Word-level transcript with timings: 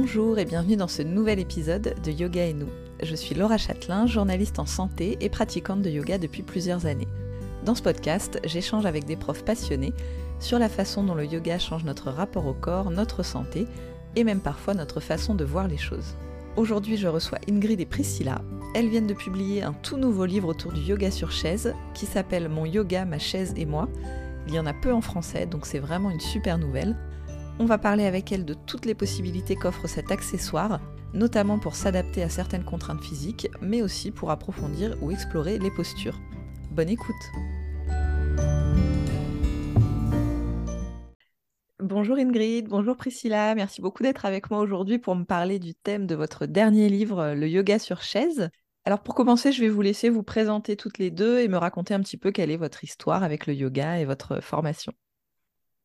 Bonjour 0.00 0.38
et 0.38 0.44
bienvenue 0.44 0.76
dans 0.76 0.86
ce 0.86 1.02
nouvel 1.02 1.40
épisode 1.40 1.96
de 2.04 2.12
Yoga 2.12 2.46
et 2.46 2.52
nous. 2.52 2.68
Je 3.02 3.16
suis 3.16 3.34
Laura 3.34 3.58
Châtelain, 3.58 4.06
journaliste 4.06 4.60
en 4.60 4.64
santé 4.64 5.18
et 5.20 5.28
pratiquante 5.28 5.82
de 5.82 5.90
yoga 5.90 6.18
depuis 6.18 6.44
plusieurs 6.44 6.86
années. 6.86 7.08
Dans 7.64 7.74
ce 7.74 7.82
podcast, 7.82 8.38
j'échange 8.44 8.86
avec 8.86 9.06
des 9.06 9.16
profs 9.16 9.44
passionnés 9.44 9.92
sur 10.38 10.60
la 10.60 10.68
façon 10.68 11.02
dont 11.02 11.16
le 11.16 11.26
yoga 11.26 11.58
change 11.58 11.82
notre 11.82 12.12
rapport 12.12 12.46
au 12.46 12.54
corps, 12.54 12.92
notre 12.92 13.24
santé 13.24 13.66
et 14.14 14.22
même 14.22 14.38
parfois 14.38 14.72
notre 14.72 15.00
façon 15.00 15.34
de 15.34 15.44
voir 15.44 15.66
les 15.66 15.76
choses. 15.76 16.14
Aujourd'hui, 16.56 16.96
je 16.96 17.08
reçois 17.08 17.40
Ingrid 17.50 17.80
et 17.80 17.84
Priscilla. 17.84 18.40
Elles 18.76 18.90
viennent 18.90 19.08
de 19.08 19.14
publier 19.14 19.64
un 19.64 19.72
tout 19.72 19.96
nouveau 19.96 20.26
livre 20.26 20.46
autour 20.46 20.72
du 20.72 20.80
yoga 20.80 21.10
sur 21.10 21.32
chaise 21.32 21.74
qui 21.94 22.06
s'appelle 22.06 22.48
Mon 22.48 22.66
yoga, 22.66 23.04
ma 23.04 23.18
chaise 23.18 23.52
et 23.56 23.66
moi. 23.66 23.88
Il 24.46 24.54
y 24.54 24.60
en 24.60 24.66
a 24.66 24.74
peu 24.74 24.92
en 24.92 25.00
français, 25.00 25.46
donc 25.46 25.66
c'est 25.66 25.80
vraiment 25.80 26.10
une 26.10 26.20
super 26.20 26.56
nouvelle. 26.56 26.94
On 27.60 27.64
va 27.64 27.76
parler 27.76 28.04
avec 28.04 28.30
elles 28.30 28.44
de 28.44 28.54
toutes 28.54 28.86
les 28.86 28.94
possibilités 28.94 29.56
qu'offre 29.56 29.88
cet 29.88 30.12
accessoire, 30.12 30.80
notamment 31.12 31.58
pour 31.58 31.74
s'adapter 31.74 32.22
à 32.22 32.28
certaines 32.28 32.64
contraintes 32.64 33.02
physiques, 33.02 33.48
mais 33.60 33.82
aussi 33.82 34.12
pour 34.12 34.30
approfondir 34.30 34.96
ou 35.02 35.10
explorer 35.10 35.58
les 35.58 35.72
postures. 35.72 36.20
Bonne 36.70 36.88
écoute 36.88 37.16
Bonjour 41.82 42.16
Ingrid, 42.16 42.68
bonjour 42.68 42.96
Priscilla, 42.96 43.56
merci 43.56 43.80
beaucoup 43.80 44.04
d'être 44.04 44.24
avec 44.24 44.52
moi 44.52 44.60
aujourd'hui 44.60 45.00
pour 45.00 45.16
me 45.16 45.24
parler 45.24 45.58
du 45.58 45.74
thème 45.74 46.06
de 46.06 46.14
votre 46.14 46.46
dernier 46.46 46.88
livre, 46.88 47.34
Le 47.34 47.48
yoga 47.48 47.80
sur 47.80 48.02
chaise. 48.02 48.50
Alors 48.84 49.02
pour 49.02 49.16
commencer, 49.16 49.50
je 49.50 49.62
vais 49.62 49.68
vous 49.68 49.82
laisser 49.82 50.10
vous 50.10 50.22
présenter 50.22 50.76
toutes 50.76 50.98
les 50.98 51.10
deux 51.10 51.40
et 51.40 51.48
me 51.48 51.56
raconter 51.56 51.94
un 51.94 52.00
petit 52.00 52.18
peu 52.18 52.30
quelle 52.30 52.52
est 52.52 52.56
votre 52.56 52.84
histoire 52.84 53.24
avec 53.24 53.46
le 53.46 53.54
yoga 53.54 53.98
et 53.98 54.04
votre 54.04 54.40
formation. 54.40 54.92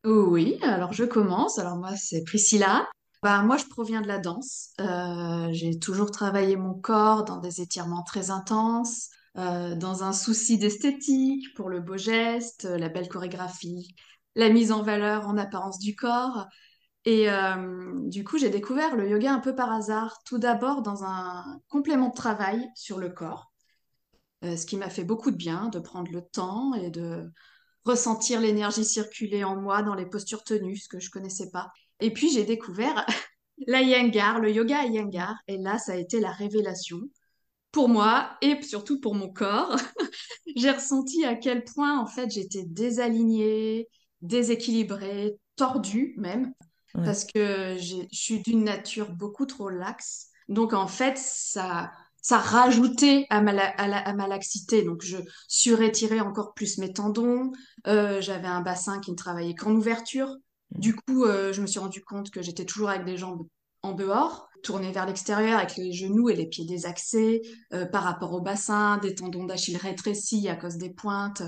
Oui, 0.04 0.60
alors 0.62 0.92
je 0.94 1.06
commence. 1.06 1.60
Alors 1.60 1.78
moi, 1.78 1.96
c'est 1.96 2.24
Priscilla. 2.24 2.88
Bah, 3.22 3.42
moi, 3.42 3.56
je 3.58 3.66
proviens 3.66 4.02
de 4.02 4.08
la 4.08 4.20
danse. 4.20 4.72
Euh, 4.82 5.48
j'ai 5.52 5.80
toujours 5.80 6.12
travaillé 6.12 6.58
mon 6.58 6.74
corps 6.74 7.24
dans 7.24 7.38
des 7.38 7.62
étirements 7.62 8.04
très 8.04 8.30
intenses, 8.30 9.10
euh, 9.38 9.76
dans 9.76 10.04
un 10.04 10.12
souci 10.12 10.58
d'esthétique, 10.58 11.54
pour 11.56 11.70
le 11.70 11.80
beau 11.80 11.96
geste, 11.98 12.66
la 12.66 12.90
belle 12.90 13.08
chorégraphie, 13.08 13.96
la 14.36 14.50
mise 14.50 14.74
en 14.74 14.84
valeur 14.84 15.28
en 15.28 15.38
apparence 15.38 15.80
du 15.80 15.96
corps. 15.96 16.48
Et 17.06 17.30
euh, 17.30 17.94
du 18.10 18.26
coup, 18.26 18.38
j'ai 18.38 18.50
découvert 18.50 18.96
le 18.98 19.10
yoga 19.10 19.34
un 19.34 19.40
peu 19.40 19.56
par 19.56 19.72
hasard, 19.72 20.20
tout 20.26 20.38
d'abord 20.38 20.82
dans 20.82 21.04
un 21.06 21.44
complément 21.70 22.10
de 22.10 22.16
travail 22.16 22.68
sur 22.76 22.98
le 23.00 23.10
corps, 23.10 23.54
ce 24.44 24.66
qui 24.66 24.78
m'a 24.78 24.90
fait 24.90 25.04
beaucoup 25.06 25.32
de 25.32 25.38
bien 25.38 25.70
de 25.70 25.80
prendre 25.80 26.12
le 26.12 26.22
temps 26.22 26.74
et 26.74 26.90
de 26.90 27.32
ressentir 27.86 28.40
l'énergie 28.40 28.86
circuler 28.86 29.44
en 29.44 29.56
moi 29.56 29.84
dans 29.84 29.96
les 29.96 30.06
postures 30.06 30.44
tenues, 30.44 30.78
ce 30.78 30.88
que 30.88 31.00
je 31.00 31.10
connaissais 31.10 31.50
pas. 31.52 31.72
Et 32.00 32.12
puis, 32.12 32.30
j'ai 32.32 32.44
découvert 32.44 33.06
la 33.68 33.82
Yangar, 33.82 34.40
le 34.40 34.52
yoga 34.52 34.80
à 34.80 34.86
Yangar, 34.86 35.36
et 35.48 35.58
là, 35.58 35.78
ça 35.78 35.94
a 35.94 35.96
été 35.96 36.20
la 36.20 36.32
révélation 36.32 37.02
pour 37.72 37.90
moi 37.90 38.38
et 38.42 38.62
surtout 38.62 39.00
pour 39.00 39.16
mon 39.16 39.30
corps. 39.32 39.76
j'ai 40.56 40.72
ressenti 40.72 41.26
à 41.26 41.36
quel 41.36 41.64
point, 41.64 42.00
en 42.00 42.06
fait, 42.06 42.30
j'étais 42.32 42.64
désalignée, 42.64 43.90
déséquilibrée, 44.22 45.38
tordue 45.56 46.14
même, 46.18 46.54
parce 46.94 47.26
que 47.26 47.78
je 47.80 48.06
suis 48.12 48.42
d'une 48.42 48.64
nature 48.64 49.12
beaucoup 49.12 49.46
trop 49.46 49.70
laxe. 49.70 50.30
Donc 50.48 50.74
en 50.74 50.88
fait, 50.88 51.18
ça, 51.18 51.92
ça 52.24 52.38
rajoutait 52.38 53.28
à 53.30 53.42
ma, 53.42 53.52
à, 53.52 54.14
ma 54.14 54.28
laxité. 54.28 54.82
Donc 54.82 55.04
je 55.04 55.18
surétirais 55.48 56.22
encore 56.22 56.54
plus 56.56 56.80
mes 56.80 56.92
tendons. 56.92 57.52
Euh, 57.86 58.22
j'avais 58.22 58.48
un 58.48 58.62
bassin 58.62 59.00
qui 59.00 59.12
ne 59.12 59.16
travaillait 59.16 59.54
qu'en 59.54 59.76
ouverture. 59.76 60.30
Mm. 60.72 60.80
Du 60.80 60.96
coup, 60.96 61.26
euh, 61.26 61.54
je 61.54 61.62
me 61.62 61.68
suis 61.68 61.80
rendu 61.80 62.02
compte 62.02 62.32
que 62.32 62.42
j'étais 62.42 62.66
toujours 62.66 62.90
avec 62.90 63.06
des 63.06 63.18
jambes 63.18 63.46
en 63.84 63.92
dehors, 63.92 64.48
tournées 64.64 64.94
vers 64.94 65.06
l'extérieur 65.06 65.60
avec 65.60 65.76
les 65.76 65.92
genoux 65.92 66.30
et 66.30 66.36
les 66.36 66.48
pieds 66.48 66.66
désaxés 66.66 67.42
euh, 67.74 67.86
par 67.86 68.04
rapport 68.04 68.32
au 68.32 68.40
bassin, 68.40 68.98
des 69.00 69.14
tendons 69.14 69.44
d'Achille 69.44 69.76
rétrécis 69.76 70.48
à 70.48 70.56
cause 70.56 70.78
des 70.78 70.90
pointes, 70.90 71.44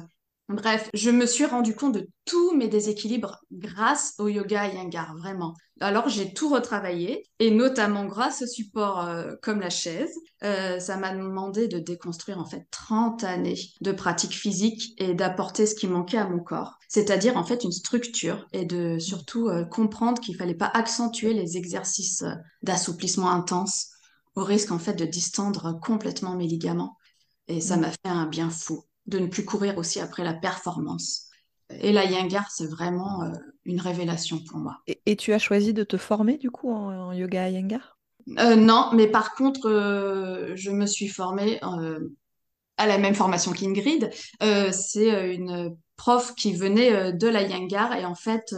Bref, 0.47 0.91
je 0.93 1.09
me 1.09 1.25
suis 1.25 1.45
rendu 1.45 1.73
compte 1.75 1.95
de 1.95 2.07
tous 2.23 2.55
mes 2.55 2.67
déséquilibres 2.67 3.39
grâce 3.51 4.13
au 4.19 4.27
yoga 4.27 4.67
Iyengar, 4.67 5.15
vraiment. 5.17 5.55
Alors 5.81 6.07
j'ai 6.07 6.33
tout 6.33 6.49
retravaillé 6.49 7.25
et 7.39 7.49
notamment 7.49 8.05
grâce 8.05 8.43
au 8.43 8.45
support 8.45 9.01
euh, 9.01 9.33
comme 9.41 9.59
la 9.59 9.71
chaise, 9.71 10.13
euh, 10.43 10.79
ça 10.79 10.97
m'a 10.97 11.15
demandé 11.15 11.67
de 11.67 11.79
déconstruire 11.79 12.37
en 12.39 12.45
fait 12.45 12.67
30 12.69 13.23
années 13.23 13.57
de 13.81 13.91
pratique 13.91 14.33
physique 14.33 14.93
et 14.99 15.15
d'apporter 15.15 15.65
ce 15.65 15.73
qui 15.73 15.87
manquait 15.87 16.19
à 16.19 16.29
mon 16.29 16.39
corps, 16.39 16.77
c'est-à-dire 16.89 17.37
en 17.37 17.43
fait 17.43 17.63
une 17.63 17.71
structure 17.71 18.45
et 18.53 18.65
de 18.65 18.99
surtout 18.99 19.49
euh, 19.49 19.65
comprendre 19.65 20.21
qu'il 20.21 20.37
fallait 20.37 20.53
pas 20.53 20.69
accentuer 20.75 21.33
les 21.33 21.57
exercices 21.57 22.23
d'assouplissement 22.61 23.31
intense 23.31 23.89
au 24.35 24.43
risque 24.43 24.71
en 24.71 24.79
fait 24.79 24.93
de 24.93 25.05
distendre 25.05 25.79
complètement 25.81 26.35
mes 26.35 26.47
ligaments. 26.47 26.97
Et 27.47 27.61
ça 27.61 27.77
mmh. 27.77 27.81
m'a 27.81 27.89
fait 27.89 27.97
un 28.05 28.27
bien 28.27 28.51
fou 28.51 28.83
de 29.07 29.19
ne 29.19 29.27
plus 29.27 29.45
courir 29.45 29.77
aussi 29.77 29.99
après 29.99 30.23
la 30.23 30.33
performance. 30.33 31.29
Et 31.69 31.91
la 31.91 32.05
Yangar, 32.05 32.49
c'est 32.51 32.67
vraiment 32.67 33.23
euh, 33.23 33.31
une 33.65 33.81
révélation 33.81 34.39
pour 34.47 34.59
moi. 34.59 34.77
Et, 34.87 35.15
tu 35.15 35.33
as 35.33 35.39
choisi 35.39 35.73
de 35.73 35.83
te 35.83 35.97
former 35.97 36.37
du 36.37 36.51
coup 36.51 36.71
en, 36.71 37.11
yoga 37.11 37.49
Yangar 37.49 37.97
euh, 38.39 38.55
Non, 38.55 38.89
mais 38.93 39.07
par 39.07 39.33
contre, 39.33 39.67
euh, 39.69 40.51
je 40.55 40.69
me 40.69 40.85
suis 40.85 41.07
formée 41.07 41.59
à 42.77 42.87
la 42.87 42.97
même 42.97 43.15
formation 43.15 43.51
qu'Ingrid. 43.51 44.11
c'est 44.71 45.35
une 45.35 45.75
prof 45.95 46.35
qui 46.35 46.53
venait 46.53 47.13
de 47.13 47.27
la 47.27 47.41
Yangar 47.41 47.95
et 47.95 48.05
en 48.05 48.15
fait, 48.15 48.53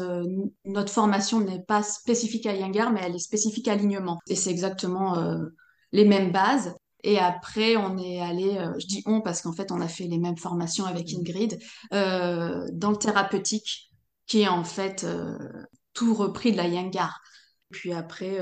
notre 0.65 0.91
formation 0.91 1.39
n'est 1.39 1.61
pas 1.61 1.83
spécifique 1.83 2.45
à 2.45 2.55
Yangar, 2.55 2.91
mais 2.91 3.01
elle 3.05 3.15
est 3.15 3.19
spécifique 3.19 3.67
à 3.67 3.75
l'alignement. 3.75 4.19
Et 4.27 4.35
c'est 4.35 4.49
exactement 4.49 5.15
les 5.91 6.03
mêmes 6.03 6.31
bases. 6.31 6.75
Et 7.07 7.19
après, 7.19 7.77
on 7.77 7.97
est 7.97 8.19
allé, 8.19 8.57
euh, 8.57 8.77
je 8.79 8.85
dis 8.85 9.01
on 9.05 9.21
parce 9.21 9.41
qu'en 9.41 9.53
fait, 9.53 9.71
on 9.71 9.79
a 9.79 9.87
fait 9.87 10.07
les 10.07 10.17
mêmes 10.17 10.35
formations 10.35 10.83
avec 10.83 11.13
mmh. 11.13 11.19
Ingrid, 11.19 11.59
euh, 11.93 12.67
dans 12.73 12.91
le 12.91 12.97
thérapeutique, 12.97 13.89
qui 14.25 14.41
est 14.41 14.49
en 14.49 14.65
fait 14.65 15.05
euh, 15.05 15.37
tout 15.93 16.13
repris 16.13 16.51
de 16.51 16.57
la 16.57 16.67
Yangar. 16.67 17.21
Puis 17.69 17.93
après, 17.93 18.37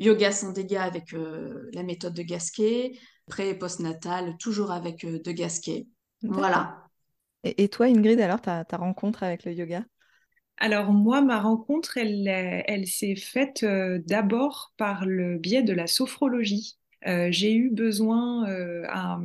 yoga 0.00 0.32
sans 0.32 0.52
dégâts 0.52 0.80
avec 0.80 1.12
la 1.12 1.84
méthode 1.84 2.14
de 2.14 2.22
Gasquet, 2.22 2.98
pré 3.26 3.50
et 3.50 3.54
postnatal, 3.54 4.36
toujours 4.38 4.72
avec 4.72 5.06
de 5.06 5.32
Gasquet. 5.32 5.86
Voilà. 6.22 6.82
Et, 7.44 7.68
toi, 7.68 7.86
Ingrid, 7.86 8.20
alors, 8.20 8.40
ta, 8.40 8.64
ta 8.64 8.76
rencontre 8.76 9.22
avec 9.22 9.44
le 9.44 9.52
yoga? 9.52 9.84
Alors 10.56 10.90
moi, 10.90 11.20
ma 11.20 11.40
rencontre, 11.40 11.98
elle, 11.98 12.26
elle 12.26 12.88
s'est 12.88 13.14
faite 13.14 13.64
d'abord 13.64 14.72
par 14.76 15.06
le 15.06 15.38
biais 15.38 15.62
de 15.62 15.72
la 15.72 15.86
sophrologie. 15.86 16.76
Euh, 17.06 17.28
j'ai 17.30 17.54
eu 17.54 17.70
besoin, 17.70 18.48
euh, 18.48 18.84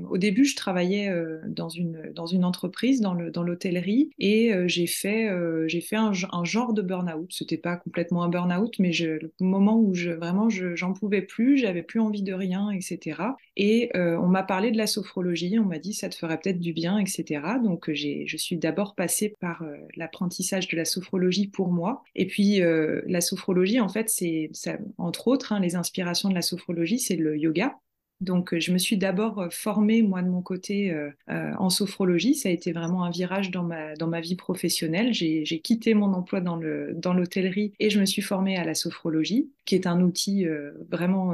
au 0.10 0.18
début, 0.18 0.46
je 0.46 0.56
travaillais 0.56 1.10
euh, 1.10 1.40
dans, 1.48 1.70
une, 1.70 2.12
dans 2.14 2.26
une 2.26 2.44
entreprise, 2.44 3.00
dans 3.02 3.14
l'hôtellerie, 3.14 4.10
dans 4.10 4.26
et 4.26 4.52
j'ai 4.68 4.88
fait, 4.88 5.30
j'ai 5.68 5.82
fait 5.82 5.96
un, 5.96 6.12
un, 6.32 6.44
genre 6.44 6.74
de 6.74 6.82
burn-out. 6.82 7.32
C'était 7.32 7.58
pas 7.58 7.78
complètement 7.78 8.24
un 8.24 8.30
burn-out, 8.30 8.78
mais 8.80 8.92
je, 8.92 9.06
le 9.08 9.32
moment 9.40 9.80
où 9.80 9.94
je, 9.94 10.12
vraiment 10.12 10.50
j'en 10.50 10.94
pouvais 10.94 11.22
plus, 11.22 11.58
j'avais 11.58 11.84
plus 11.84 12.00
envie 12.00 12.24
de 12.24 12.34
rien, 12.34 12.70
etc. 12.72 13.22
Et 13.62 13.92
on 13.96 14.28
m'a 14.28 14.44
parlé 14.44 14.72
de 14.72 14.78
la 14.78 14.88
sophrologie, 14.88 15.60
on 15.60 15.66
m'a 15.66 15.80
dit 15.80 15.94
ça 15.94 16.08
te 16.08 16.16
ferait 16.16 16.40
peut-être 16.40 16.60
du 16.60 16.72
bien, 16.72 16.98
etc. 16.98 17.42
Donc 17.62 17.92
je 17.94 18.38
suis 18.38 18.58
d'abord 18.58 18.96
passée 18.96 19.36
par 19.42 19.66
l'apprentissage 19.98 20.70
de 20.70 20.78
la 20.78 20.86
sophrologie 20.86 21.48
pour 21.48 21.70
moi. 21.70 22.04
Et 22.16 22.26
puis 22.26 22.62
la 22.62 23.22
sophrologie, 23.22 23.80
en 23.82 23.90
fait, 23.90 24.10
c'est 24.10 24.50
entre 24.98 25.28
autres, 25.28 25.52
hein, 25.52 25.60
les 25.60 25.76
inspirations 25.76 26.30
de 26.30 26.36
la 26.36 26.42
sophrologie, 26.42 27.00
c'est 27.00 27.18
le 27.18 27.38
yoga. 27.38 27.76
Donc, 28.22 28.54
euh, 28.54 28.60
je 28.60 28.74
me 28.74 28.78
suis 28.78 28.98
d'abord 28.98 29.40
euh, 29.40 29.50
formée, 29.50 30.02
moi, 30.02 30.22
de 30.22 30.28
mon 30.28 30.42
côté, 30.42 30.92
euh, 30.92 31.12
en 31.28 31.70
sophrologie. 31.70 32.36
Ça 32.36 32.50
a 32.50 32.52
été 32.52 32.74
vraiment 32.74 33.04
un 33.04 33.10
virage 33.10 33.50
dans 33.50 33.64
ma, 33.64 33.96
dans 33.96 34.08
ma 34.08 34.20
vie 34.20 34.36
professionnelle. 34.36 35.14
J'ai 35.14 35.62
quitté 35.62 35.94
mon 35.94 36.14
emploi 36.14 36.42
dans 36.42 36.56
l'hôtellerie 36.58 37.70
dans 37.70 37.86
et 37.86 37.90
je 37.90 38.00
me 38.00 38.06
suis 38.06 38.22
formée 38.22 38.58
à 38.58 38.66
la 38.66 38.74
sophrologie, 38.74 39.52
qui 39.66 39.76
est 39.76 39.88
un 39.88 40.02
outil 40.02 40.46
vraiment 40.90 41.34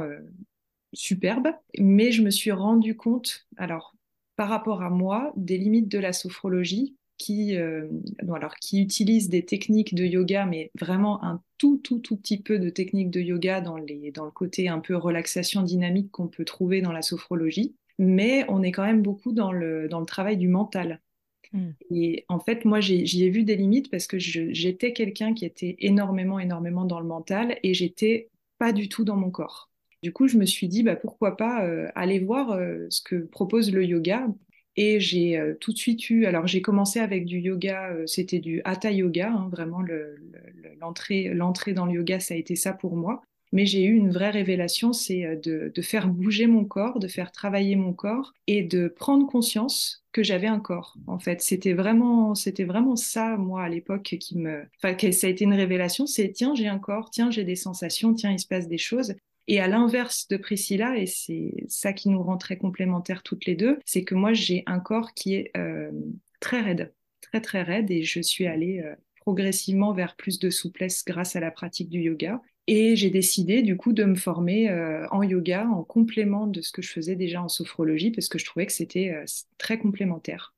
superbe. 0.92 1.48
Mais 1.78 2.12
je 2.12 2.22
me 2.22 2.30
suis 2.30 2.52
rendu 2.52 2.96
compte, 2.96 3.46
alors, 3.56 3.94
par 4.36 4.48
rapport 4.48 4.82
à 4.82 4.90
moi, 4.90 5.32
des 5.36 5.58
limites 5.58 5.88
de 5.88 5.98
la 5.98 6.12
sophrologie 6.12 6.96
qui, 7.18 7.56
euh, 7.56 7.88
alors, 8.34 8.56
qui 8.56 8.82
utilise 8.82 9.28
des 9.28 9.44
techniques 9.44 9.94
de 9.94 10.04
yoga, 10.04 10.44
mais 10.44 10.70
vraiment 10.78 11.22
un 11.24 11.42
tout, 11.58 11.78
tout, 11.82 11.98
tout 11.98 12.16
petit 12.16 12.40
peu 12.40 12.58
de 12.58 12.68
techniques 12.68 13.10
de 13.10 13.20
yoga 13.20 13.60
dans, 13.60 13.76
les, 13.76 14.10
dans 14.12 14.24
le 14.24 14.30
côté 14.30 14.68
un 14.68 14.80
peu 14.80 14.96
relaxation 14.96 15.62
dynamique 15.62 16.10
qu'on 16.10 16.28
peut 16.28 16.44
trouver 16.44 16.82
dans 16.82 16.92
la 16.92 17.02
sophrologie. 17.02 17.74
Mais 17.98 18.44
on 18.48 18.62
est 18.62 18.72
quand 18.72 18.84
même 18.84 19.00
beaucoup 19.00 19.32
dans 19.32 19.52
le, 19.52 19.88
dans 19.88 20.00
le 20.00 20.06
travail 20.06 20.36
du 20.36 20.48
mental. 20.48 21.00
Hmm. 21.52 21.70
Et 21.90 22.24
en 22.28 22.38
fait, 22.38 22.64
moi, 22.64 22.80
j'y 22.80 23.24
ai, 23.24 23.30
vu 23.30 23.44
des 23.44 23.56
limites 23.56 23.90
parce 23.90 24.06
que 24.06 24.18
j'étais 24.18 24.92
quelqu'un 24.92 25.32
qui 25.32 25.46
était 25.46 25.76
énormément, 25.78 26.38
énormément 26.38 26.84
dans 26.84 27.00
le 27.00 27.06
mental 27.06 27.58
et 27.62 27.72
j'étais 27.72 28.28
pas 28.58 28.72
du 28.72 28.88
tout 28.88 29.04
dans 29.04 29.16
mon 29.16 29.30
corps. 29.30 29.70
Du 30.06 30.12
coup, 30.12 30.28
je 30.28 30.38
me 30.38 30.46
suis 30.46 30.68
dit, 30.68 30.84
bah, 30.84 30.94
pourquoi 30.94 31.36
pas 31.36 31.66
euh, 31.66 31.88
aller 31.96 32.20
voir 32.20 32.52
euh, 32.52 32.86
ce 32.90 33.00
que 33.00 33.16
propose 33.16 33.72
le 33.72 33.84
yoga 33.84 34.28
et 34.76 35.00
j'ai 35.00 35.36
euh, 35.36 35.54
tout 35.60 35.72
de 35.72 35.78
suite 35.78 36.08
eu, 36.10 36.26
alors 36.26 36.46
j'ai 36.46 36.62
commencé 36.62 37.00
avec 37.00 37.24
du 37.24 37.40
yoga, 37.40 37.90
c'était 38.06 38.38
du 38.38 38.62
hatha 38.64 38.92
yoga, 38.92 39.32
hein, 39.32 39.48
vraiment 39.50 39.82
l'entrée 40.78 41.24
le, 41.24 41.74
dans 41.74 41.86
le 41.86 41.92
yoga, 41.92 42.20
ça 42.20 42.34
a 42.34 42.36
été 42.36 42.54
ça 42.54 42.72
pour 42.72 42.94
moi. 42.94 43.20
mais 43.50 43.66
j'ai 43.66 43.84
eu 43.84 43.94
une 43.96 44.12
vraie 44.12 44.30
révélation, 44.30 44.92
c'est 44.92 45.24
euh, 45.24 45.70
de, 45.74 45.82
faire 45.82 46.06
bouger 46.06 46.46
mon 46.46 46.64
corps, 46.64 47.00
de 47.00 47.08
faire 47.08 47.32
travailler 47.32 47.74
mon 47.74 47.92
corps 47.92 48.32
et 48.46 48.62
de 48.62 48.86
prendre 48.86 49.26
conscience 49.26 50.04
que 50.12 50.22
j'avais 50.22 50.46
un 50.46 50.60
corps. 50.60 50.96
En 51.08 51.18
fait, 51.18 51.42
c'était 51.42 51.72
vraiment, 51.72 52.36
c'était 52.36 52.64
vraiment 52.64 52.94
ça, 52.94 53.36
moi, 53.36 53.64
à 53.64 53.68
l'époque, 53.68 54.16
qui 54.20 54.38
me, 54.38 54.62
enfin, 54.82 54.96
ça 55.10 55.26
a 55.26 55.30
été 55.30 55.44
une 55.44 55.54
révélation. 55.54 56.06
C'est 56.06 56.30
tiens, 56.32 56.54
j'ai 56.54 56.68
un 56.68 56.78
corps, 56.78 57.10
tiens, 57.10 57.30
j'ai 57.32 57.44
des 57.44 57.56
sensations, 57.56 58.14
tiens, 58.14 58.32
il 58.32 58.38
se 58.38 58.46
passe 58.46 58.68
des 58.68 58.78
choses. 58.78 59.14
Et 59.48 59.60
à 59.60 59.68
l'inverse 59.68 60.26
de 60.28 60.36
Priscilla, 60.36 60.98
et 60.98 61.06
c'est 61.06 61.52
ça 61.68 61.92
qui 61.92 62.08
nous 62.08 62.22
rend 62.22 62.36
très 62.36 62.56
complémentaires 62.56 63.22
toutes 63.22 63.46
les 63.46 63.54
deux, 63.54 63.78
c'est 63.84 64.02
que 64.02 64.14
moi, 64.14 64.32
j'ai 64.32 64.64
un 64.66 64.80
corps 64.80 65.14
qui 65.14 65.34
est 65.34 65.52
euh, 65.56 65.92
très 66.40 66.60
raide, 66.60 66.92
très 67.20 67.40
très 67.40 67.62
raide, 67.62 67.90
et 67.90 68.02
je 68.02 68.20
suis 68.20 68.46
allée 68.46 68.80
euh, 68.80 68.94
progressivement 69.20 69.92
vers 69.92 70.16
plus 70.16 70.40
de 70.40 70.50
souplesse 70.50 71.04
grâce 71.04 71.36
à 71.36 71.40
la 71.40 71.52
pratique 71.52 71.90
du 71.90 72.00
yoga. 72.00 72.40
Et 72.68 72.96
j'ai 72.96 73.10
décidé 73.10 73.62
du 73.62 73.76
coup 73.76 73.92
de 73.92 74.02
me 74.02 74.16
former 74.16 74.68
euh, 74.68 75.06
en 75.12 75.22
yoga 75.22 75.68
en 75.68 75.84
complément 75.84 76.48
de 76.48 76.60
ce 76.60 76.72
que 76.72 76.82
je 76.82 76.90
faisais 76.90 77.14
déjà 77.14 77.40
en 77.40 77.48
sophrologie 77.48 78.10
parce 78.10 78.28
que 78.28 78.38
je 78.40 78.44
trouvais 78.44 78.66
que 78.66 78.72
c'était 78.72 79.14
très 79.56 79.78
complémentaire. 79.78 80.56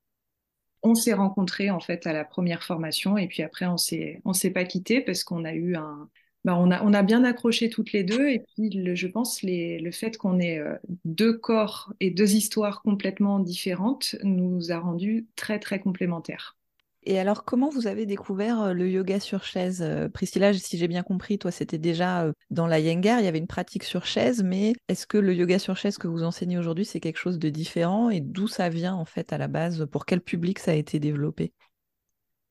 On 0.82 0.94
s'est 0.94 1.12
rencontrés 1.12 1.70
en 1.70 1.80
fait 1.80 2.06
à 2.06 2.14
la 2.14 2.24
première 2.24 2.62
formation 2.62 3.18
et 3.18 3.28
puis 3.28 3.42
après 3.42 3.66
on 3.66 3.76
s'est 3.76 4.22
on 4.24 4.32
s'est 4.32 4.52
pas 4.52 4.64
quitté 4.64 5.02
parce 5.02 5.22
qu'on 5.22 5.44
a 5.44 5.52
eu 5.52 5.76
un 5.76 6.08
bah, 6.48 6.56
on, 6.56 6.94
a, 6.94 7.02
bien 7.02 7.24
accroché 7.24 7.68
toutes 7.68 7.92
les 7.92 8.04
deux. 8.04 8.26
Et 8.26 8.38
puis 8.38 8.96
je 8.96 9.06
pense 9.06 9.42
les, 9.42 9.78
le 9.80 9.90
fait 9.90 10.16
qu'on 10.16 10.40
ait 10.40 10.58
euh, 10.58 10.76
deux 11.04 11.36
corps 11.36 11.92
et 12.00 12.10
deux 12.10 12.36
histoires 12.36 12.80
complètement 12.80 13.38
différentes 13.38 14.16
nous 14.22 14.72
a 14.72 14.78
rendus 14.78 15.26
très 15.36 15.58
très 15.58 15.78
complémentaires. 15.78 16.56
Et 17.02 17.18
alors, 17.18 17.44
comment 17.44 17.68
vous 17.68 17.86
avez 17.86 18.06
découvert 18.06 18.62
euh, 18.62 18.72
le 18.72 18.88
yoga 18.88 19.20
sur 19.20 19.44
chaise 19.44 19.82
euh, 19.82 20.08
Priscilla, 20.08 20.54
si 20.54 20.78
j'ai 20.78 20.88
bien 20.88 21.02
compris, 21.02 21.38
toi, 21.38 21.50
c'était 21.50 21.76
déjà 21.76 22.32
dans 22.48 22.66
la 22.66 22.78
Yengar, 22.78 23.20
il 23.20 23.26
y 23.26 23.28
avait 23.28 23.36
une 23.36 23.46
pratique 23.46 23.84
sur 23.84 24.06
chaise, 24.06 24.42
mais 24.42 24.72
est-ce 24.88 25.06
que 25.06 25.18
le 25.18 25.34
yoga 25.34 25.58
sur 25.58 25.76
chaise 25.76 25.98
que 25.98 26.08
vous 26.08 26.22
enseignez 26.22 26.56
aujourd'hui, 26.56 26.86
c'est 26.86 27.00
quelque 27.00 27.18
chose 27.18 27.38
de 27.38 27.50
différent? 27.50 28.08
Et 28.08 28.22
d'où 28.22 28.48
ça 28.48 28.70
vient 28.70 28.94
en 28.94 29.04
fait 29.04 29.34
à 29.34 29.38
la 29.38 29.48
base? 29.48 29.86
Pour 29.92 30.06
quel 30.06 30.22
public 30.22 30.60
ça 30.60 30.70
a 30.70 30.74
été 30.74 30.98
développé? 30.98 31.52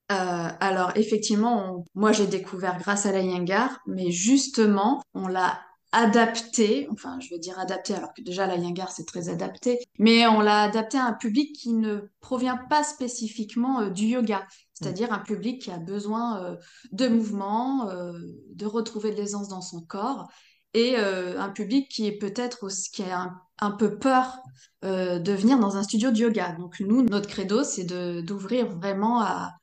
Alors 0.10 0.92
effectivement, 0.96 1.86
moi 1.96 2.12
j'ai 2.12 2.28
découvert 2.28 2.78
grâce 2.80 3.06
à 3.06 3.12
la 3.12 3.22
Yengar, 3.22 3.80
mais 3.88 4.12
justement, 4.12 5.02
on 5.14 5.28
l'a 5.28 5.60
adapté, 5.92 6.88
enfin 6.92 7.18
je 7.20 7.34
veux 7.34 7.40
dire 7.40 7.58
adapté, 7.60 7.94
alors 7.94 8.14
que 8.14 8.22
déjà 8.22 8.46
la 8.46 8.56
Yengar 8.56 8.92
c'est 8.92 9.06
très 9.06 9.30
adapté, 9.30 9.80
mais 10.00 10.28
on 10.28 10.42
l'a 10.42 10.64
adapté 10.64 10.98
à 10.98 11.06
un 11.06 11.14
public 11.14 11.56
qui 11.56 11.74
ne 11.74 12.00
provient 12.20 12.60
pas 12.70 12.84
spécifiquement 12.84 13.82
euh, 13.82 13.90
du 13.90 14.06
yoga, 14.06 14.46
c'est-à-dire 14.74 15.14
un 15.14 15.20
public 15.20 15.62
qui 15.62 15.72
a 15.72 15.78
besoin 15.78 16.44
euh, 16.44 16.56
de 16.92 17.08
mouvement, 17.08 17.90
euh, 17.90 18.20
de 18.54 18.66
retrouver 18.66 19.12
de 19.12 19.16
l'aisance 19.16 19.48
dans 19.48 19.62
son 19.62 19.82
corps, 19.82 20.28
et 20.74 20.96
un 20.96 21.50
public 21.50 21.90
qui 21.90 22.06
est 22.06 22.20
peut-être 22.20 22.64
aussi 22.64 22.92
qui 22.92 23.02
a 23.02 23.32
un, 23.62 23.72
peu 23.72 23.98
peur 23.98 24.38
de 24.84 25.32
venir 25.32 25.58
dans 25.58 25.76
un 25.76 25.82
studio 25.82 26.12
de 26.12 26.18
yoga. 26.18 26.52
Donc 26.52 26.80
nous, 26.82 27.02
notre 27.02 27.28
credo, 27.28 27.64
c'est 27.64 27.86
d'ouvrir 28.22 28.68
vraiment 28.78 29.22
à, 29.22 29.54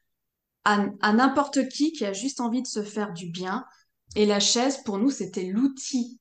à 0.65 1.13
n'importe 1.13 1.69
qui 1.69 1.93
qui 1.93 2.05
a 2.05 2.13
juste 2.13 2.41
envie 2.41 2.63
de 2.63 2.67
se 2.67 2.83
faire 2.83 3.13
du 3.13 3.27
bien, 3.27 3.65
et 4.17 4.27
la 4.27 4.41
chaise, 4.41 4.79
pour 4.85 4.99
nous, 4.99 5.11
c'était 5.11 5.45
l'outil, 5.45 6.21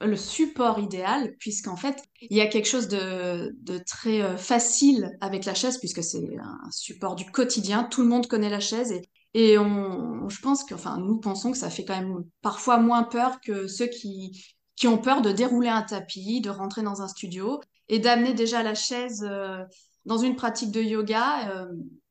le 0.00 0.16
support 0.16 0.78
idéal, 0.78 1.34
puisqu'en 1.38 1.76
fait, 1.76 2.02
il 2.20 2.36
y 2.36 2.40
a 2.40 2.46
quelque 2.46 2.66
chose 2.66 2.88
de, 2.88 3.54
très 3.86 4.22
euh, 4.22 4.36
facile 4.36 5.16
avec 5.20 5.44
la 5.44 5.54
chaise, 5.54 5.78
puisque 5.78 6.02
c'est 6.02 6.36
un 6.38 6.70
support 6.70 7.14
du 7.14 7.30
quotidien. 7.30 7.84
Tout 7.84 8.02
le 8.02 8.08
monde 8.08 8.26
connaît 8.26 8.50
la 8.50 8.60
chaise 8.60 8.92
et, 9.34 9.58
on, 9.58 10.28
je 10.28 10.40
pense 10.40 10.64
que, 10.64 10.74
enfin, 10.74 10.98
nous 10.98 11.18
pensons 11.18 11.52
que 11.52 11.58
ça 11.58 11.70
fait 11.70 11.84
quand 11.84 11.96
même 11.96 12.24
parfois 12.42 12.78
moins 12.78 13.04
peur 13.04 13.40
que 13.40 13.66
ceux 13.66 13.86
qui, 13.86 14.44
qui 14.74 14.88
ont 14.88 14.98
peur 14.98 15.22
de 15.22 15.30
dérouler 15.30 15.68
un 15.68 15.82
tapis, 15.82 16.40
de 16.40 16.50
rentrer 16.50 16.82
dans 16.82 17.02
un 17.02 17.08
studio 17.08 17.60
et 17.88 17.98
d'amener 17.98 18.34
déjà 18.34 18.62
la 18.62 18.74
chaise 18.74 19.24
euh, 19.28 19.62
dans 20.06 20.18
une 20.18 20.34
pratique 20.34 20.72
de 20.72 20.82
yoga. 20.82 21.50
Euh, 21.50 21.66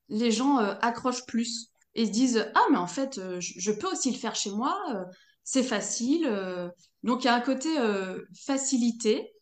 les 0.09 0.31
gens 0.31 0.57
accrochent 0.57 1.25
plus 1.25 1.71
et 1.97 2.05
se 2.05 2.11
disent 2.11 2.49
ah 2.55 2.63
mais 2.71 2.77
en 2.77 2.87
fait 2.87 3.17
euh, 3.17 3.37
je, 3.41 3.71
peux 3.71 3.87
aussi 3.91 4.11
le 4.11 4.17
faire 4.17 4.35
chez 4.35 4.51
moi 4.51 4.77
euh, 4.93 5.03
c'est 5.43 5.63
facile 5.63 6.25
euh. 6.27 6.69
donc 7.03 7.23
il 7.23 7.27
y 7.27 7.29
a 7.29 7.35
un 7.35 7.41
côté 7.41 7.69
facilité 8.45 9.33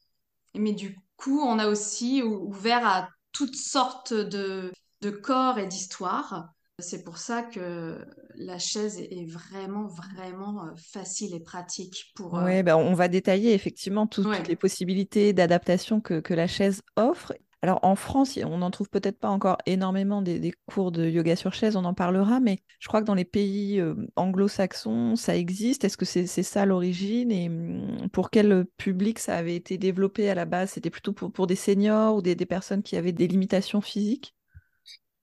mais 0.56 0.71
du 0.71 0.97
coup 1.17 1.39
on 1.41 1.59
a 1.59 1.67
aussi 1.67 2.23
ouvert 2.23 2.88
à 2.88 3.09
toutes 3.31 3.56
sortes 3.56 4.13
de, 4.13 4.71
de 5.01 5.09
corps 5.12 5.59
et 5.59 5.67
d'histoires 5.67 6.50
c'est 6.79 7.03
pour 7.03 7.17
ça 7.17 7.41
que 7.41 8.06
la 8.35 8.59
chaise 8.59 9.00
est 9.00 9.25
vraiment, 9.31 9.88
vraiment 9.88 10.67
facile 10.75 11.33
et 11.33 11.39
pratique 11.39 12.12
pour... 12.15 12.33
Oui, 12.33 12.63
ben 12.63 12.75
on 12.75 12.94
va 12.94 13.07
détailler 13.07 13.53
effectivement 13.53 14.07
toutes, 14.07 14.45
les 14.50 14.57
possibilités 14.57 15.31
d'adaptation 15.31 16.01
que, 16.01 16.19
que, 16.19 16.33
la 16.33 16.47
chaise 16.47 16.81
offre. 16.97 17.31
Alors 17.65 17.79
en 17.81 17.95
France, 17.95 18.38
on 18.45 18.59
n'en 18.59 18.69
trouve 18.69 18.91
peut-être 18.91 19.17
pas 19.17 19.29
encore 19.29 19.57
énormément 19.65 20.21
des, 20.21 20.53
cours 20.67 20.91
de 20.91 21.09
yoga 21.09 21.35
sur 21.35 21.51
chaise, 21.51 21.75
on 21.75 21.83
en 21.83 21.95
parlera, 21.95 22.39
mais 22.39 22.59
je 22.79 22.88
crois 22.88 23.01
que 23.01 23.07
dans 23.07 23.15
les 23.15 23.25
pays 23.25 23.79
euh, 23.79 23.95
anglo-saxons, 24.15 25.15
ça 25.15 25.35
existe. 25.35 25.83
Est-ce 25.83 25.97
que 25.97 26.06
c'est 26.06 26.27
ça 26.27 26.67
l'origine 26.67 27.31
et 27.31 27.47
hum, 27.50 28.07
pour 28.12 28.29
quel 28.29 28.67
public 28.77 29.17
ça 29.17 29.35
avait 29.35 29.56
été 29.56 29.79
développé 29.79 30.29
à 30.29 30.35
la 30.35 30.45
base? 30.45 30.69
C'était 30.73 30.91
plutôt 30.91 31.12
pour, 31.13 31.47
des 31.47 31.56
seniors 31.56 32.15
ou 32.15 32.21
des 32.21 32.35
personnes 32.45 32.83
qui 32.83 32.97
avaient 32.97 33.12
des 33.12 33.27
limitations 33.27 33.81
physiques? 33.81 34.35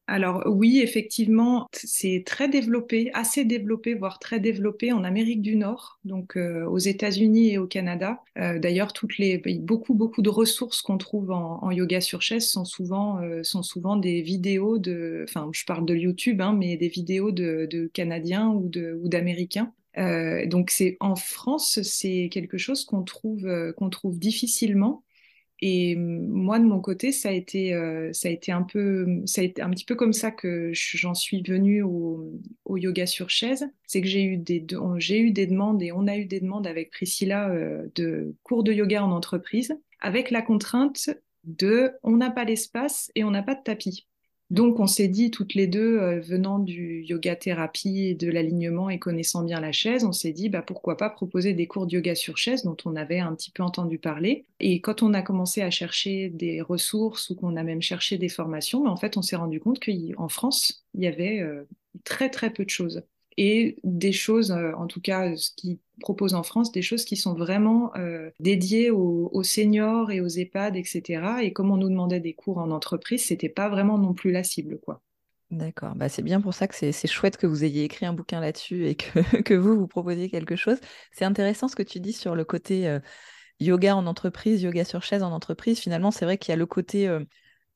Alors 0.08 0.42
oui, 0.46 0.80
effectivement, 0.80 1.68
c'est 1.72 2.24
très 2.26 2.48
développé, 2.48 3.10
assez 3.14 3.44
développé, 3.44 3.94
voire 3.94 4.18
très 4.18 4.40
développé 4.40 4.92
en 4.92 5.04
Amérique 5.04 5.42
du 5.42 5.54
Nord, 5.54 6.00
donc 6.04 6.36
euh, 6.36 6.66
aux 6.66 6.78
États-Unis 6.78 7.50
et 7.52 7.58
au 7.58 7.66
Canada. 7.68 8.20
Euh, 8.36 8.58
d'ailleurs, 8.58 8.92
toutes 8.92 9.16
les 9.18 9.38
beaucoup 9.60 9.94
beaucoup 9.94 10.20
de 10.20 10.28
ressources 10.28 10.82
qu'on 10.82 10.98
trouve 10.98 11.30
en, 11.30 11.70
yoga 11.70 12.00
sur 12.00 12.20
chaise 12.20 12.48
sont 12.48 12.64
souvent 12.64 13.20
euh, 13.22 13.42
sont 13.44 13.62
souvent 13.62 13.96
des 13.96 14.22
vidéos 14.22 14.78
de, 14.78 15.24
enfin, 15.28 15.48
je 15.52 15.64
parle 15.64 15.86
de 15.86 15.94
YouTube, 15.94 16.40
hein, 16.40 16.52
mais 16.52 16.76
des 16.76 16.88
vidéos 16.88 17.30
de, 17.30 17.90
Canadiens 17.94 18.48
ou 18.48 18.68
d'Américains. 19.08 19.72
donc 20.46 20.70
c'est 20.70 20.96
en 21.00 21.14
France, 21.14 21.80
c'est 21.82 22.28
quelque 22.30 22.58
chose 22.58 22.84
qu'on 22.84 23.02
trouve 23.02 23.72
qu'on 23.76 23.88
trouve 23.88 24.18
difficilement. 24.18 25.04
Et 25.64 25.94
moi, 25.94 26.58
de 26.58 26.64
mon 26.64 26.80
côté, 26.80 27.12
ça 27.12 27.28
a 27.28 27.32
été, 27.32 27.72
euh, 27.72 28.10
un 28.48 28.62
peu, 28.62 29.22
un 29.60 29.70
petit 29.70 29.84
peu 29.84 29.94
comme 29.94 30.12
ça 30.12 30.32
que 30.32 30.72
j'en 30.72 31.14
suis 31.14 31.40
venue 31.40 31.82
au, 31.84 32.36
yoga 32.74 33.06
sur 33.06 33.30
chaise. 33.30 33.70
C'est 33.86 34.00
que 34.00 34.08
j'ai 34.08 34.24
eu 34.24 34.36
des, 34.36 34.66
j'ai 34.98 35.20
eu 35.20 35.30
des 35.30 35.46
demandes 35.46 35.80
et 35.80 35.92
on 35.92 36.08
a 36.08 36.16
eu 36.16 36.24
des 36.24 36.40
demandes 36.40 36.66
avec 36.66 36.90
Priscilla 36.90 37.48
euh, 37.50 37.86
de 37.94 38.34
cours 38.42 38.64
de 38.64 38.72
yoga 38.72 39.04
en 39.04 39.12
entreprise, 39.12 39.72
avec 40.00 40.32
la 40.32 40.42
contrainte 40.42 41.10
de, 41.44 41.92
on 42.02 42.16
n'a 42.16 42.32
pas 42.32 42.44
l'espace 42.44 43.12
et 43.14 43.22
on 43.22 43.30
n'a 43.30 43.44
pas 43.44 43.54
de 43.54 43.62
tapis. 43.62 44.08
Donc, 44.52 44.80
on 44.80 44.86
s'est 44.86 45.08
dit 45.08 45.30
toutes 45.30 45.54
les 45.54 45.66
deux, 45.66 45.98
euh, 45.98 46.20
venant 46.20 46.58
du 46.58 47.04
yoga 47.04 47.34
thérapie 47.36 48.08
et 48.08 48.14
de 48.14 48.30
l'alignement 48.30 48.90
et 48.90 48.98
connaissant 48.98 49.42
bien 49.42 49.60
la 49.60 49.72
chaise, 49.72 50.04
on 50.04 50.12
s'est 50.12 50.32
dit 50.32 50.50
bah, 50.50 50.60
pourquoi 50.60 50.98
pas 50.98 51.08
proposer 51.08 51.54
des 51.54 51.66
cours 51.66 51.86
de 51.86 51.94
yoga 51.94 52.14
sur 52.14 52.36
chaise 52.36 52.62
dont 52.62 52.76
on 52.84 52.94
avait 52.94 53.18
un 53.18 53.34
petit 53.34 53.50
peu 53.50 53.62
entendu 53.62 53.98
parler. 53.98 54.44
Et 54.60 54.82
quand 54.82 55.02
on 55.02 55.14
a 55.14 55.22
commencé 55.22 55.62
à 55.62 55.70
chercher 55.70 56.28
des 56.28 56.60
ressources 56.60 57.30
ou 57.30 57.34
qu'on 57.34 57.56
a 57.56 57.62
même 57.62 57.80
cherché 57.80 58.18
des 58.18 58.28
formations, 58.28 58.84
en 58.84 58.96
fait, 58.98 59.16
on 59.16 59.22
s'est 59.22 59.36
rendu 59.36 59.58
compte 59.58 59.80
qu'en 59.80 60.28
France, 60.28 60.84
il 60.92 61.02
y 61.02 61.06
avait 61.06 61.40
euh, 61.40 61.66
très 62.04 62.28
très 62.28 62.50
peu 62.52 62.66
de 62.66 62.70
choses 62.70 63.02
et 63.36 63.76
des 63.84 64.12
choses, 64.12 64.50
euh, 64.50 64.72
en 64.72 64.86
tout 64.86 65.00
cas 65.00 65.36
ce 65.36 65.50
qu'ils 65.56 65.78
proposent 66.00 66.34
en 66.34 66.42
France, 66.42 66.72
des 66.72 66.82
choses 66.82 67.04
qui 67.04 67.16
sont 67.16 67.34
vraiment 67.34 67.94
euh, 67.96 68.30
dédiées 68.40 68.90
aux, 68.90 69.42
seniors 69.42 70.10
et 70.10 70.20
aux 70.20 70.28
EHPAD, 70.28 70.76
etc. 70.76 71.42
Et 71.42 71.52
comme 71.52 71.70
on 71.70 71.76
nous 71.76 71.88
demandait 71.88 72.20
des 72.20 72.34
cours 72.34 72.58
en 72.58 72.70
entreprise, 72.70 73.24
c'était 73.24 73.48
pas 73.48 73.68
vraiment 73.68 73.98
non 73.98 74.14
plus 74.14 74.32
la 74.32 74.44
cible, 74.44 74.78
quoi. 74.80 75.02
D'accord, 75.50 75.94
bah, 75.94 76.08
c'est 76.08 76.22
bien 76.22 76.40
pour 76.40 76.54
ça 76.54 76.66
que 76.66 76.74
c'est 76.74 77.06
chouette 77.06 77.36
que 77.36 77.46
vous 77.46 77.62
ayez 77.62 77.84
écrit 77.84 78.06
un 78.06 78.14
bouquin 78.14 78.40
là-dessus 78.40 78.86
et 78.86 78.94
que, 78.94 79.20
que, 79.42 79.52
vous, 79.52 79.78
vous 79.78 79.86
proposiez 79.86 80.30
quelque 80.30 80.56
chose. 80.56 80.78
C'est 81.12 81.26
intéressant 81.26 81.68
ce 81.68 81.76
que 81.76 81.82
tu 81.82 82.00
dis 82.00 82.14
sur 82.14 82.34
le 82.34 82.44
côté 82.44 82.88
euh, 82.88 83.00
yoga 83.60 83.94
en 83.94 84.06
entreprise, 84.06 84.62
yoga 84.62 84.84
sur 84.84 85.02
chaise 85.02 85.22
en 85.22 85.30
entreprise. 85.30 85.78
Finalement, 85.78 86.10
c'est 86.10 86.24
vrai 86.24 86.38
qu'il 86.38 86.52
y 86.52 86.54
a 86.54 86.56
le 86.56 86.66
côté 86.66 87.06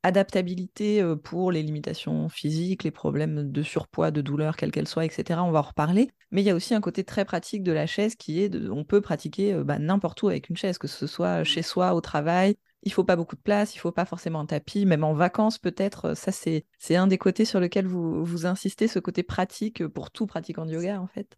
adaptabilité 0.02 1.02
pour 1.24 1.50
les 1.50 1.62
limitations 1.62 2.28
physiques, 2.28 2.84
les 2.84 2.90
problèmes 2.90 3.50
de 3.50 3.62
surpoids, 3.62 4.10
de 4.10 4.20
douleur, 4.20 4.56
quelles 4.56 4.70
qu'elles 4.70 4.88
soient, 4.88 5.04
etc. 5.04 5.40
On 5.44 5.50
va 5.50 5.60
en 5.60 5.62
reparler. 5.62 6.10
Mais 6.30 6.42
il 6.42 6.44
y 6.44 6.50
a 6.50 6.54
aussi 6.54 6.74
un 6.74 6.80
côté 6.80 7.04
très 7.04 7.24
pratique 7.24 7.62
de 7.62 7.72
la 7.72 7.86
chaise 7.86 8.14
qui 8.14 8.42
est, 8.42 8.54
on 8.70 8.84
peut 8.84 9.00
pratiquer 9.00 9.54
bah, 9.64 9.78
n'importe 9.78 10.22
où 10.22 10.28
avec 10.28 10.48
une 10.48 10.56
chaise, 10.56 10.78
que 10.78 10.88
ce 10.88 11.06
soit 11.06 11.44
chez 11.44 11.62
soi, 11.62 11.94
au 11.94 12.00
travail. 12.00 12.56
Il 12.82 12.92
faut 12.92 13.04
pas 13.04 13.16
beaucoup 13.16 13.34
de 13.34 13.40
place, 13.40 13.74
il 13.74 13.78
faut 13.78 13.90
pas 13.90 14.04
forcément 14.04 14.40
un 14.40 14.46
tapis, 14.46 14.86
même 14.86 15.02
en 15.02 15.12
vacances 15.12 15.58
peut-être. 15.58 16.14
Ça, 16.14 16.30
c'est, 16.30 16.66
c'est 16.78 16.94
un 16.94 17.08
des 17.08 17.18
côtés 17.18 17.44
sur 17.44 17.58
lequel 17.58 17.86
vous, 17.86 18.24
vous 18.24 18.46
insistez, 18.46 18.86
ce 18.86 19.00
côté 19.00 19.24
pratique 19.24 19.86
pour 19.88 20.12
tout 20.12 20.26
pratiquant 20.26 20.66
de 20.66 20.72
yoga, 20.72 21.00
en 21.00 21.08
fait. 21.08 21.36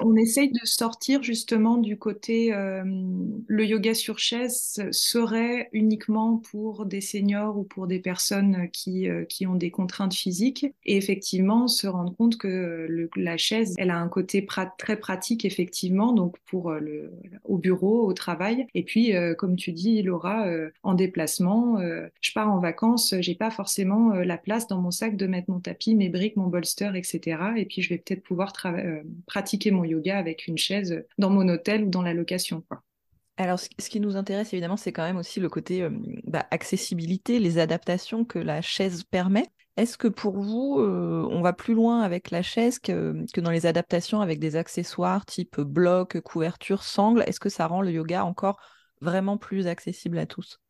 On 0.00 0.16
essaye 0.16 0.50
de 0.50 0.58
sortir 0.64 1.22
justement 1.22 1.76
du 1.76 1.96
côté 1.96 2.52
euh, 2.52 2.82
le 3.46 3.64
yoga 3.64 3.94
sur 3.94 4.18
chaise 4.18 4.82
serait 4.90 5.68
uniquement 5.72 6.38
pour 6.50 6.84
des 6.84 7.00
seniors 7.00 7.56
ou 7.56 7.62
pour 7.62 7.86
des 7.86 8.00
personnes 8.00 8.68
qui, 8.72 9.08
euh, 9.08 9.24
qui 9.24 9.46
ont 9.46 9.54
des 9.54 9.70
contraintes 9.70 10.14
physiques 10.14 10.66
et 10.84 10.96
effectivement 10.96 11.68
se 11.68 11.86
rendre 11.86 12.12
compte 12.16 12.38
que 12.38 13.08
la 13.14 13.36
chaise 13.36 13.74
elle 13.78 13.90
a 13.90 13.98
un 13.98 14.08
côté 14.08 14.44
très 14.78 14.96
pratique 14.96 15.44
effectivement 15.44 16.12
donc 16.12 16.36
pour 16.46 16.72
euh, 16.72 16.80
le 16.80 17.12
au 17.44 17.58
bureau 17.58 18.04
au 18.04 18.12
travail. 18.14 18.66
Et 18.74 18.82
puis 18.82 19.12
comme 19.38 19.54
tu 19.54 19.70
dis 19.72 20.02
Laura 20.02 20.46
en 20.82 20.94
déplacement 20.94 21.78
je 22.20 22.32
pars 22.32 22.50
en 22.50 22.58
vacances 22.58 23.14
j'ai 23.20 23.34
pas 23.34 23.50
forcément 23.50 24.14
la 24.14 24.38
place 24.38 24.66
dans 24.66 24.80
mon 24.80 24.90
sac 24.90 25.16
de 25.16 25.26
mettre 25.26 25.50
mon 25.50 25.60
tapis 25.60 25.94
mes 25.94 26.08
briques 26.08 26.36
mon 26.36 26.48
bolster 26.48 26.90
etc 26.94 27.38
et 27.56 27.66
puis 27.66 27.82
je 27.82 27.90
vais 27.90 27.98
peut-être 27.98 28.22
pouvoir 28.22 28.52
pratiquer 29.26 29.70
mon 29.70 29.83
yoga 29.84 30.18
avec 30.18 30.46
une 30.46 30.58
chaise 30.58 31.04
dans 31.18 31.30
mon 31.30 31.48
hôtel 31.48 31.84
ou 31.84 31.90
dans 31.90 32.02
la 32.02 32.14
location. 32.14 32.64
Alors, 33.36 33.58
ce 33.58 33.88
qui 33.88 33.98
nous 33.98 34.16
intéresse 34.16 34.52
évidemment, 34.52 34.76
c'est 34.76 34.92
quand 34.92 35.02
même 35.02 35.16
aussi 35.16 35.40
le 35.40 35.48
côté 35.48 35.82
euh, 35.82 35.90
bah, 36.24 36.46
accessibilité, 36.52 37.40
les 37.40 37.58
adaptations 37.58 38.24
que 38.24 38.38
la 38.38 38.62
chaise 38.62 39.02
permet. 39.02 39.48
Est-ce 39.76 39.98
que 39.98 40.06
pour 40.06 40.38
vous, 40.38 40.78
euh, 40.78 41.26
on 41.28 41.40
va 41.40 41.52
plus 41.52 41.74
loin 41.74 42.02
avec 42.02 42.30
la 42.30 42.42
chaise 42.42 42.78
que, 42.78 43.24
que, 43.32 43.40
dans 43.40 43.50
les 43.50 43.66
adaptations 43.66 44.20
avec 44.20 44.38
des 44.38 44.54
accessoires 44.54 45.26
type 45.26 45.60
bloc, 45.60 46.20
couverture, 46.20 46.84
sangle? 46.84 47.24
Est-ce 47.26 47.40
que 47.40 47.48
ça 47.48 47.66
rend 47.66 47.82
le 47.82 47.90
yoga 47.90 48.24
encore 48.24 48.60
vraiment 49.00 49.36
plus 49.36 49.66
accessible 49.66 50.18
à 50.18 50.26
tous? 50.26 50.60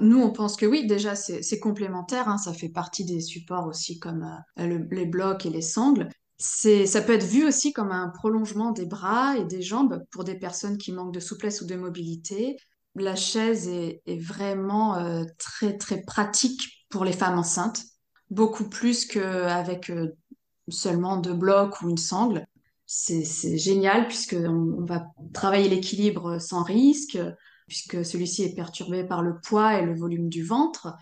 Nous, 0.00 0.20
on 0.20 0.30
pense 0.30 0.56
que 0.56 0.66
oui, 0.66 0.86
déjà, 0.86 1.16
c'est 1.16 1.58
complémentaire. 1.58 2.28
Hein, 2.28 2.38
ça 2.38 2.52
fait 2.52 2.68
partie 2.68 3.04
des 3.04 3.20
supports 3.20 3.66
aussi 3.66 3.98
comme 3.98 4.24
euh, 4.58 4.78
les 4.90 5.06
blocs 5.06 5.46
et 5.46 5.50
les 5.50 5.62
sangles 5.62 6.08
ça 6.38 7.02
peut 7.02 7.14
être 7.14 7.26
vu 7.26 7.46
aussi 7.46 7.72
comme 7.72 7.90
un 7.90 8.08
prolongement 8.08 8.70
des 8.70 8.86
bras 8.86 9.36
et 9.36 9.44
des 9.44 9.60
jambes 9.60 10.04
pour 10.10 10.24
des 10.24 10.36
personnes 10.36 10.78
qui 10.78 10.92
manquent 10.92 11.14
de 11.14 11.20
souplesse 11.20 11.60
ou 11.62 11.66
de 11.66 11.74
mobilité. 11.74 12.56
La 12.94 13.16
chaise 13.16 13.68
est, 13.68 14.02
vraiment 14.20 14.96
euh, 14.96 15.24
très 15.38 15.76
très 15.76 16.02
pratique 16.02 16.86
pour 16.88 17.04
les 17.04 17.12
femmes 17.12 17.38
enceintes, 17.38 17.82
beaucoup 18.30 18.68
plus 18.68 19.04
qu'avec 19.04 19.90
euh, 19.90 20.16
seulement 20.68 21.16
deux 21.16 21.34
blocs 21.34 21.80
ou 21.82 21.90
une 21.90 21.98
sangle. 21.98 22.46
C'est 22.86 23.58
génial 23.58 24.06
puisqu'on 24.06 24.78
on 24.78 24.84
va 24.84 25.06
travailler 25.34 25.68
l'équilibre 25.68 26.38
sans 26.38 26.62
risque, 26.62 27.18
puisque 27.66 28.02
celui-ci 28.04 28.44
est 28.44 28.54
perturbé 28.54 29.04
par 29.04 29.22
le 29.22 29.38
poids 29.40 29.78
et 29.78 29.84
le 29.84 29.94
volume 29.94 30.30
du 30.30 30.42
ventre. 30.42 30.94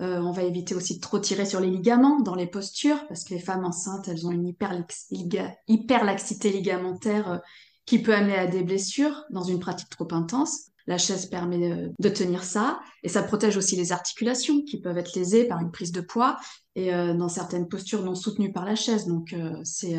Euh, 0.00 0.20
on 0.20 0.30
va 0.30 0.42
éviter 0.42 0.74
aussi 0.74 0.96
de 0.96 1.00
trop 1.00 1.18
tirer 1.18 1.46
sur 1.46 1.60
les 1.60 1.70
ligaments 1.70 2.20
dans 2.20 2.34
les 2.34 2.46
postures, 2.46 3.06
parce 3.08 3.24
que 3.24 3.32
les 3.32 3.40
femmes 3.40 3.64
enceintes, 3.64 4.08
elles 4.08 4.26
ont 4.26 4.30
une 4.30 4.46
hyperlaxité 4.46 6.50
ligamentaire 6.50 7.32
euh, 7.32 7.38
qui 7.86 8.02
peut 8.02 8.14
amener 8.14 8.36
à 8.36 8.46
des 8.46 8.62
blessures 8.62 9.24
dans 9.30 9.42
une 9.42 9.58
pratique 9.58 9.88
trop 9.88 10.08
intense. 10.10 10.66
La 10.86 10.98
chaise 10.98 11.26
permet 11.26 11.72
euh, 11.72 11.88
de, 11.98 12.08
tenir 12.10 12.44
ça, 12.44 12.78
et 13.02 13.08
ça 13.08 13.22
protège 13.22 13.56
aussi 13.56 13.74
les 13.74 13.92
articulations 13.92 14.60
qui 14.62 14.80
peuvent 14.80 14.98
être 14.98 15.14
lésées 15.14 15.44
par 15.44 15.60
une 15.60 15.70
prise 15.70 15.92
de 15.92 16.02
poids 16.02 16.36
et 16.74 16.90
dans 16.90 17.30
certaines 17.30 17.68
postures 17.68 18.02
non 18.02 18.14
soutenues 18.14 18.52
par 18.52 18.66
la 18.66 18.74
chaise. 18.74 19.06
Donc, 19.06 19.34
c'est 19.64 19.96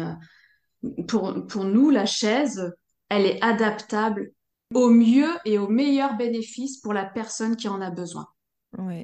pour 1.08 1.64
nous, 1.64 1.90
la 1.90 2.06
chaise, 2.06 2.72
elle 3.10 3.26
est 3.26 3.44
adaptable 3.44 4.32
au 4.76 4.92
mieux 4.92 5.32
et 5.44 5.58
au 5.58 5.68
meilleur 5.68 6.18
bénéfice 6.18 6.78
pour 6.78 6.94
la 6.94 7.04
personne 7.04 7.56
qui 7.56 7.68
en 7.68 7.82
a 7.82 7.90
besoin. 7.90 8.28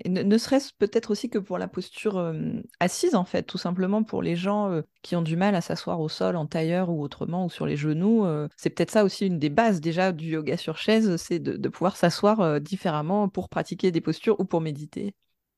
Ne, 0.05 0.38
serait-ce 0.38 0.72
peut-être 0.77 1.12
aussi 1.12 1.29
que 1.29 1.39
pour 1.39 1.58
la 1.58 1.67
posture 1.67 2.34
assise, 2.79 3.15
en 3.15 3.24
fait, 3.24 3.43
tout 3.43 3.58
simplement 3.58 4.03
pour 4.03 4.22
les 4.22 4.36
gens 4.36 4.82
qui 5.01 5.15
ont 5.15 5.22
du 5.22 5.36
mal 5.36 5.55
à 5.55 5.62
s'asseoir 5.62 6.00
au 6.00 6.10
sol 6.10 6.36
en 6.36 6.46
tailleur 6.46 6.89
ou 6.89 7.01
autrement, 7.01 7.46
ou 7.46 7.50
sur 7.50 7.65
les 7.65 7.77
genoux. 7.77 8.25
c'est 8.58 8.70
peut-être 8.70 8.91
ça 8.91 9.03
aussi 9.03 9.25
une 9.25 9.39
des 9.39 9.50
bases 9.50 9.82
déjà 9.82 10.12
du 10.12 10.32
yoga 10.32 10.58
sur 10.58 10.77
chaise, 10.77 11.15
c'est 11.15 11.39
de, 11.39 11.70
pouvoir 11.70 11.96
s'asseoir 11.96 12.60
différemment 12.62 13.29
pour 13.29 13.50
pratiquer 13.50 13.91
des 13.91 14.01
postures 14.01 14.39
ou 14.39 14.46
pour 14.46 14.62
méditer. 14.62 15.13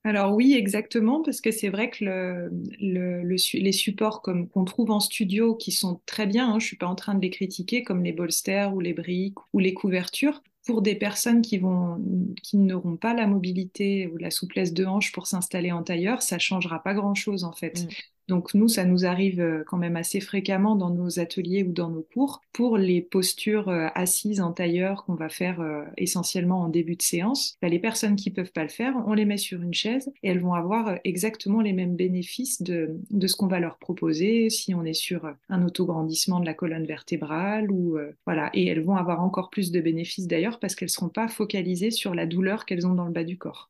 Alors 0.05 0.35
oui, 0.35 0.53
exactement, 0.53 1.23
parce 1.23 1.41
que 1.41 1.49
c'est 1.49 1.69
vrai 1.69 1.89
que 1.89 2.05
le, 2.05 3.35
les 3.53 3.71
supports 3.71 4.21
qu'on 4.21 4.65
trouve 4.65 4.91
en 4.91 4.99
studio, 4.99 5.55
qui 5.55 5.71
sont 5.71 5.99
très 6.05 6.27
bien, 6.27 6.47
hein, 6.47 6.59
je 6.59 6.67
suis 6.67 6.77
pas 6.77 6.85
en 6.85 6.93
train 6.93 7.15
de 7.15 7.21
les 7.21 7.31
critiquer, 7.31 7.83
comme 7.83 8.03
les 8.03 8.13
bolsters 8.13 8.71
ou 8.75 8.79
les 8.79 8.93
briques 8.93 9.39
ou 9.51 9.57
les 9.57 9.73
couvertures, 9.73 10.43
pour 10.65 10.81
des 10.81 10.95
personnes 10.95 11.41
qui, 11.41 11.57
vont, 11.57 12.03
qui 12.41 12.57
n'auront 12.57 12.97
pas 12.97 13.13
la 13.13 13.27
mobilité 13.27 14.07
ou 14.07 14.17
la 14.17 14.31
souplesse 14.31 14.73
de 14.73 14.85
hanche 14.85 15.11
pour 15.11 15.27
s'installer 15.27 15.71
en 15.71 15.83
tailleur, 15.83 16.21
ça 16.21 16.39
changera 16.39 16.81
pas 16.81 16.93
grand-chose 16.93 17.43
en 17.43 17.53
fait. 17.53 17.83
Mm. 17.83 17.87
Donc 18.27 18.53
nous, 18.53 18.67
ça 18.67 18.85
nous 18.85 19.05
arrive 19.05 19.39
euh, 19.39 19.63
quand 19.67 19.77
même 19.77 19.95
assez 19.95 20.19
fréquemment 20.19 20.75
dans 20.75 20.89
nos 20.89 21.19
ateliers 21.19 21.63
ou 21.63 21.71
dans 21.71 21.89
nos 21.89 22.01
cours 22.01 22.41
pour 22.53 22.77
les 22.77 23.01
postures 23.01 23.69
euh, 23.69 23.87
assises 23.93 24.41
en 24.41 24.51
tailleur 24.51 25.05
qu'on 25.05 25.13
va 25.13 25.29
faire 25.29 25.61
euh, 25.61 25.83
essentiellement 25.97 26.61
en 26.61 26.69
début 26.69 26.95
de 26.95 27.01
séance. 27.01 27.57
Bah, 27.61 27.69
les 27.69 27.79
personnes 27.79 28.15
qui 28.15 28.31
peuvent 28.31 28.51
pas 28.51 28.63
le 28.63 28.69
faire, 28.69 28.95
on 29.05 29.13
les 29.13 29.25
met 29.25 29.37
sur 29.37 29.61
une 29.61 29.73
chaise 29.73 30.11
et 30.23 30.29
elles 30.29 30.39
vont 30.39 30.53
avoir 30.53 30.97
exactement 31.03 31.61
les 31.61 31.73
mêmes 31.73 31.95
bénéfices 31.95 32.61
de, 32.61 32.99
de 33.11 33.27
ce 33.27 33.35
qu'on 33.35 33.47
va 33.47 33.59
leur 33.59 33.77
proposer 33.77 34.49
si 34.49 34.73
on 34.73 34.83
est 34.83 34.93
sur 34.93 35.31
un 35.49 35.65
autograndissement 35.65 36.39
de 36.39 36.45
la 36.45 36.53
colonne 36.53 36.85
vertébrale 36.85 37.71
ou 37.71 37.97
voilà. 38.25 38.49
Et 38.53 38.65
elles 38.67 38.83
vont 38.83 38.95
avoir 38.95 39.21
encore 39.21 39.49
plus 39.49 39.71
de 39.71 39.81
bénéfices 39.81 40.27
d'ailleurs 40.27 40.59
parce 40.59 40.75
qu'elles 40.75 40.89
seront 40.89 41.09
pas 41.09 41.27
focalisées 41.27 41.91
sur 41.91 42.15
la 42.15 42.25
douleur 42.25 42.65
qu'elles 42.65 42.87
ont 42.87 42.93
dans 42.93 43.05
le 43.05 43.11
bas 43.11 43.23
du 43.23 43.37
corps. 43.37 43.69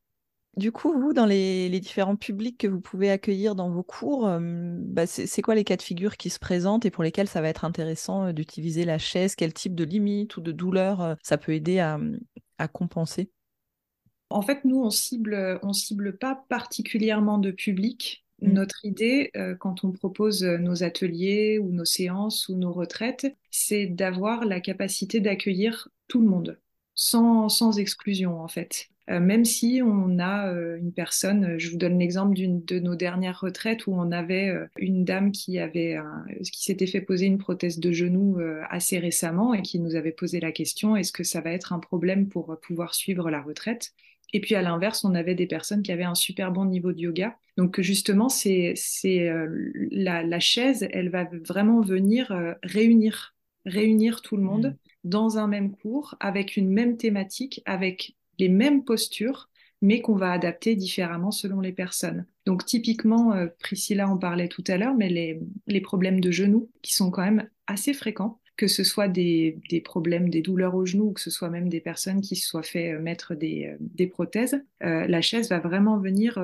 Du 0.56 0.72
coup, 0.72 0.98
vous, 0.98 1.12
dans 1.12 1.26
les, 1.26 1.68
différents 1.80 2.16
publics 2.16 2.56
que 2.56 2.66
vous 2.66 2.80
pouvez 2.80 3.10
accueillir 3.10 3.54
dans 3.54 3.70
vos 3.70 3.82
cours, 3.82 4.26
bah, 4.40 5.06
c'est 5.06 5.42
quoi 5.42 5.54
les 5.54 5.64
cas 5.64 5.76
de 5.76 5.82
figure 5.82 6.16
qui 6.16 6.30
se 6.30 6.38
présentent 6.38 6.86
et 6.86 6.90
pour 6.90 7.04
lesquels 7.04 7.28
ça 7.28 7.42
va 7.42 7.48
être 7.48 7.66
intéressant 7.66 8.32
d'utiliser 8.32 8.86
la 8.86 8.96
chaise? 8.96 9.36
Quel 9.36 9.52
type 9.52 9.74
de 9.74 9.84
limite 9.84 10.38
ou 10.38 10.40
de 10.40 10.52
douleur 10.52 11.16
ça 11.22 11.36
peut 11.36 11.52
aider 11.52 11.78
à, 11.78 11.98
compenser? 12.68 13.30
En 14.30 14.40
fait, 14.40 14.64
nous, 14.64 14.82
on 14.82 14.88
cible, 14.88 15.60
on 15.62 15.74
cible 15.74 16.16
pas 16.16 16.46
particulièrement 16.48 17.36
de 17.36 17.50
public. 17.50 18.24
Mmh. 18.40 18.52
Notre 18.52 18.84
idée, 18.86 19.32
quand 19.60 19.84
on 19.84 19.92
propose 19.92 20.42
nos 20.42 20.82
ateliers 20.82 21.58
ou 21.58 21.70
nos 21.70 21.84
séances 21.84 22.48
ou 22.48 22.56
nos 22.56 22.72
retraites, 22.72 23.26
c'est 23.50 23.86
d'avoir 23.86 24.46
la 24.46 24.60
capacité 24.60 25.20
d'accueillir 25.20 25.88
tout 26.08 26.22
le 26.22 26.28
monde, 26.28 26.58
sans, 26.94 27.50
sans 27.50 27.78
exclusion 27.78 28.40
en 28.40 28.48
fait. 28.48 28.88
Euh, 29.08 29.20
même 29.20 29.44
si 29.44 29.80
on 29.84 30.18
a 30.18 30.52
euh, 30.52 30.78
une 30.78 30.92
personne, 30.92 31.58
je 31.58 31.70
vous 31.70 31.76
donne 31.76 31.98
l'exemple 31.98 32.34
d'une 32.34 32.64
de 32.64 32.80
nos 32.80 32.96
dernières 32.96 33.40
retraites 33.40 33.86
où 33.86 33.94
on 33.94 34.10
avait 34.10 34.48
euh, 34.48 34.66
une 34.78 35.04
dame 35.04 35.30
qui 35.30 35.58
avait 35.58 35.96
qui 36.52 36.64
s'était 36.64 36.86
fait 36.86 37.00
poser 37.00 37.26
une 37.26 37.38
prothèse 37.38 37.78
de 37.78 37.92
genou 37.92 38.38
assez 38.68 38.98
récemment 38.98 39.54
et 39.54 39.62
qui 39.62 39.78
nous 39.78 39.94
avait 39.94 40.12
posé 40.12 40.40
la 40.40 40.52
question 40.52 40.96
est-ce 40.96 41.12
que 41.12 41.24
ça 41.24 41.40
va 41.40 41.52
être 41.52 41.72
un 41.72 41.78
problème 41.78 42.28
pour 42.28 42.58
pouvoir 42.60 42.94
suivre 42.94 43.30
la 43.30 43.40
retraite? 43.40 43.92
Et 44.32 44.40
puis 44.40 44.54
à 44.54 44.62
l'inverse, 44.62 45.04
on 45.04 45.14
avait 45.14 45.34
des 45.34 45.46
personnes 45.46 45.82
qui 45.82 45.92
avaient 45.92 46.04
un 46.04 46.16
super 46.16 46.50
bon 46.50 46.64
niveau 46.64 46.92
de 46.92 46.98
yoga. 46.98 47.36
Donc 47.56 47.80
justement, 47.80 48.28
c'est 48.28 48.72
c'est 48.76 49.30
la, 49.90 50.22
la, 50.22 50.40
chaise, 50.40 50.86
elle 50.90 51.10
va 51.10 51.24
vraiment 51.24 51.80
venir 51.80 52.34
réunir 52.62 53.34
réunir 53.64 54.22
tout 54.22 54.36
le 54.36 54.42
monde 54.42 54.76
mmh. 55.04 55.08
dans 55.08 55.38
un 55.38 55.46
même 55.46 55.72
cours 55.72 56.16
avec 56.20 56.56
une 56.56 56.70
même 56.70 56.96
thématique, 56.96 57.62
avec 57.66 58.16
les 58.38 58.48
mêmes 58.48 58.84
postures, 58.84 59.48
mais 59.82 60.00
qu'on 60.00 60.16
va 60.16 60.32
adapter 60.32 60.74
différemment 60.74 61.30
selon 61.30 61.60
les 61.60 61.72
personnes. 61.72 62.26
Donc 62.46 62.64
typiquement, 62.64 63.34
euh, 63.34 63.46
Priscilla 63.58 64.08
en 64.08 64.16
parlait 64.16 64.48
tout 64.48 64.64
à 64.66 64.76
l'heure, 64.76 64.94
mais 64.94 65.08
les, 65.08 65.80
problèmes 65.80 66.20
de 66.20 66.30
genoux 66.30 66.70
qui 66.82 66.94
sont 66.94 67.10
quand 67.10 67.22
même 67.22 67.48
assez 67.66 67.92
fréquents, 67.92 68.40
que 68.56 68.68
ce 68.68 68.84
soit 68.84 69.08
des, 69.08 69.60
problèmes, 69.84 70.30
des 70.30 70.40
douleurs 70.40 70.74
aux 70.74 70.86
genoux, 70.86 71.08
ou 71.08 71.12
que 71.12 71.20
ce 71.20 71.30
soit 71.30 71.50
même 71.50 71.68
des 71.68 71.80
personnes 71.80 72.22
qui 72.22 72.36
se 72.36 72.48
soient 72.48 72.62
fait 72.62 72.92
euh, 72.92 73.00
mettre 73.00 73.34
des, 73.34 73.66
euh, 73.66 73.76
des 73.80 74.06
prothèses, 74.06 74.62
la 74.80 75.20
chaise 75.20 75.50
va 75.50 75.58
vraiment 75.58 75.98
venir 75.98 76.38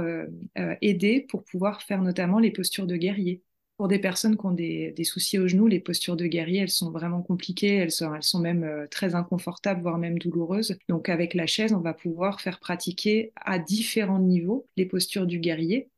aider 0.80 1.24
pour 1.28 1.44
pouvoir 1.44 1.82
faire 1.82 2.02
notamment 2.02 2.38
les 2.38 2.50
postures 2.50 2.86
de 2.86 2.96
guerrier. 2.96 3.42
Pour 3.82 3.88
des 3.88 3.98
personnes 3.98 4.36
qui 4.36 4.46
ont 4.46 4.52
des, 4.52 4.94
soucis 5.02 5.40
aux 5.40 5.48
genoux, 5.48 5.66
les 5.66 5.80
postures 5.80 6.14
de 6.14 6.26
guerrier, 6.26 6.60
elles 6.60 6.68
sont 6.68 6.92
vraiment 6.92 7.20
compliquées, 7.20 7.74
elles 7.78 7.90
sont, 7.90 8.14
elles 8.14 8.22
sont 8.22 8.38
même 8.38 8.62
euh, 8.62 8.86
très 8.88 9.16
inconfortables, 9.16 9.82
voire 9.82 9.98
même 9.98 10.20
douloureuses. 10.20 10.78
Donc 10.88 11.08
avec 11.08 11.34
la 11.34 11.48
chaise, 11.48 11.72
on 11.72 11.80
va 11.80 11.92
pouvoir 11.92 12.40
faire 12.40 12.60
pratiquer 12.60 13.32
à 13.34 13.58
différents 13.58 14.20
niveaux 14.20 14.68
les 14.76 14.86
postures 14.86 15.26
du 15.26 15.40
guerrier. 15.40 15.90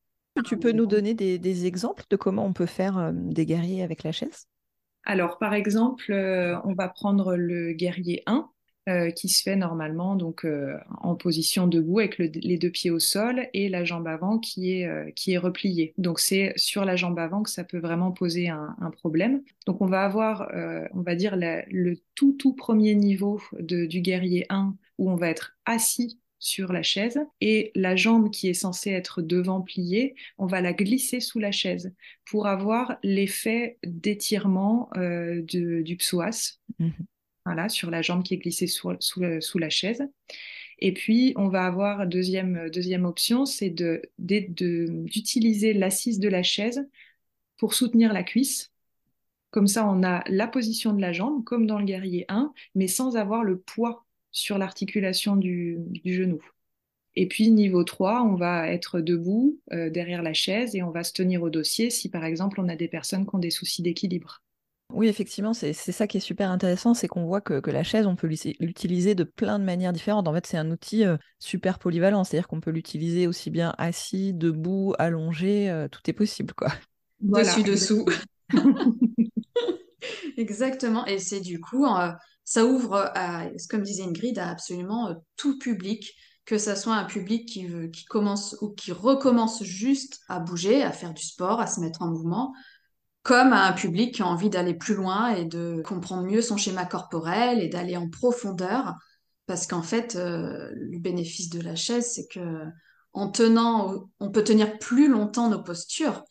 Tu 0.46 0.56
peux 0.56 0.72
nous 0.72 0.86
donner 0.86 1.12
des, 1.12 1.66
exemples 1.66 2.04
de 2.08 2.16
comment 2.16 2.46
on 2.46 2.54
peut 2.54 2.64
faire 2.64 2.96
euh, 2.96 3.12
des 3.12 3.44
guerriers 3.44 3.82
avec 3.82 4.02
la 4.02 4.12
chaise? 4.12 4.46
Alors, 5.04 5.36
par 5.36 5.52
exemple, 5.52 6.10
euh, 6.10 6.58
on 6.64 6.72
va 6.72 6.88
prendre 6.88 7.36
le 7.36 7.74
guerrier 7.74 8.22
1, 8.24 8.48
euh, 8.88 9.10
qui 9.10 9.30
se 9.30 9.42
fait 9.42 9.56
normalement 9.56 10.14
donc 10.14 10.44
euh, 10.44 10.76
en 11.00 11.14
position 11.14 11.66
debout 11.66 12.00
avec 12.00 12.18
les 12.18 12.58
deux 12.58 12.70
pieds 12.70 12.90
au 12.90 12.98
sol 12.98 13.48
et 13.54 13.70
la 13.70 13.82
jambe 13.82 14.06
avant 14.06 14.38
qui 14.38 14.72
est, 14.72 14.86
euh, 14.86 15.10
qui 15.12 15.32
est 15.32 15.38
repliée. 15.38 15.94
Donc 15.96 16.20
c'est 16.20 16.52
sur 16.56 16.84
la 16.84 16.94
jambe 16.94 17.18
avant 17.18 17.42
que 17.42 17.50
ça 17.50 17.64
peut 17.64 17.78
vraiment 17.78 18.12
poser 18.12 18.48
un, 18.48 18.76
problème. 18.92 19.42
Donc 19.66 19.80
on 19.80 19.86
va 19.86 20.04
avoir, 20.04 20.48
on 20.92 21.00
va 21.00 21.14
dire, 21.14 21.36
le 21.36 21.94
tout 22.14 22.32
tout 22.32 22.52
premier 22.52 22.94
niveau 22.94 23.40
de, 23.58 23.86
du 23.86 24.00
guerrier 24.00 24.46
1 24.50 24.76
où 24.98 25.10
on 25.10 25.16
va 25.16 25.30
être 25.30 25.56
assis 25.64 26.20
sur 26.44 26.72
la 26.72 26.82
chaise 26.82 27.18
et 27.40 27.72
la 27.74 27.96
jambe 27.96 28.30
qui 28.30 28.48
est 28.48 28.54
censée 28.54 28.90
être 28.90 29.22
devant 29.22 29.62
pliée, 29.62 30.14
on 30.36 30.46
va 30.46 30.60
la 30.60 30.74
glisser 30.74 31.20
sous 31.20 31.38
la 31.38 31.52
chaise 31.52 31.94
pour 32.26 32.46
avoir 32.46 32.98
l'effet 33.02 33.78
d'étirement 33.82 34.90
euh, 34.96 35.40
du 35.42 35.96
psoas. 35.96 36.58
Mhm. 36.78 36.92
Voilà, 37.44 37.68
sur 37.68 37.90
la 37.90 38.00
jambe 38.02 38.22
qui 38.22 38.34
est 38.34 38.38
glissée 38.38 38.66
sous, 38.66 38.90
la 39.20 39.70
chaise. 39.70 40.02
Et 40.78 40.92
puis, 40.92 41.34
on 41.36 41.48
va 41.48 41.64
avoir 41.66 42.06
deuxième, 42.06 42.70
deuxième 42.70 43.04
option, 43.04 43.44
c'est 43.44 43.70
d'utiliser 44.18 45.74
l'assise 45.74 46.18
de 46.18 46.28
la 46.28 46.42
chaise 46.42 46.88
pour 47.56 47.74
soutenir 47.74 48.12
la 48.12 48.22
cuisse. 48.22 48.72
Comme 49.50 49.66
ça, 49.68 49.86
on 49.86 50.02
a 50.02 50.24
la 50.28 50.48
position 50.48 50.92
de 50.94 51.00
la 51.00 51.12
jambe, 51.12 51.44
comme 51.44 51.66
dans 51.66 51.78
le 51.78 51.84
guerrier 51.84 52.24
1, 52.28 52.52
mais 52.74 52.88
sans 52.88 53.16
avoir 53.16 53.44
le 53.44 53.58
poids 53.58 54.04
sur 54.32 54.58
l'articulation 54.58 55.36
du, 55.36 55.78
genou. 56.04 56.40
Et 57.14 57.28
puis 57.28 57.52
niveau 57.52 57.84
3, 57.84 58.22
on 58.24 58.34
va 58.34 58.68
être 58.68 59.00
debout 59.00 59.60
euh, 59.72 59.90
derrière 59.90 60.22
la 60.22 60.34
chaise 60.34 60.74
et 60.74 60.82
on 60.82 60.90
va 60.90 61.04
se 61.04 61.12
tenir 61.12 61.42
au 61.44 61.50
dossier 61.50 61.90
si 61.90 62.10
par 62.10 62.24
exemple 62.24 62.60
on 62.60 62.68
a 62.68 62.74
des 62.74 62.88
personnes 62.88 63.24
qui 63.24 63.34
ont 63.36 63.38
des 63.38 63.50
soucis 63.50 63.82
d'équilibre. 63.82 64.42
Oui, 64.92 65.08
effectivement, 65.08 65.54
c'est 65.54 65.72
ça 65.72 66.06
qui 66.06 66.18
est 66.18 66.20
super 66.20 66.50
intéressant, 66.50 66.94
c'est 66.94 67.08
qu'on 67.08 67.24
voit 67.24 67.40
que, 67.40 67.70
la 67.70 67.82
chaise, 67.82 68.06
on 68.06 68.16
peut 68.16 68.28
l'utiliser 68.28 69.14
de 69.14 69.24
plein 69.24 69.58
de 69.58 69.64
manières 69.64 69.92
différentes. 69.92 70.28
En 70.28 70.34
fait, 70.34 70.46
c'est 70.46 70.58
un 70.58 70.70
outil 70.70 71.04
euh, 71.04 71.16
super 71.38 71.78
polyvalent, 71.78 72.22
c'est-à-dire 72.22 72.46
qu'on 72.46 72.60
peut 72.60 72.70
l'utiliser 72.70 73.26
aussi 73.26 73.50
bien 73.50 73.74
assis, 73.78 74.34
debout, 74.34 74.94
allongé, 74.98 75.70
euh, 75.70 75.88
tout 75.88 76.02
est 76.06 76.12
possible, 76.12 76.54
quoi. 76.54 76.68
Dessus, 77.20 77.62
dessous. 77.62 78.04
Exactement, 80.36 81.06
et 81.06 81.18
c'est 81.18 81.40
du 81.40 81.60
coup, 81.60 81.86
ça 82.44 82.64
ouvre, 82.64 83.10
à, 83.14 83.46
comme 83.70 83.82
disait 83.82 84.04
Ingrid, 84.04 84.38
à 84.38 84.48
absolument 84.48 85.08
euh, 85.08 85.14
tout 85.36 85.58
public, 85.58 86.14
que 86.44 86.58
ce 86.58 86.74
soit 86.74 86.94
un 86.94 87.04
public 87.04 87.48
qui, 87.48 87.66
veut, 87.66 87.88
qui 87.88 88.04
commence 88.04 88.56
ou 88.60 88.68
qui 88.70 88.92
recommence 88.92 89.62
juste 89.62 90.20
à 90.28 90.40
bouger, 90.40 90.82
à 90.82 90.92
faire 90.92 91.14
du 91.14 91.22
sport, 91.22 91.60
à 91.60 91.66
se 91.66 91.80
mettre 91.80 92.02
en 92.02 92.08
mouvement, 92.08 92.52
comme 93.24 93.54
à 93.54 93.66
un 93.66 93.72
public 93.72 94.14
qui 94.14 94.22
a 94.22 94.26
envie 94.26 94.50
d'aller 94.50 94.74
plus 94.74 94.94
loin 94.94 95.34
et 95.34 95.46
de 95.46 95.82
comprendre 95.84 96.24
mieux 96.24 96.42
son 96.42 96.58
schéma 96.58 96.84
corporel 96.84 97.60
et 97.60 97.68
d'aller 97.68 97.96
en 97.96 98.08
profondeur. 98.08 98.94
Parce 99.46 99.66
qu'en 99.66 99.82
fait, 99.82 100.14
euh, 100.14 100.70
le 100.74 100.98
bénéfice 100.98 101.48
de 101.48 101.60
la 101.60 101.74
chaise, 101.74 102.12
c'est 102.14 102.28
que 102.28 102.66
en 103.14 103.30
tenant, 103.30 104.10
on 104.20 104.30
peut 104.30 104.44
tenir 104.44 104.78
plus 104.78 105.08
longtemps 105.08 105.48
nos 105.48 105.62
postures. 105.62 106.22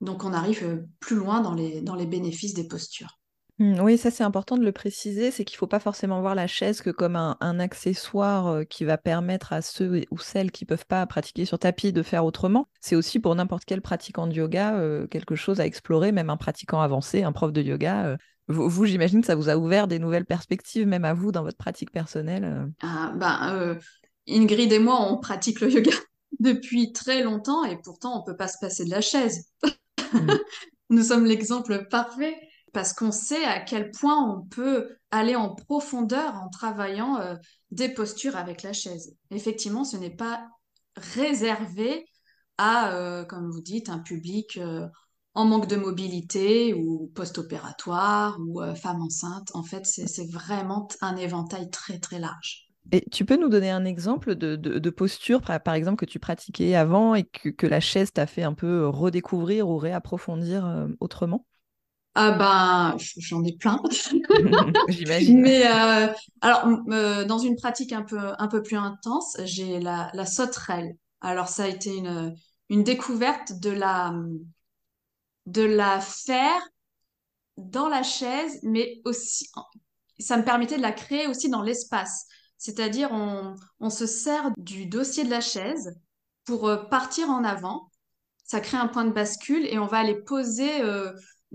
Donc 0.00 0.24
on 0.24 0.32
arrive 0.32 0.86
plus 1.00 1.16
loin 1.16 1.40
dans 1.40 1.54
les 1.54 2.06
bénéfices 2.06 2.54
des 2.54 2.68
postures. 2.68 3.18
Mmh, 3.58 3.80
oui, 3.80 3.96
ça 3.96 4.10
c'est 4.10 4.24
important 4.24 4.56
de 4.56 4.64
le 4.64 4.72
préciser, 4.72 5.30
c'est 5.30 5.44
qu'il 5.44 5.54
ne 5.54 5.58
faut 5.58 5.68
pas 5.68 5.78
forcément 5.78 6.20
voir 6.20 6.34
la 6.34 6.48
chaise 6.48 6.80
que 6.80 6.90
comme 6.90 7.14
un, 7.14 7.60
accessoire 7.60 8.66
qui 8.68 8.84
va 8.84 8.98
permettre 8.98 9.52
à 9.52 9.62
ceux 9.62 10.04
ou 10.10 10.18
celles 10.18 10.50
qui 10.50 10.64
ne 10.64 10.68
peuvent 10.68 10.86
pas 10.86 11.06
pratiquer 11.06 11.44
sur 11.44 11.58
tapis 11.60 11.92
de 11.92 12.02
faire 12.02 12.24
autrement. 12.24 12.68
C'est 12.80 12.96
aussi 12.96 13.20
pour 13.20 13.34
n'importe 13.36 13.64
quel 13.64 13.80
pratiquant 13.80 14.26
de 14.26 14.32
yoga 14.32 15.06
quelque 15.08 15.36
chose 15.36 15.60
à 15.60 15.66
explorer, 15.66 16.10
même 16.10 16.30
un 16.30 16.36
pratiquant 16.36 16.80
avancé, 16.80 17.22
un 17.22 17.30
prof 17.30 17.52
de 17.52 17.62
yoga. 17.62 18.16
vous, 18.48 18.86
j'imagine 18.86 19.20
que 19.20 19.26
ça 19.26 19.36
vous 19.36 19.48
a 19.48 19.56
ouvert 19.56 19.86
des 19.86 20.00
nouvelles 20.00 20.26
perspectives, 20.26 20.88
même 20.88 21.04
à 21.04 21.14
vous, 21.14 21.30
dans 21.30 21.44
votre 21.44 21.56
pratique 21.56 21.92
personnelle. 21.92 22.72
Ah, 22.82 23.12
ben, 23.14 23.78
Ingrid 24.28 24.72
et 24.72 24.78
moi, 24.78 25.00
on 25.00 25.18
pratique 25.18 25.60
le 25.60 25.70
yoga 25.70 25.92
depuis 26.40 26.92
très 26.92 27.22
longtemps 27.22 27.64
et 27.64 27.76
pourtant 27.82 28.16
on 28.16 28.20
ne 28.20 28.32
peut 28.32 28.36
pas 28.36 28.48
se 28.48 28.58
passer 28.60 28.84
de 28.84 28.90
la 28.90 29.00
chaise. 29.00 29.48
Mmh. 30.12 30.18
Nous 30.90 31.04
sommes 31.04 31.24
l'exemple 31.24 31.86
parfait 31.88 32.36
parce 32.74 32.92
qu'on 32.92 33.12
sait 33.12 33.44
à 33.44 33.60
quel 33.60 33.90
point 33.92 34.20
on 34.28 34.42
peut 34.42 34.98
aller 35.10 35.36
en 35.36 35.54
profondeur 35.54 36.34
en 36.34 36.50
travaillant 36.50 37.18
euh, 37.20 37.36
des 37.70 37.88
postures 37.88 38.36
avec 38.36 38.62
la 38.62 38.74
chaise. 38.74 39.16
Effectivement, 39.30 39.84
ce 39.84 39.96
n'est 39.96 40.14
pas 40.14 40.46
réservé 40.96 42.04
à, 42.58 42.94
euh, 42.94 43.24
comme 43.24 43.48
vous 43.50 43.62
dites, 43.62 43.88
un 43.88 44.00
public 44.00 44.58
euh, 44.58 44.86
en 45.34 45.44
manque 45.44 45.68
de 45.68 45.76
mobilité 45.76 46.74
ou 46.74 47.10
post-opératoire 47.14 48.38
ou 48.40 48.60
femme 48.76 49.02
enceinte. 49.02 49.50
En 49.54 49.64
fait, 49.64 49.84
c'est 49.84 50.30
vraiment 50.30 50.86
un 51.00 51.16
éventail 51.16 51.70
très 51.70 51.98
très 51.98 52.20
large. 52.20 52.68
Et 52.92 53.04
tu 53.10 53.24
peux 53.24 53.36
nous 53.36 53.48
donner 53.48 53.70
un 53.70 53.84
exemple 53.84 54.36
de, 54.36 54.90
posture, 54.90 55.40
par 55.40 55.74
exemple, 55.74 55.96
que 55.96 56.08
tu 56.08 56.20
pratiquais 56.20 56.76
avant 56.76 57.16
et 57.16 57.24
que, 57.24 57.48
que 57.48 57.66
la 57.66 57.80
chaise 57.80 58.12
t'a 58.12 58.28
fait 58.28 58.44
un 58.44 58.54
peu 58.54 58.86
redécouvrir 58.86 59.68
ou 59.68 59.76
réapprofondir 59.76 60.86
autrement? 61.00 61.44
Ah 62.16 62.30
ben, 62.32 62.96
j'en 63.18 63.42
ai 63.44 63.52
plein. 63.56 63.82
J'imagine. 64.88 65.40
Mais 65.40 65.66
euh, 65.66 66.06
alors, 66.40 66.68
euh, 66.90 67.24
dans 67.24 67.38
une 67.38 67.56
pratique 67.56 67.92
un 67.92 68.02
peu, 68.02 68.18
un 68.38 68.48
peu 68.48 68.62
plus 68.62 68.76
intense, 68.76 69.36
j'ai 69.44 69.80
la, 69.80 70.10
la 70.14 70.24
sauterelle. 70.26 70.96
Alors, 71.20 71.48
ça 71.48 71.64
a 71.64 71.68
été 71.68 71.96
une, 71.96 72.34
une 72.68 72.84
découverte 72.84 73.54
de 73.60 73.70
la, 73.70 74.14
de 75.46 75.62
la 75.62 76.00
faire 76.00 76.60
dans 77.56 77.88
la 77.88 78.02
chaise, 78.02 78.58
mais 78.62 79.00
aussi, 79.04 79.48
ça 80.18 80.36
me 80.36 80.44
permettait 80.44 80.76
de 80.76 80.82
la 80.82 80.92
créer 80.92 81.26
aussi 81.26 81.48
dans 81.48 81.62
l'espace. 81.62 82.26
C'est-à-dire, 82.58 83.10
on, 83.12 83.54
on 83.80 83.90
se 83.90 84.06
sert 84.06 84.50
du 84.56 84.86
dossier 84.86 85.24
de 85.24 85.30
la 85.30 85.40
chaise 85.40 85.94
pour 86.44 86.68
euh, 86.68 86.76
partir 86.84 87.30
en 87.30 87.44
avant. 87.44 87.90
Ça 88.44 88.60
crée 88.60 88.76
un 88.76 88.88
point 88.88 89.04
de 89.04 89.12
bascule 89.12 89.66
et 89.66 89.78
on 89.78 89.86
va 89.86 89.98
aller 89.98 90.16
poser 90.16 90.82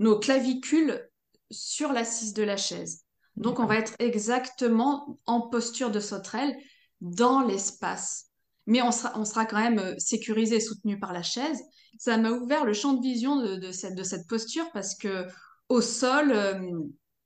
nos 0.00 0.18
clavicules 0.18 1.08
sur 1.50 1.92
l'assise 1.92 2.32
de 2.32 2.42
la 2.42 2.56
chaise. 2.56 3.04
Donc, 3.36 3.60
on 3.60 3.66
va 3.66 3.76
être 3.76 3.94
exactement 3.98 5.20
en 5.26 5.42
posture 5.42 5.90
de 5.90 6.00
sauterelle 6.00 6.56
dans 7.00 7.42
l'espace. 7.42 8.26
Mais 8.66 8.82
on 8.82 8.92
sera, 8.92 9.18
on 9.18 9.24
sera 9.24 9.46
quand 9.46 9.60
même 9.60 9.78
euh, 9.78 9.94
sécurisé 9.98 10.56
et 10.56 10.60
soutenu 10.60 10.98
par 10.98 11.12
la 11.12 11.22
chaise. 11.22 11.62
Ça 11.98 12.16
m'a 12.16 12.30
ouvert 12.30 12.64
le 12.64 12.72
champ 12.72 12.94
de 12.94 13.02
vision 13.02 13.36
de, 13.36 13.72
cette, 13.72 13.94
de 13.94 14.02
cette 14.02 14.26
posture 14.26 14.70
parce 14.72 14.94
que 14.94 15.26
au 15.68 15.80
sol, 15.80 16.32
euh, 16.32 16.58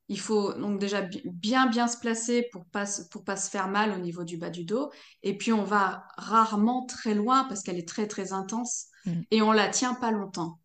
il 0.08 0.18
faut 0.18 0.52
donc 0.54 0.78
déjà 0.78 1.06
bien 1.24 1.66
bien 1.66 1.86
se 1.86 1.98
placer 1.98 2.48
pour 2.52 2.64
pas 2.66 2.84
pour 3.10 3.24
pas 3.24 3.36
se 3.36 3.50
faire 3.50 3.68
mal 3.68 3.92
au 3.92 3.98
niveau 3.98 4.24
du 4.24 4.36
bas 4.36 4.50
du 4.50 4.64
dos. 4.64 4.90
Et 5.22 5.36
puis 5.36 5.52
on 5.52 5.64
va 5.64 6.06
rarement 6.16 6.86
très 6.86 7.14
loin 7.14 7.44
parce 7.44 7.62
qu'elle 7.62 7.78
est 7.78 7.88
très 7.88 8.06
très 8.06 8.32
intense 8.32 8.86
mm. 9.06 9.22
et 9.30 9.42
on 9.42 9.52
la 9.52 9.68
tient 9.68 9.94
pas 9.94 10.10
longtemps. 10.10 10.60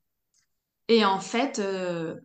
Et 0.90 1.06
en 1.06 1.20
fait, 1.20 1.60
euh, 1.60 2.16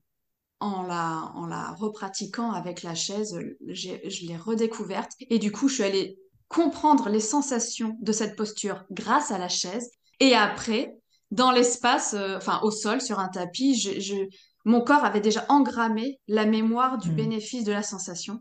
en, 0.58 0.82
la, 0.82 1.30
en 1.34 1.46
la 1.46 1.72
repratiquant 1.74 2.50
avec 2.50 2.82
la 2.82 2.94
chaise, 2.94 3.38
je 3.68 4.26
l'ai 4.26 4.36
redécouverte. 4.36 5.12
Et 5.20 5.38
du 5.38 5.52
coup, 5.52 5.68
je 5.68 5.74
suis 5.74 5.82
allée 5.84 6.18
comprendre 6.48 7.10
les 7.10 7.20
sensations 7.20 7.96
de 8.00 8.10
cette 8.10 8.36
posture 8.36 8.84
grâce 8.90 9.30
à 9.30 9.38
la 9.38 9.48
chaise. 9.48 9.90
Et 10.18 10.34
après, 10.34 10.96
dans 11.30 11.52
l'espace, 11.52 12.14
euh, 12.14 12.36
enfin 12.38 12.60
au 12.62 12.70
sol, 12.70 13.02
sur 13.02 13.18
un 13.18 13.28
tapis, 13.28 13.78
je, 13.78 14.14
mon 14.64 14.80
corps 14.80 15.04
avait 15.04 15.20
déjà 15.20 15.44
engrammé 15.50 16.18
la 16.26 16.46
mémoire 16.46 16.96
du 16.96 17.10
hmm. 17.10 17.16
bénéfice 17.16 17.64
de 17.64 17.72
la 17.72 17.82
sensation. 17.82 18.40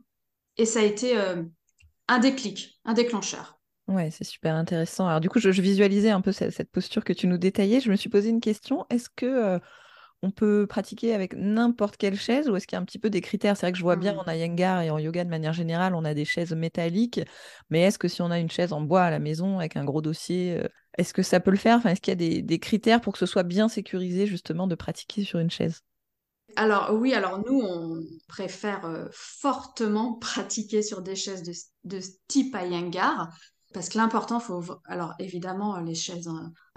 Et 0.56 0.66
ça 0.66 0.80
a 0.80 0.84
été 0.84 1.18
euh, 1.18 1.44
un 2.08 2.20
déclic, 2.20 2.80
un 2.86 2.94
déclencheur. 2.94 3.60
Ouais, 3.90 4.10
c'est 4.12 4.24
super 4.24 4.56
intéressant. 4.56 5.06
Alors 5.08 5.20
du 5.20 5.30
coup, 5.30 5.40
je, 5.40 5.50
visualisais 5.50 6.12
un 6.12 6.22
peu 6.22 6.32
cette, 6.32 6.72
posture 6.72 7.04
que 7.04 7.12
tu 7.12 7.28
nous 7.28 7.38
détaillais. 7.38 7.82
Je 7.82 7.92
me 7.92 7.98
suis 7.98 8.10
posé 8.10 8.30
une 8.30 8.40
question. 8.40 8.86
Est-ce 8.90 9.10
que 9.14 9.60
on 10.24 10.32
peut 10.32 10.66
pratiquer 10.68 11.14
avec 11.14 11.36
n'importe 11.36 11.98
quelle 11.98 12.16
chaise 12.16 12.50
ou 12.50 12.56
est-ce 12.56 12.66
qu'il 12.66 12.78
y 12.78 12.80
a 12.80 12.82
un 12.82 12.86
petit 12.86 12.98
peu 12.98 13.10
des 13.10 13.20
critères? 13.20 13.58
C'est 13.58 13.66
vrai 13.66 13.74
que 13.74 13.78
je 13.78 13.84
vois 13.84 13.98
bien 13.98 14.14
mmh. 14.14 14.20
en 14.20 14.32
Iyengar 14.32 14.82
et 14.82 14.90
en 14.90 14.98
yoga 14.98 15.26
de 15.26 15.30
manière 15.30 15.52
générale, 15.52 15.94
on 15.96 16.06
a 16.06 16.14
des 16.14 16.24
chaises 16.24 16.54
métalliques, 16.54 17.20
mais 17.70 17.82
est-ce 17.82 18.00
que 18.00 18.08
si 18.08 18.22
on 18.22 18.32
a 18.32 18.40
une 18.40 18.50
chaise 18.50 18.72
en 18.72 18.80
bois 18.80 19.04
à 19.04 19.12
la 19.12 19.20
maison 19.20 19.60
avec 19.60 19.76
un 19.76 19.84
gros 19.84 20.02
dossier, 20.02 20.58
euh, 20.58 20.68
est-ce 20.98 21.14
que 21.14 21.24
ça 21.24 21.42
peut 21.42 21.52
le 21.52 21.58
faire? 21.58 21.78
Enfin, 21.78 21.90
Est-ce 21.90 22.00
qu'il 22.00 22.12
y 22.22 22.38
a 22.38 22.42
des, 22.42 22.60
critères 22.60 23.02
pour 23.02 23.14
que 23.14 23.20
ce 23.20 23.26
soit 23.26 23.44
bien 23.44 23.68
sécurisé 23.68 24.26
justement 24.26 24.66
de 24.66 24.76
pratiquer 24.76 25.26
sur 25.26 25.40
une 25.40 25.52
chaise? 25.52 25.82
Alors 26.56 26.94
oui, 26.94 27.14
alors 27.14 27.40
nous, 27.40 27.60
on 27.62 28.02
préfère 28.30 28.86
euh, 28.86 29.08
fortement 29.12 30.14
pratiquer 30.22 30.82
sur 30.84 31.02
des 31.02 31.16
chaises 31.16 31.44
de, 31.84 32.00
type 32.30 32.56
Iyengar, 32.56 33.30
parce 33.74 33.90
que 33.90 33.98
l'important, 33.98 34.40
faut... 34.40 34.64
Alors 34.86 35.16
évidemment, 35.20 35.80
les 35.82 35.96
chaises 35.96 36.30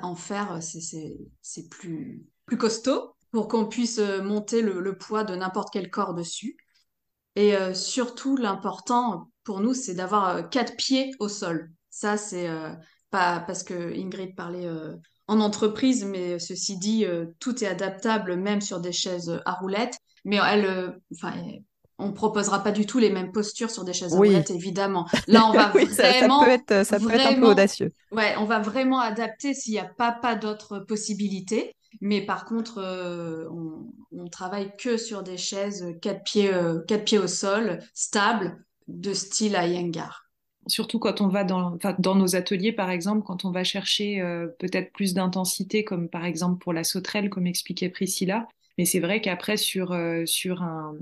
en, 0.02 0.16
fer, 0.16 0.58
c'est 0.62 1.68
plus, 1.68 2.24
plus 2.46 2.56
costaud, 2.56 3.15
pour 3.32 3.48
qu'on 3.48 3.66
puisse 3.66 3.98
euh, 3.98 4.22
monter 4.22 4.62
le, 4.62 4.96
poids 4.96 5.24
de 5.24 5.34
n'importe 5.34 5.68
quel 5.72 5.90
corps 5.90 6.14
dessus. 6.14 6.56
Et 7.34 7.54
euh, 7.54 7.74
surtout, 7.74 8.36
l'important 8.36 9.30
pour 9.44 9.60
nous, 9.60 9.74
c'est 9.74 9.94
d'avoir 9.94 10.28
euh, 10.28 10.42
quatre 10.42 10.76
pieds 10.76 11.12
au 11.18 11.28
sol. 11.28 11.70
Ça, 11.90 12.16
c'est 12.16 12.46
pas 13.10 13.40
parce 13.40 13.62
que 13.62 13.98
Ingrid 13.98 14.34
parlait 14.36 14.68
en 15.28 15.40
entreprise, 15.40 16.04
mais 16.04 16.38
ceci 16.38 16.76
dit, 16.76 17.06
tout 17.38 17.64
est 17.64 17.66
adaptable 17.66 18.36
même 18.36 18.60
sur 18.60 18.80
des 18.80 18.92
chaises 18.92 19.40
à 19.46 19.54
roulettes. 19.54 19.96
Mais 20.26 20.36
elle, 20.36 21.00
enfin, 21.14 21.32
on 21.98 22.12
proposera 22.12 22.62
pas 22.62 22.72
du 22.72 22.84
tout 22.84 22.98
les 22.98 23.08
mêmes 23.08 23.32
postures 23.32 23.70
sur 23.70 23.84
des 23.84 23.94
chaises 23.94 24.12
à 24.12 24.16
roulettes, 24.16 24.50
évidemment. 24.50 25.06
Là, 25.26 25.46
on 25.46 25.52
va 25.52 25.68
vraiment, 25.68 26.40
ça, 26.40 26.44
peut 26.44 26.52
être, 26.52 26.86
ça 26.86 27.00
peut 27.00 27.10
être 27.10 27.26
un 27.26 27.40
peu 27.40 27.48
audacieux. 27.48 27.92
Ouais, 28.12 28.34
on 28.38 28.44
va 28.44 28.58
vraiment 28.58 28.98
adapter 28.98 29.54
s'il 29.54 29.72
n'y 29.72 29.78
a 29.78 29.88
pas, 29.96 30.12
pas 30.12 30.34
d'autres 30.34 30.80
possibilités. 30.80 31.74
Mais 32.00 32.20
par 32.20 32.44
contre, 32.44 32.78
euh, 32.78 33.48
on, 33.50 34.28
travaille 34.28 34.72
que 34.76 34.96
sur 34.96 35.22
des 35.22 35.36
chaises 35.36 35.86
quatre 36.02 36.24
pieds, 36.24 36.52
euh, 36.52 36.80
quatre 36.86 37.04
pieds 37.04 37.18
au 37.18 37.28
sol, 37.28 37.78
stables, 37.94 38.64
de 38.88 39.12
style 39.12 39.52
Iyengar. 39.52 40.28
surtout 40.66 40.98
quand 40.98 41.20
on 41.20 41.28
va 41.28 41.44
dans, 41.44 41.78
dans 41.98 42.14
nos 42.14 42.36
ateliers, 42.36 42.72
par 42.72 42.90
exemple, 42.90 43.22
quand 43.24 43.44
on 43.44 43.50
va 43.50 43.64
chercher 43.64 44.20
euh, 44.20 44.48
peut-être 44.58 44.92
plus 44.92 45.14
d'intensité, 45.14 45.84
comme 45.84 46.08
par 46.08 46.24
exemple 46.24 46.58
pour 46.58 46.72
la 46.72 46.84
sauterelle, 46.84 47.30
comme 47.30 47.46
expliquait 47.46 47.88
Priscilla. 47.88 48.46
Mais 48.78 48.84
c'est 48.84 49.00
vrai 49.00 49.22
qu'après, 49.22 49.56
sur, 49.56 49.96
sur 50.26 50.62
un, 50.62 50.94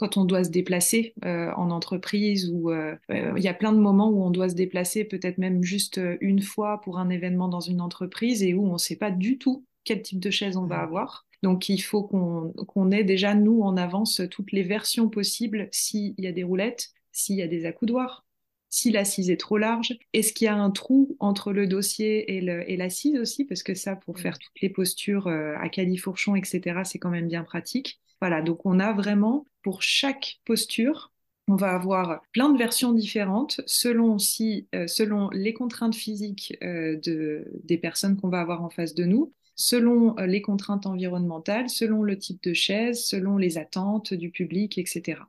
quand 0.00 0.16
on 0.16 0.24
doit 0.24 0.42
se 0.42 0.50
déplacer 0.50 1.14
en 1.22 1.70
entreprise, 1.70 2.50
ou 2.52 2.72
il 2.72 3.38
y 3.42 3.46
a 3.46 3.54
plein 3.54 3.72
de 3.72 3.78
moments 3.78 4.08
où 4.08 4.24
on 4.24 4.30
doit 4.30 4.48
se 4.48 4.56
déplacer, 4.56 5.04
peut-être 5.04 5.38
même 5.38 5.62
juste 5.62 6.00
une 6.20 6.42
fois 6.42 6.80
pour 6.80 6.98
un 6.98 7.10
événement 7.10 7.46
dans 7.46 7.60
une 7.60 7.80
entreprise, 7.80 8.42
et 8.42 8.54
où 8.54 8.68
on 8.68 8.72
ne 8.72 8.78
sait 8.78 8.96
pas 8.96 9.12
du 9.12 9.38
tout 9.38 9.64
quel 9.84 10.02
type 10.02 10.20
de 10.20 10.30
chaise 10.30 10.56
on 10.56 10.66
va 10.66 10.80
avoir. 10.80 11.26
Donc 11.42 11.68
il 11.68 11.80
faut 11.80 12.02
qu'on 12.04 12.90
ait 12.90 13.04
déjà, 13.04 13.34
nous, 13.34 13.62
en 13.62 13.76
avance 13.76 14.22
toutes 14.30 14.52
les 14.52 14.62
versions 14.62 15.08
possibles 15.08 15.68
s'il 15.72 16.14
y 16.18 16.26
a 16.26 16.32
des 16.32 16.44
roulettes, 16.44 16.90
s'il 17.10 17.36
y 17.36 17.42
a 17.42 17.48
des 17.48 17.66
accoudoirs, 17.66 18.24
si 18.72 18.90
l'assise 18.90 19.28
est 19.28 19.36
trop 19.36 19.58
large, 19.58 19.98
est-ce 20.14 20.32
qu'il 20.32 20.46
y 20.46 20.48
a 20.48 20.54
un 20.54 20.70
trou 20.70 21.14
entre 21.20 21.52
le 21.52 21.66
dossier 21.66 22.38
et 22.38 22.76
l'assise 22.76 23.18
aussi, 23.18 23.44
parce 23.44 23.62
que 23.62 23.74
ça, 23.74 23.96
pour 23.96 24.18
faire 24.18 24.38
toutes 24.38 24.60
les 24.62 24.70
postures 24.70 25.26
euh, 25.26 25.54
à 25.60 25.68
califourchon, 25.68 26.36
etc., 26.36 26.80
c'est 26.84 26.98
quand 26.98 27.10
même 27.10 27.28
bien 27.28 27.44
pratique. 27.44 28.00
Voilà, 28.22 28.40
donc 28.40 28.64
on 28.64 28.80
a 28.80 28.94
vraiment 28.94 29.44
pour 29.62 29.82
chaque 29.82 30.40
posture, 30.46 31.12
on 31.48 31.56
va 31.56 31.72
avoir 31.74 32.22
plein 32.32 32.48
de 32.48 32.56
versions 32.56 32.92
différentes 32.92 33.60
selon, 33.66 34.18
si, 34.18 34.68
euh, 34.74 34.86
selon 34.86 35.28
les 35.30 35.52
contraintes 35.52 35.94
physiques 35.94 36.56
euh, 36.62 36.96
de, 36.96 37.44
des 37.64 37.76
personnes 37.76 38.16
qu'on 38.16 38.30
va 38.30 38.40
avoir 38.40 38.62
en 38.64 38.70
face 38.70 38.94
de 38.94 39.04
nous, 39.04 39.34
selon 39.62 40.16
les 40.16 40.42
contraintes 40.42 40.86
environnementales, 40.86 41.70
selon 41.70 42.02
le 42.02 42.18
type 42.18 42.42
de 42.42 42.52
chaise, 42.52 43.04
selon 43.04 43.36
les 43.36 43.58
attentes 43.58 44.12
du 44.12 44.30
public, 44.30 44.76
etc. 44.76 45.20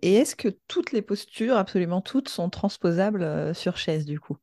Et 0.00 0.14
est-ce 0.14 0.34
que 0.34 0.48
toutes 0.66 0.92
les 0.92 1.02
postures, 1.02 1.56
absolument 1.58 2.00
toutes, 2.00 2.30
sont 2.30 2.48
transposables 2.48 3.22
euh, 3.22 3.52
sur 3.52 3.76
chaise 3.76 4.06
du 4.06 4.18
coup? 4.18 4.38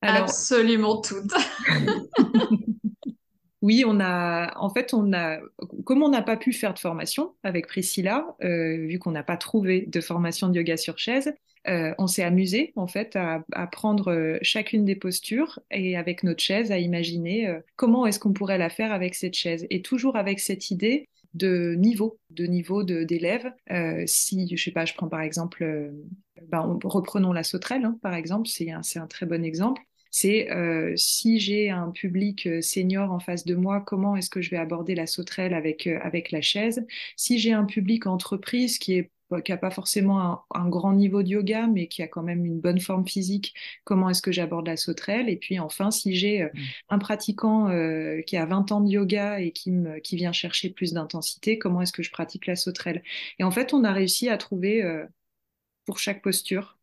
Absolument 0.00 1.02
toutes. 1.02 1.34
oui, 3.62 3.84
on 3.86 4.00
a, 4.00 4.56
en 4.58 4.70
fait, 4.70 4.94
on 4.94 5.12
a, 5.12 5.38
comme 5.84 6.02
on 6.02 6.08
n'a 6.08 6.22
pas 6.22 6.38
pu 6.38 6.54
faire 6.54 6.72
de 6.72 6.78
formation 6.78 7.34
avec 7.42 7.66
Priscilla, 7.66 8.24
euh, 8.42 8.86
vu 8.86 8.98
qu'on 8.98 9.10
n'a 9.10 9.22
pas 9.22 9.36
trouvé 9.36 9.84
de 9.86 10.00
formation 10.00 10.48
de 10.48 10.56
yoga 10.56 10.78
sur 10.78 10.96
chaise, 10.96 11.30
euh, 11.68 11.94
on 11.98 12.06
s'est 12.06 12.22
amusé 12.22 12.72
en 12.76 12.86
fait 12.86 13.16
à, 13.16 13.44
prendre 13.66 14.38
chacune 14.42 14.84
des 14.84 14.96
postures 14.96 15.60
et 15.70 15.96
avec 15.96 16.22
notre 16.22 16.42
chaise 16.42 16.72
à 16.72 16.78
imaginer 16.78 17.54
comment 17.76 18.06
est-ce 18.06 18.18
qu'on 18.18 18.32
pourrait 18.32 18.58
la 18.58 18.70
faire 18.70 18.92
avec 18.92 19.14
cette 19.14 19.34
chaise 19.34 19.66
et 19.70 19.82
toujours 19.82 20.16
avec 20.16 20.40
cette 20.40 20.70
idée 20.70 21.06
de 21.34 21.74
niveau, 21.76 22.18
de 22.30 22.46
niveau 22.46 22.82
d'élèves. 22.82 23.52
Euh, 23.70 24.04
si, 24.06 24.48
je 24.56 24.62
sais 24.62 24.72
pas, 24.72 24.84
je 24.84 24.94
prends 24.94 25.08
par 25.08 25.20
exemple, 25.20 25.62
euh, 25.62 25.90
ben, 26.48 26.78
reprenons 26.84 27.32
la 27.32 27.44
sauterelle, 27.44 27.84
hein, 27.84 27.98
par 28.02 28.14
exemple, 28.14 28.48
c'est 28.48 28.70
un, 28.70 28.80
un, 28.96 29.06
très 29.06 29.26
bon 29.26 29.44
exemple. 29.44 29.82
C'est 30.12 30.50
euh, 30.50 30.92
si 30.96 31.38
j'ai 31.38 31.70
un 31.70 31.90
public 31.90 32.48
senior 32.62 33.12
en 33.12 33.20
face 33.20 33.44
de 33.44 33.54
moi, 33.54 33.80
comment 33.80 34.16
est-ce 34.16 34.28
que 34.28 34.40
je 34.40 34.50
vais 34.50 34.56
aborder 34.56 34.96
la 34.96 35.06
sauterelle 35.06 35.54
avec, 35.54 35.86
avec 35.86 36.32
la 36.32 36.40
chaise? 36.40 36.84
Si 37.16 37.38
j'ai 37.38 37.52
un 37.52 37.64
public 37.64 38.06
entreprise 38.06 38.78
qui 38.78 38.94
est 38.94 39.10
qui 39.44 39.52
n'a 39.52 39.58
pas 39.58 39.70
forcément 39.70 40.44
un, 40.50 40.68
grand 40.68 40.92
niveau 40.92 41.22
de 41.22 41.28
yoga, 41.28 41.68
mais 41.68 41.86
qui 41.86 42.02
a 42.02 42.08
quand 42.08 42.22
même 42.22 42.44
une 42.44 42.60
bonne 42.60 42.80
forme 42.80 43.06
physique, 43.06 43.54
comment 43.84 44.10
est-ce 44.10 44.22
que 44.22 44.32
j'aborde 44.32 44.66
la 44.66 44.76
sauterelle? 44.76 45.28
Et 45.28 45.36
puis 45.36 45.58
enfin, 45.60 45.90
si 45.90 46.14
j'ai 46.16 46.42
euh, 46.42 46.48
mm. 46.52 46.60
un 46.90 46.98
pratiquant 46.98 47.68
euh, 47.70 48.22
qui 48.22 48.36
a 48.36 48.44
20 48.46 48.72
ans 48.72 48.80
de 48.80 48.90
yoga 48.90 49.40
et 49.40 49.52
qui, 49.52 49.70
me, 49.70 50.00
qui 50.00 50.16
vient 50.16 50.32
chercher 50.32 50.70
plus 50.70 50.92
d'intensité, 50.92 51.58
comment 51.58 51.80
est-ce 51.82 51.92
que 51.92 52.02
je 52.02 52.10
pratique 52.10 52.46
la 52.46 52.56
sauterelle? 52.56 53.02
Et 53.38 53.44
en 53.44 53.50
fait, 53.50 53.72
on 53.72 53.84
a 53.84 53.92
réussi 53.92 54.28
à 54.28 54.36
trouver 54.36 54.82
euh, 54.82 55.06
pour 55.86 55.98
chaque 55.98 56.22
posture 56.22 56.78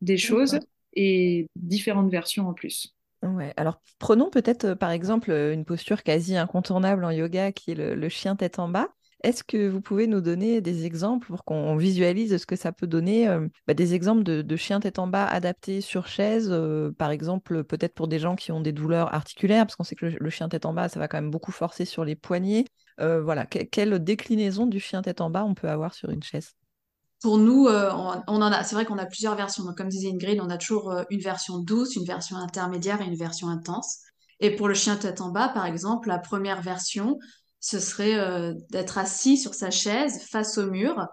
des 0.00 0.16
choses 0.16 0.58
et 0.94 1.46
différentes 1.56 2.10
versions 2.10 2.48
en 2.48 2.54
plus. 2.54 2.94
Ouais. 3.22 3.54
Alors 3.56 3.80
prenons 3.98 4.28
peut-être 4.28 4.74
par 4.74 4.90
exemple 4.90 5.30
une 5.30 5.64
posture 5.64 6.02
quasi 6.02 6.36
incontournable 6.36 7.06
en 7.06 7.10
yoga 7.10 7.52
qui 7.52 7.70
est 7.70 7.74
le 7.74 8.08
chien 8.10 8.36
tête 8.36 8.58
en 8.58 8.68
bas. 8.68 8.90
Est-ce 9.24 9.42
que 9.42 9.70
vous 9.70 9.80
pouvez 9.80 10.06
nous 10.06 10.20
donner 10.20 10.60
des 10.60 10.84
exemples 10.84 11.28
pour 11.28 11.44
qu'on 11.44 11.76
visualise 11.76 12.36
ce 12.36 12.44
que 12.44 12.56
ça 12.56 12.72
peut 12.72 12.86
donner 12.86 13.26
euh, 13.26 13.48
bah, 13.66 13.72
Des 13.72 13.94
exemples 13.94 14.22
de, 14.22 14.56
chiens 14.56 14.80
tête 14.80 14.98
en 14.98 15.06
bas 15.06 15.24
adaptés 15.24 15.80
sur 15.80 16.06
chaise, 16.06 16.48
euh, 16.50 16.92
par 16.92 17.10
exemple, 17.10 17.64
peut-être 17.64 17.94
pour 17.94 18.06
des 18.06 18.18
gens 18.18 18.36
qui 18.36 18.52
ont 18.52 18.60
des 18.60 18.72
douleurs 18.72 19.14
articulaires, 19.14 19.64
parce 19.64 19.76
qu'on 19.76 19.82
sait 19.82 19.94
que 19.94 20.04
le, 20.04 20.30
chien 20.30 20.50
tête 20.50 20.66
en 20.66 20.74
bas, 20.74 20.90
ça 20.90 21.00
va 21.00 21.08
quand 21.08 21.16
même 21.16 21.30
beaucoup 21.30 21.52
forcer 21.52 21.86
sur 21.86 22.04
les 22.04 22.16
poignets. 22.16 22.66
Euh, 23.00 23.22
voilà, 23.22 23.46
quelle 23.46 23.98
déclinaison 24.04 24.66
du 24.66 24.78
chien 24.78 25.00
tête 25.00 25.22
en 25.22 25.30
bas 25.30 25.46
on 25.46 25.54
peut 25.54 25.70
avoir 25.70 25.94
sur 25.94 26.10
une 26.10 26.22
chaise? 26.22 26.52
Pour 27.22 27.38
nous, 27.38 27.66
on. 27.66 28.52
C'est 28.62 28.74
vrai 28.74 28.84
qu'on 28.84 28.98
a 28.98 29.06
plusieurs 29.06 29.36
versions. 29.36 29.64
Donc, 29.64 29.78
comme 29.78 29.88
disait 29.88 30.10
Ingrid, 30.10 30.38
on 30.42 30.50
a 30.50 30.58
toujours 30.58 30.94
une 31.08 31.20
version 31.20 31.60
douce, 31.60 31.96
une 31.96 32.04
version 32.04 32.36
intermédiaire 32.36 33.00
et 33.00 33.06
une 33.06 33.16
version 33.16 33.48
intense. 33.48 34.00
Et 34.40 34.54
pour 34.54 34.68
le 34.68 34.74
chien 34.74 34.96
tête 34.96 35.22
en 35.22 35.30
bas, 35.30 35.48
par 35.48 35.64
exemple, 35.64 36.08
la 36.08 36.18
première 36.18 36.60
version, 36.60 37.18
ce 37.64 37.80
serait 37.80 38.18
euh, 38.18 38.52
d'être 38.68 38.98
assis 38.98 39.38
sur 39.38 39.54
sa 39.54 39.70
chaise 39.70 40.20
face 40.24 40.58
au 40.58 40.70
mur 40.70 41.08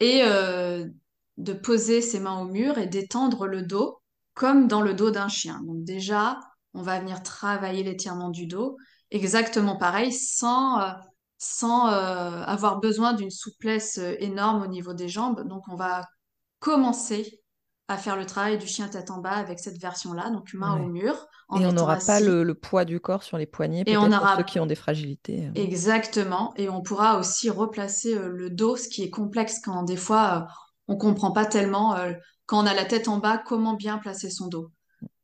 et 0.00 0.22
euh, 0.24 0.88
de 1.36 1.52
poser 1.52 2.00
ses 2.00 2.18
mains 2.18 2.40
au 2.40 2.46
mur 2.46 2.78
et 2.78 2.88
d'étendre 2.88 3.46
le 3.46 3.62
dos 3.62 4.00
comme 4.34 4.66
dans 4.66 4.80
le 4.80 4.92
dos 4.92 5.12
d'un 5.12 5.28
chien. 5.28 5.62
Donc 5.64 5.84
déjà, 5.84 6.40
on 6.72 6.82
va 6.82 6.98
venir 6.98 7.22
travailler 7.22 7.84
l'étirement 7.84 8.30
du 8.30 8.48
dos, 8.48 8.76
exactement 9.12 9.76
pareil, 9.76 10.12
sans, 10.12 10.80
euh, 10.80 10.90
sans 11.38 11.86
avoir 11.86 12.80
besoin 12.80 13.12
d'une 13.12 13.30
souplesse 13.30 13.98
énorme 14.18 14.64
au 14.64 14.66
niveau 14.66 14.94
des 14.94 15.08
jambes. 15.08 15.46
Donc 15.46 15.62
on 15.68 15.76
va 15.76 16.02
commencer 16.58 17.40
à 17.88 17.98
faire 17.98 18.16
le 18.16 18.24
travail 18.24 18.58
du 18.58 18.66
chien 18.66 18.88
tête 18.88 19.10
en 19.10 19.18
bas 19.18 19.32
avec 19.32 19.58
cette 19.58 19.78
version-là, 19.78 20.30
donc 20.30 20.54
main 20.54 20.80
au 20.80 20.86
mur. 20.86 21.14
et 21.58 21.66
on 21.66 21.72
n'aura 21.72 21.98
pas 21.98 22.18
le, 22.20 22.54
poids 22.54 22.84
du 22.84 22.98
corps 22.98 23.22
sur 23.22 23.36
les 23.36 23.46
poignets, 23.46 23.84
peut-être 23.84 24.18
pour 24.20 24.36
ceux 24.36 24.42
qui 24.44 24.58
ont 24.58 24.66
des 24.66 24.74
fragilités. 24.74 25.46
Euh. 25.46 25.52
Exactement, 25.54 26.54
et 26.56 26.68
on 26.68 26.80
pourra 26.80 27.18
aussi 27.18 27.50
replacer 27.50 28.14
euh, 28.14 28.28
le 28.28 28.48
dos, 28.48 28.76
ce 28.76 28.88
qui 28.88 29.02
est 29.02 29.10
complexe 29.10 29.60
quand 29.60 29.82
des 29.82 29.96
fois 29.96 30.46
euh, 30.48 30.52
on 30.88 30.96
comprend 30.96 31.32
pas 31.32 31.44
tellement, 31.44 31.96
quand 32.46 32.62
on 32.62 32.66
a 32.66 32.74
la 32.74 32.84
tête 32.84 33.08
en 33.08 33.18
bas, 33.18 33.38
comment 33.38 33.74
bien 33.74 33.96
placer 33.96 34.28
son 34.28 34.48
dos. 34.48 34.70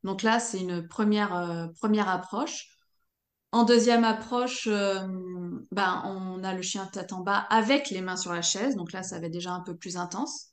Donc 0.03 0.23
là, 0.23 0.39
c'est 0.39 0.59
une 0.59 0.87
première, 0.87 1.69
première 1.79 2.09
approche. 2.09 2.67
En 3.51 3.63
deuxième 3.63 4.03
approche, 4.03 4.67
ben, 4.67 6.01
on 6.05 6.43
a 6.43 6.55
le 6.55 6.63
chien 6.63 6.87
tête 6.87 7.13
en 7.13 7.19
bas 7.19 7.45
avec 7.51 7.91
les 7.91 8.01
mains 8.01 8.15
sur 8.15 8.33
la 8.33 8.41
chaise, 8.41 8.75
donc 8.75 8.91
là, 8.91 9.03
ça 9.03 9.19
va 9.19 9.27
être 9.27 9.31
déjà 9.31 9.51
un 9.51 9.59
peu 9.59 9.75
plus 9.75 9.97
intense 9.97 10.50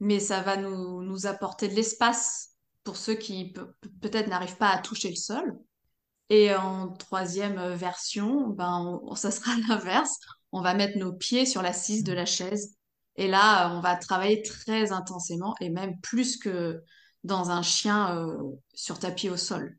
mais 0.00 0.20
ça 0.20 0.40
va 0.40 0.56
nous, 0.56 1.26
apporter 1.26 1.68
de 1.68 1.74
l'espace 1.74 2.50
pour 2.82 2.96
ceux 2.96 3.14
qui 3.14 3.54
peut-être 4.00 4.28
n'arrivent 4.28 4.56
pas 4.56 4.70
à 4.70 4.78
toucher 4.78 5.10
le 5.10 5.16
sol. 5.16 5.58
Et 6.30 6.54
en 6.54 6.92
troisième 6.92 7.74
version, 7.74 8.48
ben, 8.48 9.00
ça 9.14 9.30
sera 9.30 9.52
l'inverse. 9.68 10.18
On 10.52 10.60
va 10.60 10.74
mettre 10.74 10.98
nos 10.98 11.12
pieds 11.12 11.46
sur 11.46 11.62
l'assise 11.62 12.04
de 12.04 12.12
la 12.12 12.26
chaise. 12.26 12.76
Et 13.16 13.28
là, 13.28 13.74
on 13.76 13.80
va 13.80 13.96
travailler 13.96 14.42
très 14.42 14.92
intensément 14.92 15.54
et 15.60 15.70
même 15.70 16.00
plus 16.00 16.36
que 16.36 16.82
dans 17.22 17.50
un 17.50 17.62
chien 17.62 18.16
euh, 18.16 18.36
sur 18.74 18.98
tapis 18.98 19.30
au 19.30 19.36
sol. 19.36 19.78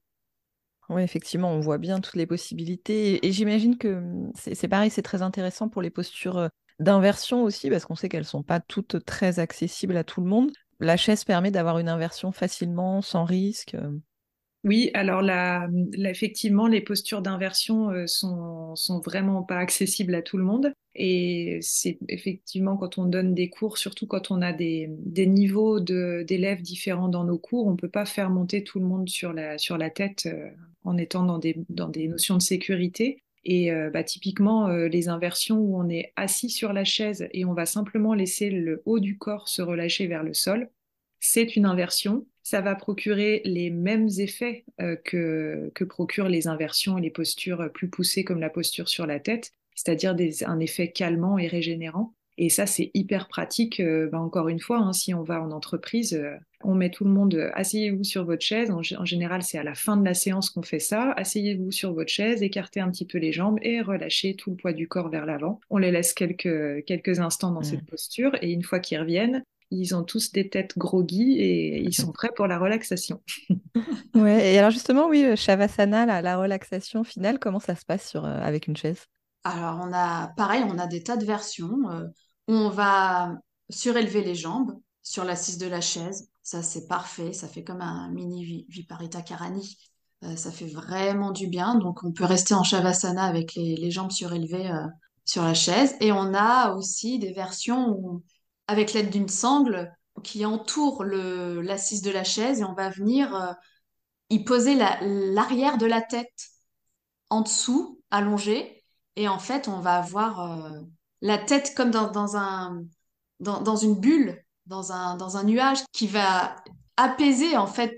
Oui, 0.89 1.01
effectivement, 1.01 1.51
on 1.51 1.59
voit 1.59 1.77
bien 1.77 1.99
toutes 1.99 2.15
les 2.15 2.27
possibilités. 2.27 3.25
Et, 3.25 3.31
j'imagine 3.31 3.77
que 3.77 3.87
hum, 3.87 4.31
c'est 4.35 4.67
pareil, 4.67 4.89
c'est 4.89 5.01
très 5.01 5.21
intéressant 5.21 5.67
pour 5.69 5.81
les 5.81 5.89
postures 5.89 6.37
euh, 6.37 6.47
d'inversion 6.79 7.43
aussi, 7.43 7.69
parce 7.69 7.85
qu'on 7.85 7.95
sait 7.95 8.09
qu'elles 8.09 8.21
ne 8.21 8.25
sont 8.25 8.43
pas 8.43 8.59
toutes 8.59 9.03
très 9.05 9.39
accessibles 9.39 9.97
à 9.97 10.03
tout 10.03 10.21
le 10.21 10.27
monde. 10.27 10.51
La 10.79 10.97
chaise 10.97 11.23
permet 11.23 11.51
d'avoir 11.51 11.79
une 11.79 11.89
inversion 11.89 12.31
facilement, 12.31 13.01
sans 13.01 13.23
risque. 13.23 13.75
Euh. 13.75 13.97
Oui, 14.65 14.89
alors 14.95 15.21
effectivement, 15.93 16.67
les 16.67 16.81
postures 16.81 17.21
d'inversion 17.21 17.91
euh, 17.91 18.07
sont, 18.07 18.73
vraiment 19.05 19.43
pas 19.43 19.59
accessibles 19.59 20.15
à 20.15 20.23
tout 20.23 20.37
le 20.37 20.43
monde. 20.43 20.73
Et 20.95 21.59
c'est 21.61 21.99
effectivement 22.09 22.75
quand 22.75 22.97
on 22.97 23.05
donne 23.05 23.35
des 23.35 23.49
cours, 23.49 23.77
surtout 23.77 24.07
quand 24.07 24.31
on 24.31 24.41
a 24.41 24.53
des, 24.53 24.87
des 24.89 25.27
niveaux 25.27 25.79
d'élèves 25.79 26.61
différents 26.61 27.09
dans 27.09 27.25
nos 27.25 27.37
cours, 27.37 27.67
on 27.67 27.71
ne 27.71 27.77
peut 27.77 27.89
pas 27.89 28.05
faire 28.05 28.31
monter 28.31 28.63
tout 28.63 28.79
le 28.79 28.85
monde 28.85 29.07
sur 29.07 29.33
la, 29.33 29.59
sur 29.59 29.77
la 29.77 29.91
tête 29.91 30.25
euh, 30.25 30.49
en 30.83 30.97
étant 30.97 31.23
dans 31.23 31.37
des, 31.37 31.57
dans 31.69 31.89
des 31.89 32.07
notions 32.07 32.37
de 32.37 32.41
sécurité. 32.41 33.21
Et 33.45 33.71
euh, 33.71 33.91
bah, 33.91 34.03
typiquement, 34.03 34.67
euh, 34.67 34.87
les 34.87 35.07
inversions 35.07 35.59
où 35.59 35.79
on 35.79 35.87
est 35.87 36.11
assis 36.15 36.49
sur 36.49 36.73
la 36.73 36.83
chaise 36.83 37.27
et 37.31 37.45
on 37.45 37.53
va 37.53 37.65
simplement 37.65 38.13
laisser 38.13 38.49
le 38.49 38.81
haut 38.85 38.99
du 38.99 39.17
corps 39.17 39.47
se 39.47 39.61
relâcher 39.61 40.07
vers 40.07 40.23
le 40.23 40.33
sol, 40.33 40.69
c'est 41.19 41.55
une 41.55 41.65
inversion. 41.65 42.25
Ça 42.43 42.61
va 42.61 42.75
procurer 42.75 43.41
les 43.45 43.69
mêmes 43.69 44.09
effets 44.17 44.65
euh, 44.81 44.95
que, 44.95 45.71
que 45.75 45.83
procurent 45.83 46.29
les 46.29 46.47
inversions 46.47 46.97
et 46.97 47.01
les 47.01 47.11
postures 47.11 47.71
plus 47.71 47.89
poussées 47.89 48.23
comme 48.23 48.39
la 48.39 48.49
posture 48.49 48.89
sur 48.89 49.05
la 49.05 49.19
tête, 49.19 49.51
c'est-à-dire 49.75 50.15
un 50.47 50.59
effet 50.59 50.91
calmant 50.91 51.37
et 51.37 51.47
régénérant. 51.47 52.15
Et 52.37 52.49
ça, 52.49 52.65
c'est 52.65 52.91
hyper 52.93 53.27
pratique. 53.27 53.79
Euh, 53.79 54.09
bah, 54.11 54.19
encore 54.19 54.49
une 54.49 54.59
fois, 54.59 54.79
hein, 54.79 54.93
si 54.93 55.13
on 55.13 55.23
va 55.23 55.41
en 55.41 55.51
entreprise, 55.51 56.13
euh, 56.13 56.35
on 56.63 56.75
met 56.75 56.89
tout 56.89 57.05
le 57.05 57.11
monde, 57.11 57.35
euh, 57.35 57.49
asseyez-vous 57.53 58.03
sur 58.03 58.25
votre 58.25 58.41
chaise. 58.41 58.71
En, 58.71 58.81
général, 58.81 59.41
c'est 59.41 59.57
à 59.57 59.63
la 59.63 59.75
fin 59.75 59.95
de 59.95 60.03
la 60.03 60.13
séance 60.13 60.49
qu'on 60.49 60.61
fait 60.61 60.79
ça. 60.79 61.13
Asseyez-vous 61.13 61.71
sur 61.71 61.93
votre 61.93 62.09
chaise, 62.09 62.43
écartez 62.43 62.81
un 62.81 62.91
petit 62.91 63.05
peu 63.05 63.19
les 63.19 63.31
jambes 63.31 63.57
et 63.61 63.81
relâchez 63.81 64.35
tout 64.35 64.49
le 64.49 64.57
poids 64.57 64.73
du 64.73 64.87
corps 64.87 65.09
vers 65.09 65.25
l'avant. 65.25 65.61
On 65.69 65.77
les 65.77 65.91
laisse 65.91 66.13
quelques, 66.13 66.83
quelques 66.85 67.19
instants 67.19 67.51
dans 67.51 67.63
cette 67.63 67.83
mmh. 67.83 67.91
posture 67.91 68.31
et 68.41 68.51
une 68.51 68.63
fois 68.63 68.79
qu'ils 68.79 68.99
reviennent, 68.99 69.43
Ils 69.71 69.95
ont 69.95 70.03
tous 70.03 70.31
des 70.33 70.49
têtes 70.49 70.77
groggy 70.77 71.39
et 71.39 71.81
ils 71.81 71.93
sont 71.93 72.11
prêts 72.11 72.31
pour 72.35 72.47
la 72.47 72.59
relaxation. 72.59 73.21
ouais, 74.15 74.53
et 74.53 74.59
alors 74.59 74.71
justement, 74.71 75.07
oui, 75.07 75.37
Shavasana, 75.37 76.21
la, 76.21 76.37
relaxation 76.37 77.05
finale, 77.05 77.39
comment 77.39 77.59
ça 77.59 77.75
se 77.75 77.85
passe 77.85 78.09
sur, 78.09 78.25
avec 78.25 78.67
une 78.67 78.75
chaise? 78.75 79.05
Alors, 79.43 79.79
on 79.83 79.93
a, 79.93 80.33
pareil, 80.35 80.63
on 80.67 80.77
a 80.79 80.87
des 80.87 81.03
tas 81.03 81.17
de 81.17 81.25
versions. 81.25 81.77
On 82.47 82.69
va 82.69 83.35
surélever 83.69 84.23
les 84.23 84.35
jambes 84.35 84.79
sur 85.01 85.23
l'assise 85.23 85.57
de 85.57 85.67
la 85.67 85.81
chaise. 85.81 86.29
Ça, 86.41 86.61
c'est 86.61 86.87
parfait. 86.87 87.33
Ça 87.33 87.47
fait 87.47 87.63
comme 87.63 87.81
un 87.81 88.09
mini 88.09 88.65
Viparita 88.69 89.21
Karani. 89.21 89.77
Euh, 90.23 90.35
ça 90.35 90.51
fait 90.51 90.67
vraiment 90.67 91.31
du 91.31 91.47
bien. 91.47 91.75
Donc, 91.75 92.03
on 92.03 92.11
peut 92.11 92.25
rester 92.25 92.53
en 92.53 92.63
Shavasana 92.63 93.23
avec 93.23 93.55
les, 93.55 93.91
jambes 93.91 94.11
surélevées 94.11 94.69
euh, 94.69 94.85
sur 95.25 95.43
la 95.43 95.53
chaise. 95.53 95.95
Et 96.01 96.11
on 96.11 96.33
a 96.33 96.73
aussi 96.73 97.19
des 97.19 97.33
versions 97.33 98.21
avec 98.67 98.93
l'aide 98.93 99.09
d'une 99.09 99.29
sangle 99.29 99.93
qui 100.23 100.45
entoure 100.45 101.03
l'assise 101.03 102.01
de 102.01 102.11
la 102.11 102.23
chaise 102.23 102.61
et 102.61 102.63
on 102.63 102.73
va 102.73 102.89
venir 102.89 103.35
euh, 103.35 103.53
y 104.29 104.43
poser 104.43 104.75
l'arrière 104.75 105.77
de 105.77 105.85
la 105.85 106.01
tête 106.01 106.47
en 107.29 107.41
dessous, 107.41 108.01
allongée. 108.11 108.83
Et 109.15 109.27
en 109.27 109.39
fait, 109.39 109.67
on 109.67 109.79
va 109.81 109.97
avoir 109.97 110.71
la 111.21 111.37
tête 111.37 111.73
comme 111.75 111.91
dans, 111.91 112.37
un, 112.37 112.83
dans, 113.39 113.75
une 113.75 113.99
bulle, 113.99 114.41
dans 114.65 114.91
un, 114.91 115.15
dans 115.15 115.37
un 115.37 115.43
nuage 115.43 115.79
qui 115.91 116.07
va 116.07 116.55
apaiser 116.97 117.57
en 117.57 117.67
fait 117.67 117.95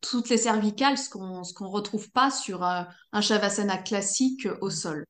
toutes 0.00 0.28
les 0.28 0.38
cervicales, 0.38 0.98
ce 0.98 1.08
qu'on 1.08 1.40
ne 1.40 1.70
retrouve 1.70 2.10
pas 2.10 2.30
sur 2.30 2.64
un, 2.64 2.88
Shavasana 3.20 3.78
classique 3.78 4.48
au 4.60 4.70
sol. 4.70 5.04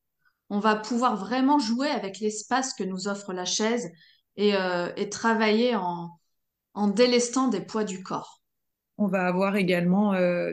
On 0.49 0.61
va 0.61 0.77
pouvoir 0.77 1.17
vraiment 1.17 1.59
jouer 1.59 1.89
avec 1.89 2.21
l'espace 2.21 2.73
que 2.75 2.85
nous 2.85 3.09
offre 3.09 3.33
la 3.33 3.45
chaise 3.45 3.91
et, 4.37 4.55
euh, 4.55 4.93
travailler 5.11 5.75
en, 5.75 6.11
en, 6.75 6.89
délestant 6.89 7.49
des 7.49 7.61
poids 7.61 7.85
du 7.85 8.03
corps. 8.03 8.41
On 8.99 9.09
va 9.09 9.27
avoir 9.27 9.57
également 9.57 10.15
euh, 10.15 10.53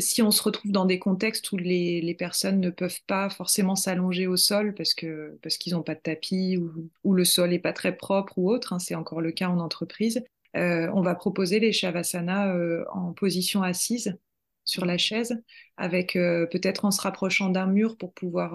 si 0.00 0.22
on 0.22 0.30
se 0.30 0.42
retrouve 0.42 0.72
dans 0.72 0.84
des 0.84 0.98
contextes 0.98 1.52
où 1.52 1.56
les, 1.56 2.14
personnes 2.18 2.60
ne 2.60 2.70
peuvent 2.70 3.00
pas 3.06 3.30
forcément 3.30 3.76
s'allonger 3.76 4.26
au 4.26 4.36
sol 4.36 4.74
parce 4.74 4.94
qu'ils 4.94 5.72
n'ont 5.72 5.82
pas 5.82 5.94
de 5.94 6.00
tapis 6.00 6.58
ou, 7.04 7.14
le 7.14 7.24
sol 7.24 7.50
n'est 7.50 7.58
pas 7.58 7.72
très 7.72 7.96
propre 7.96 8.38
ou 8.38 8.50
autre, 8.50 8.72
hein, 8.72 8.78
c'est 8.78 8.94
encore 8.94 9.20
le 9.20 9.32
cas 9.32 9.48
en 9.48 9.58
entreprise, 9.58 10.22
euh, 10.56 10.90
on 10.94 11.02
va 11.02 11.14
proposer 11.14 11.60
les 11.60 11.72
shavasana 11.72 12.54
euh, 12.54 12.84
en 12.92 13.12
position 13.12 13.62
assise 13.62 14.18
sur 14.64 14.84
la 14.84 14.98
chaise, 14.98 15.42
avec 15.78 16.14
euh, 16.14 16.46
peut-être 16.46 16.84
en 16.84 16.90
se 16.90 17.00
rapprochant 17.00 17.48
d'un 17.48 17.66
mur 17.66 17.96
pour 17.96 18.12
pouvoir 18.12 18.54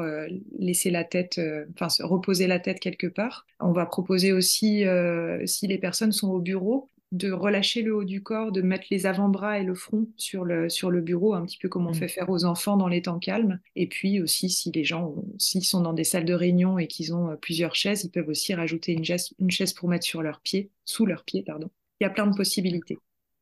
laisser 0.59 0.91
la 0.91 1.03
tête, 1.03 1.41
enfin 1.73 1.89
se 1.89 2.03
reposer 2.03 2.45
la 2.45 2.59
tête 2.59 2.79
quelque 2.79 3.07
part. 3.07 3.47
On 3.59 3.71
va 3.71 3.85
proposer 3.85 4.31
aussi, 4.31 4.83
si 5.45 5.67
les 5.67 5.77
personnes 5.79 6.11
sont 6.11 6.29
au 6.29 6.39
bureau, 6.39 6.91
de 7.13 7.31
relâcher 7.31 7.83
le 7.83 7.95
haut 7.95 8.03
du 8.03 8.23
corps, 8.23 8.51
de 8.51 8.63
mettre 8.63 8.87
les 8.89 9.05
avant-bras 9.05 9.59
et 9.59 9.63
le 9.63 9.75
front 9.75 10.07
sur 10.17 10.43
le, 10.43 10.67
sur 10.67 10.89
le 10.89 10.99
bureau, 10.99 11.35
un 11.35 11.45
petit 11.45 11.59
peu 11.59 11.69
comme 11.69 11.85
on 11.85 11.91
mm. 11.91 11.95
fait 11.95 12.07
faire 12.07 12.29
aux 12.29 12.43
enfants 12.43 12.75
dans 12.75 12.87
les 12.87 13.03
temps 13.03 13.19
calmes. 13.19 13.59
Et 13.75 13.87
puis 13.87 14.19
aussi, 14.19 14.49
si 14.49 14.71
les 14.71 14.83
gens, 14.83 15.13
s'ils 15.37 15.63
sont 15.63 15.81
dans 15.81 15.93
des 15.93 16.03
salles 16.03 16.25
de 16.25 16.33
réunion 16.33 16.79
et 16.79 16.87
qu'ils 16.87 17.13
ont 17.13 17.29
euh, 17.29 17.35
plusieurs 17.35 17.75
chaises, 17.75 18.03
ils 18.03 18.09
peuvent 18.09 18.27
aussi 18.27 18.55
rajouter 18.55 18.93
une 18.93 19.05
chaise, 19.05 19.31
une 19.39 19.51
chaise 19.51 19.73
pour 19.73 19.89
mettre 19.89 20.05
sur 20.05 20.23
leurs 20.23 20.41
pieds, 20.41 20.71
sous 20.85 21.05
leurs 21.05 21.23
pieds, 21.23 21.43
pardon. 21.43 21.69
Il 22.01 22.05
y 22.05 22.07
a 22.07 22.09
plein 22.09 22.25
de 22.25 22.35
possibilités. 22.35 22.97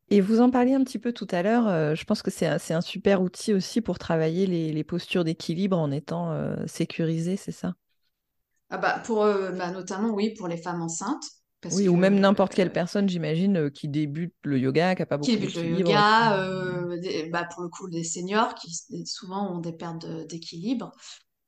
Et 0.10 0.20
vous 0.20 0.42
en 0.42 0.50
parliez 0.50 0.74
un 0.74 0.84
petit 0.84 1.00
peu 1.00 1.14
tout 1.14 1.28
à 1.32 1.42
l'heure, 1.42 1.70
euh, 1.70 1.96
je 1.96 2.04
pense 2.04 2.22
que 2.22 2.30
c'est 2.30 2.46
un, 2.46 2.82
super 2.82 3.22
outil 3.22 3.54
aussi 3.54 3.80
pour 3.80 3.98
travailler 3.98 4.48
les, 4.48 4.84
postures 4.84 5.24
d'équilibre 5.24 5.78
en 5.78 5.92
étant 5.92 6.34
euh, 6.34 6.58
sécurisé, 6.68 7.38
c'est 7.38 7.54
ça? 7.54 7.74
Ah 8.70 8.78
bah 8.78 9.02
pour, 9.06 9.24
bah 9.24 9.72
notamment, 9.72 10.14
oui, 10.14 10.34
pour 10.34 10.50
les 10.50 10.58
femmes 10.58 10.82
enceintes 10.82 11.41
oui, 11.72 11.88
ou 11.88 11.96
même 11.96 12.20
n'importe 12.20 12.54
quelle 12.54 12.72
personne, 12.72 13.08
j'imagine, 13.08 13.58
euh, 13.58 13.70
qui 13.70 13.88
débute 13.88 14.34
le 14.44 14.58
yoga, 14.58 14.96
qui 14.96 15.02
n'a 15.02 15.06
pas 15.06 15.18
beaucoup 15.18 15.32
Qui 15.32 15.38
débute 15.38 15.56
le 15.58 15.80
yoga, 15.80 16.40
euh, 16.40 17.30
bah, 17.30 17.48
pour 17.54 17.64
le 17.64 17.70
coup, 17.70 17.90
des 17.90 18.04
seniors 18.04 18.56
qui 18.56 18.74
souvent 19.06 19.56
ont 19.56 19.60
des 19.60 19.74
pertes 19.74 20.06
d'équilibre. 20.28 20.92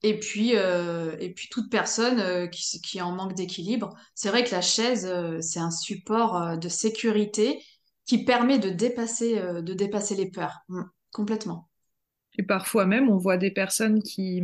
Et 0.04 0.19
puis, 0.19 0.56
euh, 0.56 1.15
et 1.19 1.34
puis 1.34 1.47
toute 1.49 1.71
personne 1.71 2.49
qui, 2.49 2.82
qui 2.82 3.02
en 3.02 3.13
manque 3.13 3.36
d'équilibre. 3.36 3.93
C'est 4.15 4.30
vrai 4.30 4.43
que 4.43 4.52
la 4.52 4.62
chaise, 4.62 5.12
c'est 5.39 5.60
un 5.60 5.71
support 5.71 6.58
de 6.58 6.69
sécurité 6.69 7.63
qui 8.06 8.26
permet 8.26 8.60
de 8.60 8.69
dépasser, 8.69 9.36
de 9.39 9.73
dépasser 9.73 10.15
les 10.15 10.30
peurs. 10.30 10.60
Mmh, 10.67 10.84
complètement. 11.12 11.69
Et 12.38 12.43
parfois 12.43 12.86
même, 12.86 13.10
on 13.10 13.17
voit 13.17 13.38
des 13.38 13.52
personnes 13.52 14.02
qui, 14.02 14.41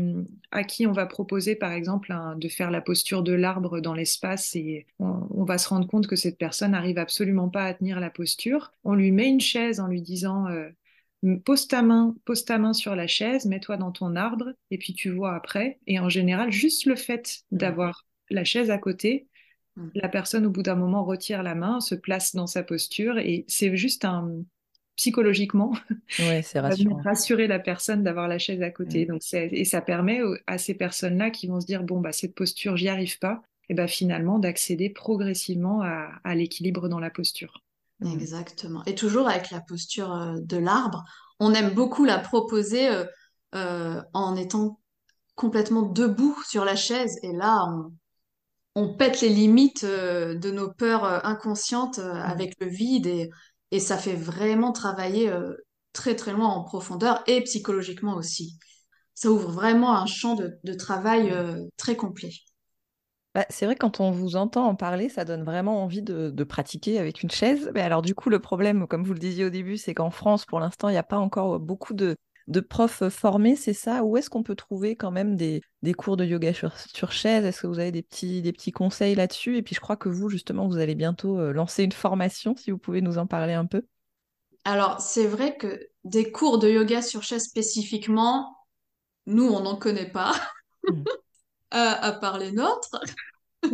à 0.51 0.63
qui 0.63 0.85
on 0.85 0.91
va 0.91 1.07
proposer, 1.07 1.55
par 1.55 1.71
exemple, 1.71 2.13
de 2.37 2.47
faire 2.47 2.69
la 2.69 2.81
posture 2.81 3.23
de 3.23 3.33
l'arbre 3.33 3.79
dans 3.79 3.95
l'espace 3.95 4.55
et 4.55 4.85
on, 4.99 5.43
va 5.43 5.57
se 5.57 5.69
rendre 5.69 5.87
compte 5.87 6.05
que 6.05 6.15
cette 6.15 6.37
personne 6.37 6.71
n'arrive 6.71 6.99
absolument 6.99 7.49
pas 7.49 7.63
à 7.63 7.73
tenir 7.73 7.99
la 7.99 8.11
posture. 8.11 8.71
On 8.83 8.93
lui 8.93 9.11
met 9.11 9.27
une 9.27 9.41
chaise 9.41 9.79
en 9.79 9.87
lui 9.87 10.03
disant 10.03 10.47
euh, 10.47 10.69
pose 11.45 11.67
ta 11.67 11.81
main, 11.81 12.15
pose 12.25 12.45
ta 12.45 12.59
main 12.59 12.73
sur 12.73 12.95
la 12.95 13.07
chaise, 13.07 13.45
mets-toi 13.45 13.77
dans 13.77 13.91
ton 13.91 14.15
arbre 14.15 14.53
et 14.69 14.77
puis 14.77 14.93
tu 14.93 15.09
vois 15.09 15.33
après. 15.33 15.79
Et 15.87 15.99
en 15.99 16.09
général, 16.09 16.51
juste 16.51 16.85
le 16.85 16.95
fait 16.95 17.39
d'avoir 17.51 18.05
la 18.29 18.43
chaise 18.43 18.69
à 18.69 18.77
côté, 18.77 19.27
mmh. 19.77 19.87
la 19.95 20.09
personne 20.09 20.45
au 20.45 20.51
bout 20.51 20.61
d'un 20.61 20.75
moment 20.75 21.03
retire 21.03 21.41
la 21.41 21.55
main, 21.55 21.79
se 21.79 21.95
place 21.95 22.35
dans 22.35 22.47
sa 22.47 22.61
posture 22.61 23.17
et 23.17 23.45
c'est 23.47 23.75
juste 23.75 24.05
un, 24.05 24.43
psychologiquement. 24.99 25.71
Ouais, 26.19 26.41
c'est 26.43 26.59
rassurant. 26.59 27.01
rassurer 27.01 27.47
la 27.47 27.57
personne 27.57 28.03
d'avoir 28.03 28.27
la 28.27 28.37
chaise 28.37 28.61
à 28.61 28.69
côté. 28.69 29.05
Mm. 29.05 29.07
Donc 29.07 29.21
et 29.33 29.63
ça 29.63 29.79
permet 29.79 30.19
à 30.45 30.57
ces 30.57 30.73
personnes-là 30.73 31.29
qui 31.29 31.47
vont 31.47 31.61
se 31.61 31.65
dire 31.65 31.83
bon 31.83 32.01
bah 32.01 32.11
cette 32.11 32.35
posture 32.35 32.75
j'y 32.75 32.89
arrive 32.89 33.17
pas, 33.17 33.41
et 33.69 33.73
ben 33.73 33.87
finalement 33.87 34.39
d'accéder 34.39 34.89
progressivement 34.89 35.81
à, 35.81 36.35
l'équilibre 36.35 36.89
dans 36.89 36.99
la 36.99 37.09
posture. 37.09 37.63
Mm. 38.01 38.11
Exactement. 38.11 38.83
Et 38.85 38.95
toujours 38.95 39.29
avec 39.29 39.51
la 39.51 39.61
posture 39.61 40.13
euh, 40.13 40.35
de 40.41 40.57
l'arbre, 40.57 41.05
on 41.39 41.53
aime 41.53 41.73
beaucoup 41.73 42.03
la 42.03 42.19
proposer 42.19 42.89
euh, 42.89 43.05
euh, 43.55 44.01
en 44.13 44.35
étant 44.35 44.81
complètement 45.35 45.83
debout 45.83 46.37
sur 46.45 46.65
la 46.65 46.75
chaise. 46.75 47.17
Et 47.23 47.31
là, 47.31 47.65
on, 47.69 47.93
on 48.75 48.93
pète 48.93 49.21
les 49.21 49.29
limites 49.29 49.85
de 49.85 50.51
nos 50.51 50.69
peurs 50.69 51.25
inconscientes 51.25 51.99
mm. 51.99 52.21
avec 52.25 52.55
le 52.59 52.67
vide 52.67 53.07
et 53.07 53.29
et 53.71 53.79
ça 53.79 53.97
fait 53.97 54.15
vraiment 54.15 54.71
travailler 54.71 55.29
euh, 55.29 55.53
très 55.93 56.15
très 56.15 56.33
loin 56.33 56.47
en 56.47 56.63
profondeur 56.63 57.23
et 57.27 57.41
psychologiquement 57.41 58.15
aussi. 58.15 58.57
Ça 59.13 59.29
ouvre 59.29 59.51
vraiment 59.51 59.95
un 59.95 60.05
champ 60.05 60.35
de, 60.35 60.73
travail 60.73 61.31
euh, 61.31 61.65
très 61.77 61.95
complet. 61.95 62.31
Bah, 63.35 63.45
c'est 63.49 63.65
vrai, 63.65 63.75
quand 63.75 63.99
on 63.99 64.11
vous 64.11 64.35
entend 64.37 64.65
en 64.65 64.75
parler, 64.75 65.09
ça 65.09 65.25
donne 65.25 65.43
vraiment 65.43 65.83
envie 65.83 66.01
de, 66.01 66.43
pratiquer 66.43 66.99
avec 66.99 67.21
une 67.21 67.29
chaise. 67.29 67.69
Mais 67.73 67.81
alors, 67.81 68.01
du 68.01 68.15
coup, 68.15 68.29
le 68.29 68.39
problème, 68.39 68.87
comme 68.87 69.03
vous 69.03 69.13
le 69.13 69.19
disiez 69.19 69.45
au 69.45 69.49
début, 69.49 69.77
c'est 69.77 69.93
qu'en 69.93 70.09
France, 70.09 70.45
pour 70.45 70.59
l'instant, 70.59 70.89
il 70.89 70.93
n'y 70.93 70.97
a 70.97 71.03
pas 71.03 71.17
encore 71.17 71.59
beaucoup 71.59 71.93
de, 71.93 72.15
de 72.49 72.59
profs 72.59 73.07
formés, 73.09 73.55
c'est 73.55 73.73
ça? 73.73 74.03
Où 74.03 74.17
est-ce 74.17 74.29
qu'on 74.29 74.43
peut 74.43 74.55
trouver 74.55 74.95
quand 74.95 75.11
même 75.11 75.35
des, 75.37 75.61
cours 75.97 76.17
de 76.17 76.25
yoga 76.25 76.51
sur, 76.53 77.11
chaise? 77.11 77.45
Est-ce 77.45 77.61
que 77.61 77.67
vous 77.67 77.79
avez 77.79 77.91
des 77.91 78.01
petits, 78.01 78.41
des 78.41 78.51
petits 78.51 78.71
conseils 78.71 79.15
là-dessus? 79.15 79.55
Et 79.57 79.61
puis 79.61 79.75
je 79.75 79.79
crois 79.79 79.95
que 79.95 80.09
vous, 80.09 80.29
justement, 80.29 80.67
vous 80.67 80.77
allez 80.77 80.95
bientôt 80.95 81.39
euh, 81.39 81.53
lancer 81.53 81.83
une 81.83 81.91
formation, 81.91 82.55
si 82.55 82.71
vous 82.71 82.79
pouvez 82.79 83.01
nous 83.01 83.19
en 83.19 83.27
parler 83.27 83.53
un 83.53 83.67
peu. 83.67 83.83
Alors, 84.65 84.99
c'est 84.99 85.27
vrai 85.27 85.57
que 85.57 85.79
des 86.03 86.31
cours 86.31 86.57
de 86.57 86.67
yoga 86.69 87.03
sur 87.03 87.21
chaise 87.23 87.43
spécifiquement, 87.43 88.57
nous, 89.27 89.47
on 89.47 89.61
n'en 89.61 89.75
connaît 89.75 90.09
pas, 90.09 90.33
mmh. 90.87 91.03
à, 91.71 92.11
part 92.13 92.39
les 92.39 92.51
nôtres. 92.51 92.99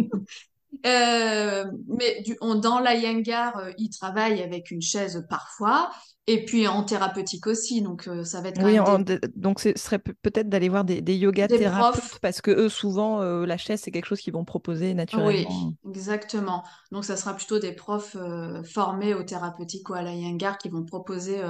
Euh, 0.85 1.65
mais 1.87 2.21
du, 2.21 2.37
on, 2.41 2.53
dans 2.53 2.79
la 2.79 2.93
Yangar, 2.93 3.57
euh, 3.57 3.71
ils 3.79 3.89
travaillent 3.89 4.43
avec 4.43 4.69
une 4.69 4.83
chaise 4.83 5.25
parfois. 5.29 5.89
Et 6.27 6.43
puis 6.43 6.67
en 6.67 6.83
thérapeutique 6.83 7.45
aussi, 7.45 7.83
donc 7.83 8.07
euh, 8.07 8.23
ça 8.23 8.41
va 8.41 8.49
être. 8.49 8.63
oui, 8.63 8.79
donc 9.35 9.59
ce 9.59 9.77
serait 9.77 9.99
peut-être 9.99 10.49
d'aller 10.49 10.69
voir 10.69 10.83
des, 10.83 11.01
des 11.01 11.15
yoga 11.15 11.47
thérapeutes 11.47 12.19
parce 12.19 12.41
que 12.41 12.49
eux 12.49 12.69
souvent 12.69 13.21
euh, 13.21 13.45
la 13.45 13.57
chaise 13.57 13.81
c'est 13.83 13.91
quelque 13.91 14.07
chose 14.07 14.19
qu'ils 14.19 14.33
vont 14.33 14.43
proposer 14.43 14.95
naturellement. 14.95 15.27
Oui, 15.27 15.45
exactement. 15.87 16.63
Donc 16.91 17.05
ça 17.05 17.15
sera 17.15 17.35
plutôt 17.35 17.59
des 17.59 17.73
profs 17.73 18.15
euh, 18.15 18.63
formés 18.63 19.13
au 19.13 19.21
thérapeutique 19.21 19.87
ou 19.89 19.93
à 19.93 20.01
la 20.01 20.13
Yangar 20.13 20.57
qui 20.57 20.69
vont 20.69 20.83
proposer 20.83 21.41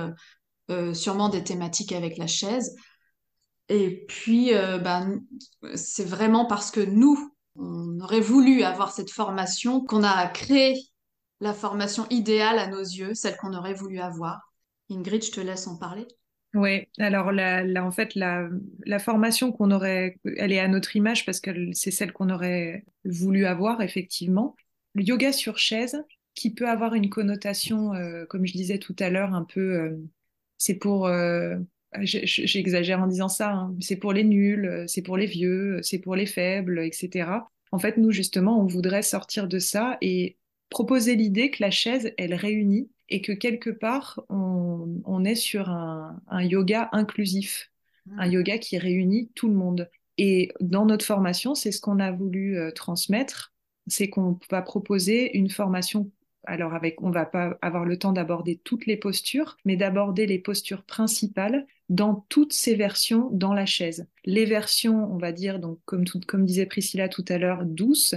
sûrement 0.93 1.29
des 1.29 1.43
thématiques 1.43 1.93
avec 1.93 2.17
la 2.17 2.27
chaise. 2.27 2.75
Et 3.69 4.05
puis 4.09 4.51
ben, 4.51 5.21
c'est 5.75 6.05
vraiment 6.05 6.45
parce 6.45 6.69
que 6.69 6.81
nous 6.81 7.17
on 7.57 7.99
aurait 8.01 8.19
voulu 8.19 8.63
avoir 8.63 8.91
cette 8.91 9.09
formation 9.09 9.79
qu'on 9.85 10.03
a 10.03 10.27
créé 10.27 10.75
la 11.39 11.53
formation 11.53 12.05
idéale 12.09 12.59
à 12.59 12.67
nos 12.67 12.81
yeux, 12.81 13.13
celle 13.13 13.37
qu'on 13.37 13.53
aurait 13.53 13.73
voulu 13.73 13.99
avoir. 13.99 14.44
Ingrid, 14.89 15.23
je 15.23 15.31
te 15.31 15.41
laisse 15.41 15.67
en 15.67 15.77
parler. 15.77 16.07
Oui, 16.55 16.87
alors 16.99 17.27
en 17.27 17.91
fait, 17.91 18.15
la, 18.15 18.49
formation 18.99 19.51
qu'on 19.51 19.71
aurait, 19.71 20.17
elle 20.37 20.53
est 20.53 20.59
à 20.59 20.69
notre 20.69 20.95
image 20.95 21.25
parce 21.25 21.41
que 21.41 21.51
c'est 21.73 21.91
celle 21.91 22.13
qu'on 22.13 22.29
aurait 22.29 22.85
voulu 23.03 23.45
avoir, 23.45 23.81
effectivement. 23.81 24.55
Le 24.93 25.03
yoga 25.03 25.33
sur 25.33 25.57
chaise, 25.57 26.01
qui 26.33 26.53
peut 26.53 26.69
avoir 26.69 26.93
une 26.93 27.09
connotation, 27.09 27.93
euh, 27.93 28.25
comme 28.25 28.45
je 28.45 28.53
disais 28.53 28.77
tout 28.77 28.95
à 28.99 29.09
l'heure, 29.09 29.33
un 29.33 29.43
peu, 29.43 29.59
euh, 29.59 29.97
c'est 30.57 30.75
pour, 30.75 31.07
euh, 31.07 31.57
j'exagère 32.01 33.01
en 33.01 33.07
disant 33.07 33.29
ça, 33.29 33.51
hein, 33.51 33.75
c'est 33.81 33.97
pour 33.97 34.13
les 34.13 34.23
nuls, 34.23 34.85
c'est 34.87 35.01
pour 35.01 35.17
les 35.17 35.25
vieux, 35.25 35.79
c'est 35.81 35.99
pour 35.99 36.15
les 36.15 36.25
faibles, 36.25 36.79
etc. 36.79 37.49
En 37.71 37.79
fait, 37.79 37.97
nous, 37.97 38.11
justement, 38.11 38.61
on 38.61 38.65
voudrait 38.65 39.01
sortir 39.01 39.47
de 39.49 39.59
ça 39.59 39.97
et 40.01 40.37
proposer 40.69 41.15
l'idée 41.15 41.51
que 41.51 41.61
la 41.61 41.71
chaise, 41.71 42.13
elle 42.17 42.33
réunit 42.33 42.89
et 43.09 43.21
que 43.21 43.31
quelque 43.31 43.69
part, 43.69 44.23
on, 44.29 45.23
est 45.23 45.35
sur 45.35 45.69
un, 45.69 46.19
yoga 46.41 46.89
inclusif, 46.91 47.71
un 48.17 48.27
mmh. 48.27 48.31
yoga 48.31 48.57
qui 48.57 48.77
réunit 48.77 49.29
tout 49.35 49.47
le 49.47 49.55
monde. 49.55 49.89
Et 50.17 50.51
dans 50.59 50.85
notre 50.85 51.05
formation, 51.05 51.55
c'est 51.55 51.71
ce 51.71 51.81
qu'on 51.81 51.99
a 51.99 52.11
voulu 52.11 52.57
euh, 52.57 52.71
transmettre, 52.71 53.53
c'est 53.87 54.09
qu'on 54.09 54.39
va 54.49 54.61
proposer 54.61 55.37
une 55.37 55.49
formation. 55.49 56.09
Alors 56.45 56.73
avec, 56.73 57.01
on 57.01 57.11
va 57.11 57.25
pas 57.25 57.57
avoir 57.61 57.85
le 57.85 57.97
temps 57.97 58.11
d'aborder 58.11 58.61
toutes 58.63 58.85
les 58.85 58.97
postures, 58.97 59.57
mais 59.65 59.75
d'aborder 59.75 60.25
les 60.27 60.39
postures 60.39 60.83
principales 60.83 61.65
dans 61.89 62.25
toutes 62.29 62.53
ces 62.53 62.75
versions 62.75 63.29
dans 63.31 63.53
la 63.53 63.65
chaise. 63.65 64.07
Les 64.25 64.45
versions, 64.45 65.11
on 65.11 65.17
va 65.17 65.31
dire, 65.31 65.59
donc 65.59 65.79
comme, 65.85 66.05
comme 66.27 66.45
disait 66.45 66.65
Priscilla 66.65 67.09
tout 67.09 67.25
à 67.27 67.37
l'heure, 67.37 67.65
douces, 67.65 68.15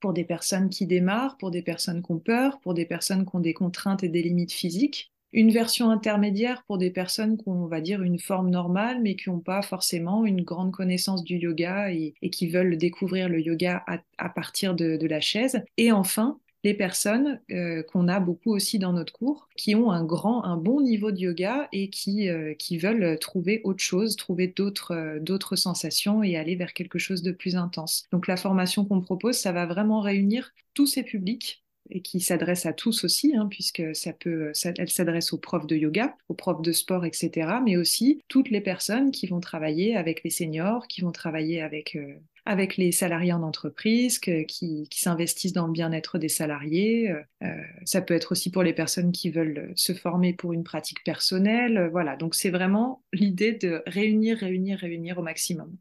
pour 0.00 0.12
des 0.12 0.24
personnes 0.24 0.68
qui 0.68 0.86
démarrent, 0.86 1.36
pour 1.36 1.50
des 1.50 1.62
personnes 1.62 2.02
qui 2.02 2.12
ont 2.12 2.18
peur, 2.18 2.60
pour 2.60 2.74
des 2.74 2.86
personnes 2.86 3.24
qui 3.24 3.36
ont 3.36 3.40
des 3.40 3.54
contraintes 3.54 4.02
et 4.02 4.08
des 4.08 4.22
limites 4.22 4.52
physiques. 4.52 5.12
Une 5.32 5.52
version 5.52 5.90
intermédiaire 5.90 6.64
pour 6.66 6.76
des 6.76 6.90
personnes 6.90 7.38
qui 7.38 7.48
ont, 7.48 7.64
on 7.64 7.66
va 7.66 7.80
dire, 7.80 8.02
une 8.02 8.18
forme 8.18 8.50
normale, 8.50 9.00
mais 9.00 9.14
qui 9.14 9.30
n'ont 9.30 9.38
pas 9.38 9.62
forcément 9.62 10.26
une 10.26 10.42
grande 10.42 10.72
connaissance 10.72 11.22
du 11.22 11.36
yoga 11.36 11.92
et, 11.92 12.14
qui 12.32 12.48
veulent 12.48 12.76
découvrir 12.76 13.28
le 13.28 13.40
yoga 13.40 13.84
à, 14.18 14.28
partir 14.28 14.74
de, 14.74 14.96
de 14.96 15.06
la 15.06 15.20
chaise. 15.20 15.62
Et 15.76 15.92
enfin, 15.92 16.40
les 16.64 16.74
personnes 16.74 17.40
euh, 17.50 17.82
qu'on 17.82 18.08
a 18.08 18.20
beaucoup 18.20 18.52
aussi 18.52 18.78
dans 18.78 18.92
notre 18.92 19.12
cours, 19.12 19.48
qui 19.56 19.74
ont 19.74 19.90
un 19.90 20.04
grand, 20.04 20.44
un 20.44 20.56
bon 20.56 20.80
niveau 20.80 21.10
de 21.10 21.18
yoga 21.18 21.68
et 21.72 21.88
qui, 21.88 22.28
euh, 22.28 22.54
qui 22.54 22.78
veulent 22.78 23.18
trouver 23.18 23.60
autre 23.64 23.82
chose, 23.82 24.16
trouver 24.16 24.48
d'autres 24.48 24.92
euh, 24.92 25.18
d'autres 25.20 25.56
sensations 25.56 26.22
et 26.22 26.36
aller 26.36 26.56
vers 26.56 26.72
quelque 26.72 26.98
chose 26.98 27.22
de 27.22 27.32
plus 27.32 27.56
intense. 27.56 28.06
Donc 28.12 28.26
la 28.26 28.36
formation 28.36 28.84
qu'on 28.84 29.00
propose, 29.00 29.36
ça 29.36 29.52
va 29.52 29.66
vraiment 29.66 30.00
réunir 30.00 30.52
tous 30.74 30.86
ces 30.86 31.02
publics 31.02 31.64
et 31.92 32.02
qui 32.02 32.20
s'adresse 32.20 32.66
à 32.66 32.72
tous 32.72 33.02
aussi, 33.04 33.34
hein, 33.36 33.48
puisque 33.50 33.82
ça 33.96 34.12
peut, 34.12 34.52
elle 34.64 34.90
s'adresse 34.90 35.32
aux 35.32 35.38
profs 35.38 35.66
de 35.66 35.74
yoga, 35.74 36.16
aux 36.28 36.34
profs 36.34 36.62
de 36.62 36.70
sport, 36.70 37.04
etc., 37.04 37.50
mais 37.64 37.76
aussi 37.76 38.22
toutes 38.28 38.50
les 38.50 38.60
personnes 38.60 39.10
qui 39.10 39.26
vont 39.26 39.40
travailler 39.40 39.96
avec 39.96 40.22
les 40.22 40.30
seniors, 40.30 40.86
qui 40.86 41.00
vont 41.00 41.10
travailler 41.10 41.62
avec 41.62 41.98
avec 42.46 42.76
les 42.76 42.92
salariés 42.92 43.32
en 43.32 43.42
entreprise, 43.42 44.18
qui, 44.18 44.88
s'investissent 44.92 45.52
dans 45.52 45.66
le 45.66 45.72
bien-être 45.72 46.18
des 46.18 46.28
salariés. 46.28 47.10
Euh, 47.10 47.22
euh, 47.42 47.62
ça 47.84 48.00
peut 48.00 48.14
être 48.14 48.32
aussi 48.32 48.50
pour 48.50 48.62
les 48.62 48.72
personnes 48.72 49.12
qui 49.12 49.30
veulent 49.30 49.72
se 49.76 49.92
former 49.92 50.32
pour 50.32 50.52
une 50.52 50.64
pratique 50.64 51.04
personnelle. 51.04 51.76
Euh, 51.76 51.88
voilà, 51.88 52.16
donc 52.16 52.34
c'est 52.34 52.50
vraiment 52.50 53.02
l'idée 53.12 53.52
de 53.52 53.82
réunir, 53.86 54.38
réunir, 54.38 54.78
réunir 54.78 55.18
au 55.18 55.22
maximum. 55.22 55.76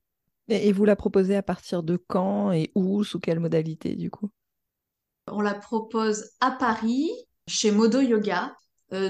Et, 0.50 0.72
vous 0.72 0.86
la 0.86 0.96
proposez 0.96 1.36
à 1.36 1.44
partir 1.44 1.84
de 1.84 1.96
quand 1.96 2.52
et 2.52 2.72
où, 2.76 3.04
sous 3.04 3.20
quelle 3.20 3.40
modalité 3.40 3.96
du 3.96 4.10
coup? 4.10 4.30
On 5.28 5.42
la 5.42 5.54
propose 5.54 6.32
à 6.40 6.52
Paris, 6.52 7.10
chez 7.48 7.72
Modo 7.72 8.02
Yoga, 8.02 8.56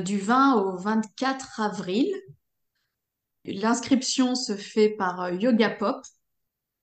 du 0.03 0.17
20 0.17 0.55
au 0.55 0.77
24 0.77 1.61
avril. 1.61 2.13
L'inscription 3.45 4.35
se 4.35 4.57
fait 4.57 4.89
par 4.89 5.31
Yoga 5.31 5.69
Pop, 5.69 6.03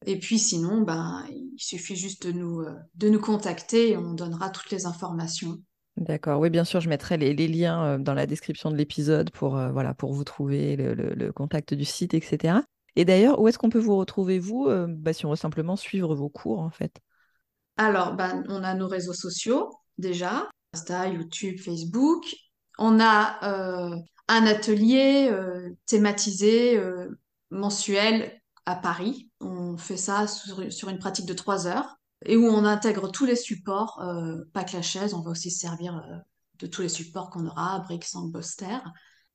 et 0.06 0.18
puis 0.18 0.38
sinon, 0.38 0.82
ben, 0.82 1.24
il 1.30 1.58
suffit 1.58 1.96
juste 1.96 2.26
de 2.26 2.32
nous, 2.32 2.60
euh, 2.60 2.74
de 2.94 3.08
nous 3.08 3.20
contacter 3.20 3.90
et 3.90 3.96
on 3.96 4.14
donnera 4.14 4.50
toutes 4.50 4.70
les 4.70 4.86
informations. 4.86 5.58
D'accord, 5.96 6.40
oui, 6.40 6.48
bien 6.48 6.64
sûr, 6.64 6.80
je 6.80 6.88
mettrai 6.88 7.16
les, 7.16 7.48
liens 7.48 7.84
euh, 7.84 7.98
dans 7.98 8.14
la 8.14 8.26
description 8.26 8.70
de 8.70 8.76
l'épisode 8.76 9.30
pour, 9.30 9.56
euh, 9.56 9.70
voilà, 9.72 9.94
pour 9.94 10.12
vous 10.12 10.22
trouver 10.22 10.76
le, 10.76 11.32
contact 11.32 11.74
du 11.74 11.84
site, 11.84 12.14
etc. 12.14 12.60
Et 12.94 13.04
d'ailleurs, 13.04 13.40
où 13.40 13.48
est-ce 13.48 13.58
qu'on 13.58 13.68
peut 13.68 13.80
vous 13.80 13.96
retrouver, 13.96 14.38
vous, 14.38 14.68
bah, 14.88 15.12
si 15.12 15.26
on 15.26 15.30
veut 15.30 15.36
simplement 15.36 15.76
suivre 15.76 16.14
vos 16.14 16.28
cours, 16.28 16.60
en 16.60 16.70
fait? 16.70 17.00
Alors, 17.76 18.14
ben, 18.14 18.44
on 18.48 18.62
a 18.62 18.74
nos 18.74 18.88
réseaux 18.88 19.12
sociaux, 19.12 19.70
déjà, 19.98 20.48
Insta, 20.72 21.08
YouTube, 21.08 21.58
Facebook. 21.58 22.24
On 22.78 22.98
a 23.00 23.38
un 24.28 24.46
atelier 24.46 25.30
thématisé 25.84 26.80
mensuel 27.50 28.40
à 28.66 28.74
Paris. 28.74 29.30
On 29.40 29.78
fait 29.78 29.96
ça 29.96 30.26
sur, 30.26 30.88
une 30.88 30.98
pratique 30.98 31.26
de 31.26 31.32
trois 31.32 31.66
heures 31.66 31.98
et 32.24 32.36
où 32.36 32.44
on 32.44 32.64
intègre 32.64 33.10
tous 33.10 33.24
les 33.24 33.36
supports, 33.36 34.00
euh, 34.02 34.42
pas 34.52 34.64
que 34.64 34.74
la 34.74 34.82
chaise, 34.82 35.14
on 35.14 35.22
va 35.22 35.30
aussi 35.30 35.50
se 35.50 35.60
servir 35.60 35.96
euh, 35.96 36.16
de 36.58 36.66
tous 36.66 36.82
les 36.82 36.88
supports 36.88 37.30
qu'on 37.30 37.46
aura, 37.46 37.80
Brix, 37.80 38.00
Boster. 38.14 38.78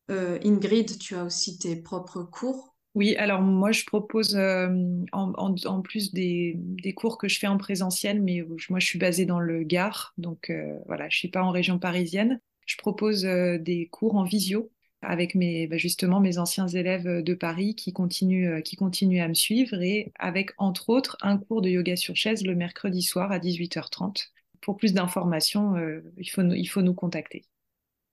Euh, 0.10 0.40
Ingrid, 0.44 0.98
tu 1.00 1.16
as 1.16 1.24
aussi 1.24 1.58
tes 1.58 1.76
propres 1.76 2.24
cours 2.24 2.70
oui, 2.94 3.16
alors 3.16 3.42
moi 3.42 3.72
je 3.72 3.86
propose 3.86 4.36
en, 4.36 5.82
plus 5.82 6.12
des, 6.12 6.60
cours 6.94 7.18
que 7.18 7.30
je 7.30 7.40
fais 7.40 7.48
en 7.48 7.58
présentiel, 7.58 8.22
mais 8.22 8.46
moi 8.70 8.82
je 8.82 8.86
suis 8.86 9.00
basée 9.00 9.26
dans 9.26 9.40
le 9.40 9.64
Gard, 9.64 10.14
donc 10.18 10.52
voilà, 10.88 11.08
je 11.08 11.18
suis 11.18 11.30
pas 11.30 11.42
en 11.42 11.52
région 11.52 11.80
parisienne. 11.80 12.42
Je 12.66 12.76
propose 12.76 13.22
des 13.22 13.88
cours 13.94 14.18
en 14.18 14.26
visio 14.26 14.70
avec 15.02 15.36
mes, 15.36 15.68
bah, 15.68 15.78
mes 16.20 16.38
anciens 16.38 16.68
élèves 16.68 17.08
euh, 17.08 17.22
de 17.22 17.34
Paris 17.34 17.76
qui 17.76 17.94
continuent, 17.94 18.58
euh, 18.58 18.62
qui 18.62 18.76
continuent 18.76 19.22
à 19.22 19.28
me 19.28 19.34
suivre 19.34 19.82
et 19.82 20.12
avec 20.20 20.52
entre 20.58 20.90
autres 20.90 21.18
un 21.22 21.38
cours 21.38 21.62
de 21.62 21.70
yoga 21.70 21.96
sur 21.96 22.16
chaise 22.16 22.46
le 22.46 22.56
mercredi 22.56 23.02
soir 23.02 23.32
à 23.32 23.40
18h30. 23.40 24.30
Pour 24.62 24.78
plus 24.78 24.94
d'informations, 24.94 25.76
euh, 25.76 26.02
il, 26.18 26.30
faut, 26.30 26.82
nous 26.82 26.94
contacter. 26.94 27.46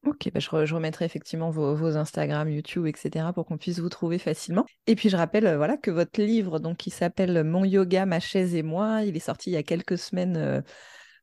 Ok, 0.06 0.30
bah, 0.32 0.40
je, 0.40 0.74
remettrai 0.74 1.04
effectivement 1.04 1.50
vos, 1.50 1.74
vos, 1.74 1.98
Instagram, 1.98 2.48
YouTube, 2.48 2.86
etc. 2.86 3.26
pour 3.34 3.44
qu'on 3.44 3.58
puisse 3.58 3.80
vous 3.80 3.90
trouver 3.90 4.18
facilement. 4.18 4.64
Et 4.86 4.94
puis 4.94 5.10
je 5.10 5.16
rappelle 5.16 5.56
voilà, 5.56 5.76
que 5.76 5.90
votre 5.90 6.22
livre 6.22 6.58
donc, 6.58 6.78
qui 6.78 6.88
s'appelle 6.88 7.44
Mon 7.44 7.66
yoga, 7.66 8.06
ma 8.06 8.20
chaise 8.20 8.54
et 8.54 8.62
moi, 8.62 9.02
il 9.04 9.14
est 9.14 9.20
sorti 9.20 9.50
il 9.50 9.54
y 9.54 9.56
a 9.56 9.62
quelques 9.62 9.98
semaines 9.98 10.62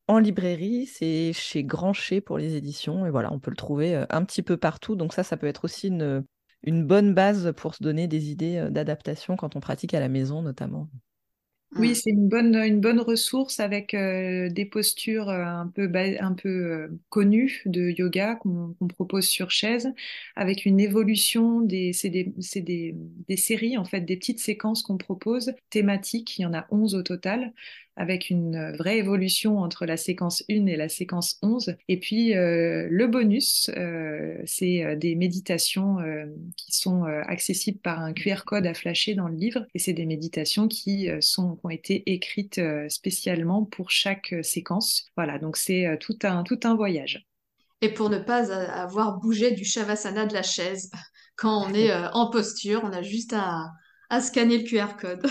en 0.08 0.20
librairie, 0.20 0.86
c'est 0.86 1.34
chez 1.34 1.64
Grancher 1.64 2.22
pour 2.22 2.38
les 2.38 2.56
éditions. 2.56 3.06
Et 3.06 3.10
voilà, 3.10 3.32
on 3.34 3.40
peut 3.40 3.52
le 3.52 3.58
trouver 3.58 3.96
euh, 3.96 4.06
un 4.10 4.24
petit 4.24 4.44
peu 4.44 4.58
partout. 4.58 4.96
Donc 4.96 5.14
ça, 5.14 5.24
ça 5.24 5.38
peut 5.38 5.48
être 5.48 5.66
aussi 5.66 5.88
une, 5.88 6.24
une 6.64 6.86
bonne 6.86 7.14
base 7.14 7.54
pour 7.56 7.76
se 7.76 7.84
donner 7.84 8.08
des 8.08 8.30
idées 8.30 8.58
euh, 8.58 8.70
d'adaptation 8.70 9.36
quand 9.36 9.56
on 9.56 9.60
pratique 9.60 9.94
à 9.94 10.00
la 10.00 10.10
maison 10.10 10.42
notamment. 10.42 10.88
Oui, 11.78 11.94
c'est 11.94 12.12
une 12.12 12.30
bonne, 12.30 12.56
une 12.56 12.80
bonne 12.80 13.02
ressource 13.02 13.60
avec 13.60 13.94
euh, 13.96 14.50
des 14.50 14.64
postures 14.64 15.30
un 15.30 15.68
peu, 15.68 15.92
un 15.94 16.34
peu 16.34 16.90
connues 17.10 17.64
de 17.66 17.90
yoga 17.90 18.36
qu'on 18.36 18.74
propose 18.88 19.26
sur 19.26 19.52
chaise, 19.52 19.92
avec 20.38 20.66
une 20.66 20.80
évolution 20.80 21.60
des, 21.60 21.92
c'est 21.92 22.12
des, 22.12 22.34
des, 22.56 22.96
des, 23.28 23.36
séries 23.36 23.78
en 23.78 23.84
fait, 23.84 24.02
des 24.02 24.16
petites 24.16 24.40
séquences 24.40 24.84
qu'on 24.84 24.98
propose 24.98 25.54
thématiques. 25.70 26.38
Il 26.40 26.44
y 26.44 26.46
en 26.46 26.54
a 26.54 26.66
11 26.70 26.96
au 26.96 27.04
total 27.04 27.52
avec 27.98 28.30
une 28.30 28.74
vraie 28.74 28.98
évolution 28.98 29.60
entre 29.60 29.86
la 29.86 29.98
séquence 29.98 30.44
1 30.50 30.66
et 30.66 30.76
la 30.76 30.90
séquence 30.90 31.38
11. 31.42 31.76
Et 31.88 32.00
puis 32.00 32.36
euh, 32.36 32.88
le 32.90 33.08
bonus, 33.08 33.70
euh, 33.78 34.38
c'est 34.46 34.84
euh, 34.84 34.96
des 34.96 35.16
méditations 35.16 35.98
qui 36.58 36.72
sont 36.72 37.04
accessibles 37.04 37.80
par 37.80 38.00
un 38.00 38.14
QR 38.14 38.44
code 38.46 38.66
à 38.66 38.74
flasher 38.74 39.16
dans 39.16 39.28
le 39.28 39.36
livre. 39.36 39.66
Et 39.74 39.80
c'est 39.80 39.94
des 39.94 40.06
méditations 40.06 40.68
qui, 40.68 41.10
sont, 41.22 41.60
ont 41.64 41.70
été 41.70 42.04
écrites 42.12 42.62
spécialement 42.90 43.64
pour 43.64 43.92
chaque 43.92 44.36
séquence. 44.42 45.06
Voilà, 45.16 45.40
donc 45.40 45.58
c'est 45.58 45.98
tout 46.00 46.18
un, 46.24 46.44
tout 46.44 46.60
un 46.64 46.76
voyage. 46.76 47.26
Et 47.82 47.90
pour 47.90 48.10
ne 48.10 48.18
pas 48.18 48.52
avoir 48.52 49.20
bougé 49.20 49.52
du 49.52 49.64
shavasana 49.64 50.26
de 50.26 50.34
la 50.34 50.44
chaise, 50.44 50.92
quand 51.36 51.66
on 51.66 51.74
est 51.74 51.94
en 52.14 52.30
posture, 52.30 52.82
on 52.84 52.92
a 52.92 53.02
juste 53.02 53.34
à, 53.34 53.72
à 54.10 54.22
scanner 54.22 54.58
le 54.58 54.64
QR 54.64 54.98
code. 55.00 55.26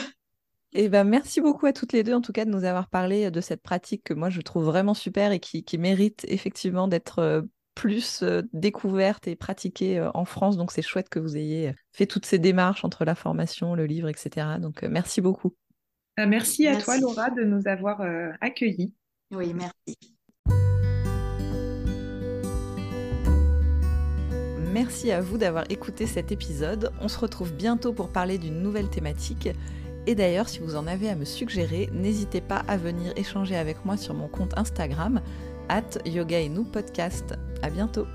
Et 0.77 0.89
ben, 0.89 1.05
merci 1.05 1.41
beaucoup 1.41 1.67
à 1.67 1.73
toutes 1.73 1.93
les 1.93 2.03
deux, 2.03 2.15
en 2.15 2.21
tout 2.21 2.33
cas, 2.33 2.45
de 2.45 2.51
nous 2.51 2.65
avoir 2.65 2.89
parlé 2.89 3.31
de 3.31 3.41
cette 3.41 3.63
pratique 3.63 4.03
que 4.03 4.13
moi, 4.13 4.29
je 4.29 4.41
trouve 4.41 4.65
vraiment 4.65 4.95
super 4.95 5.31
et 5.31 5.39
qui, 5.39 5.65
mérite 5.79 6.25
effectivement 6.29 6.89
d'être 6.89 7.47
plus 7.77 8.25
découverte 8.53 9.29
et 9.29 9.37
pratiquée 9.37 10.05
en 10.15 10.25
France. 10.25 10.57
Donc, 10.57 10.73
c'est 10.73 10.83
chouette 10.83 11.09
que 11.09 11.21
vous 11.21 11.37
ayez 11.37 11.75
fait 11.93 12.07
toutes 12.07 12.27
ces 12.27 12.41
démarches 12.41 12.85
entre 12.85 13.05
la 13.05 13.15
formation, 13.15 13.77
le 13.77 13.87
livre, 13.87 14.09
etc. 14.09 14.59
Donc, 14.61 14.83
merci 14.83 15.21
beaucoup. 15.21 15.55
Euh, 16.19 16.27
merci 16.27 16.67
à 16.67 16.77
toi, 16.77 16.99
Laura, 16.99 17.31
de 17.31 17.45
nous 17.45 17.69
avoir 17.69 18.03
accueillis. 18.41 18.93
Oui, 19.31 19.55
merci. 19.55 19.97
Merci 24.73 25.13
à 25.13 25.21
vous 25.21 25.39
d'avoir 25.39 25.71
écouté 25.71 26.05
cet 26.05 26.33
épisode. 26.33 26.91
On 27.01 27.07
se 27.07 27.17
retrouve 27.21 27.55
bientôt 27.55 27.93
pour 27.93 28.11
parler 28.11 28.39
d'une 28.39 28.61
nouvelle 28.61 28.91
thématique. 28.91 29.49
Et 30.07 30.15
d'ailleurs, 30.15 30.49
si 30.49 30.59
vous 30.59 30.77
en 30.77 30.87
avez 30.87 31.09
à 31.09 31.15
me 31.15 31.25
suggérer, 31.25 31.89
n'hésitez 31.93 32.41
pas 32.41 32.63
à 32.69 32.77
venir 32.77 33.13
échanger 33.17 33.57
avec 33.57 33.85
moi 33.85 33.97
sur 33.97 34.15
mon 34.15 34.29
compte 34.29 34.57
Instagram, 34.57 35.21
at 35.69 35.99
podcast. 36.65 37.35
À 37.63 37.71
bientôt! 37.71 38.07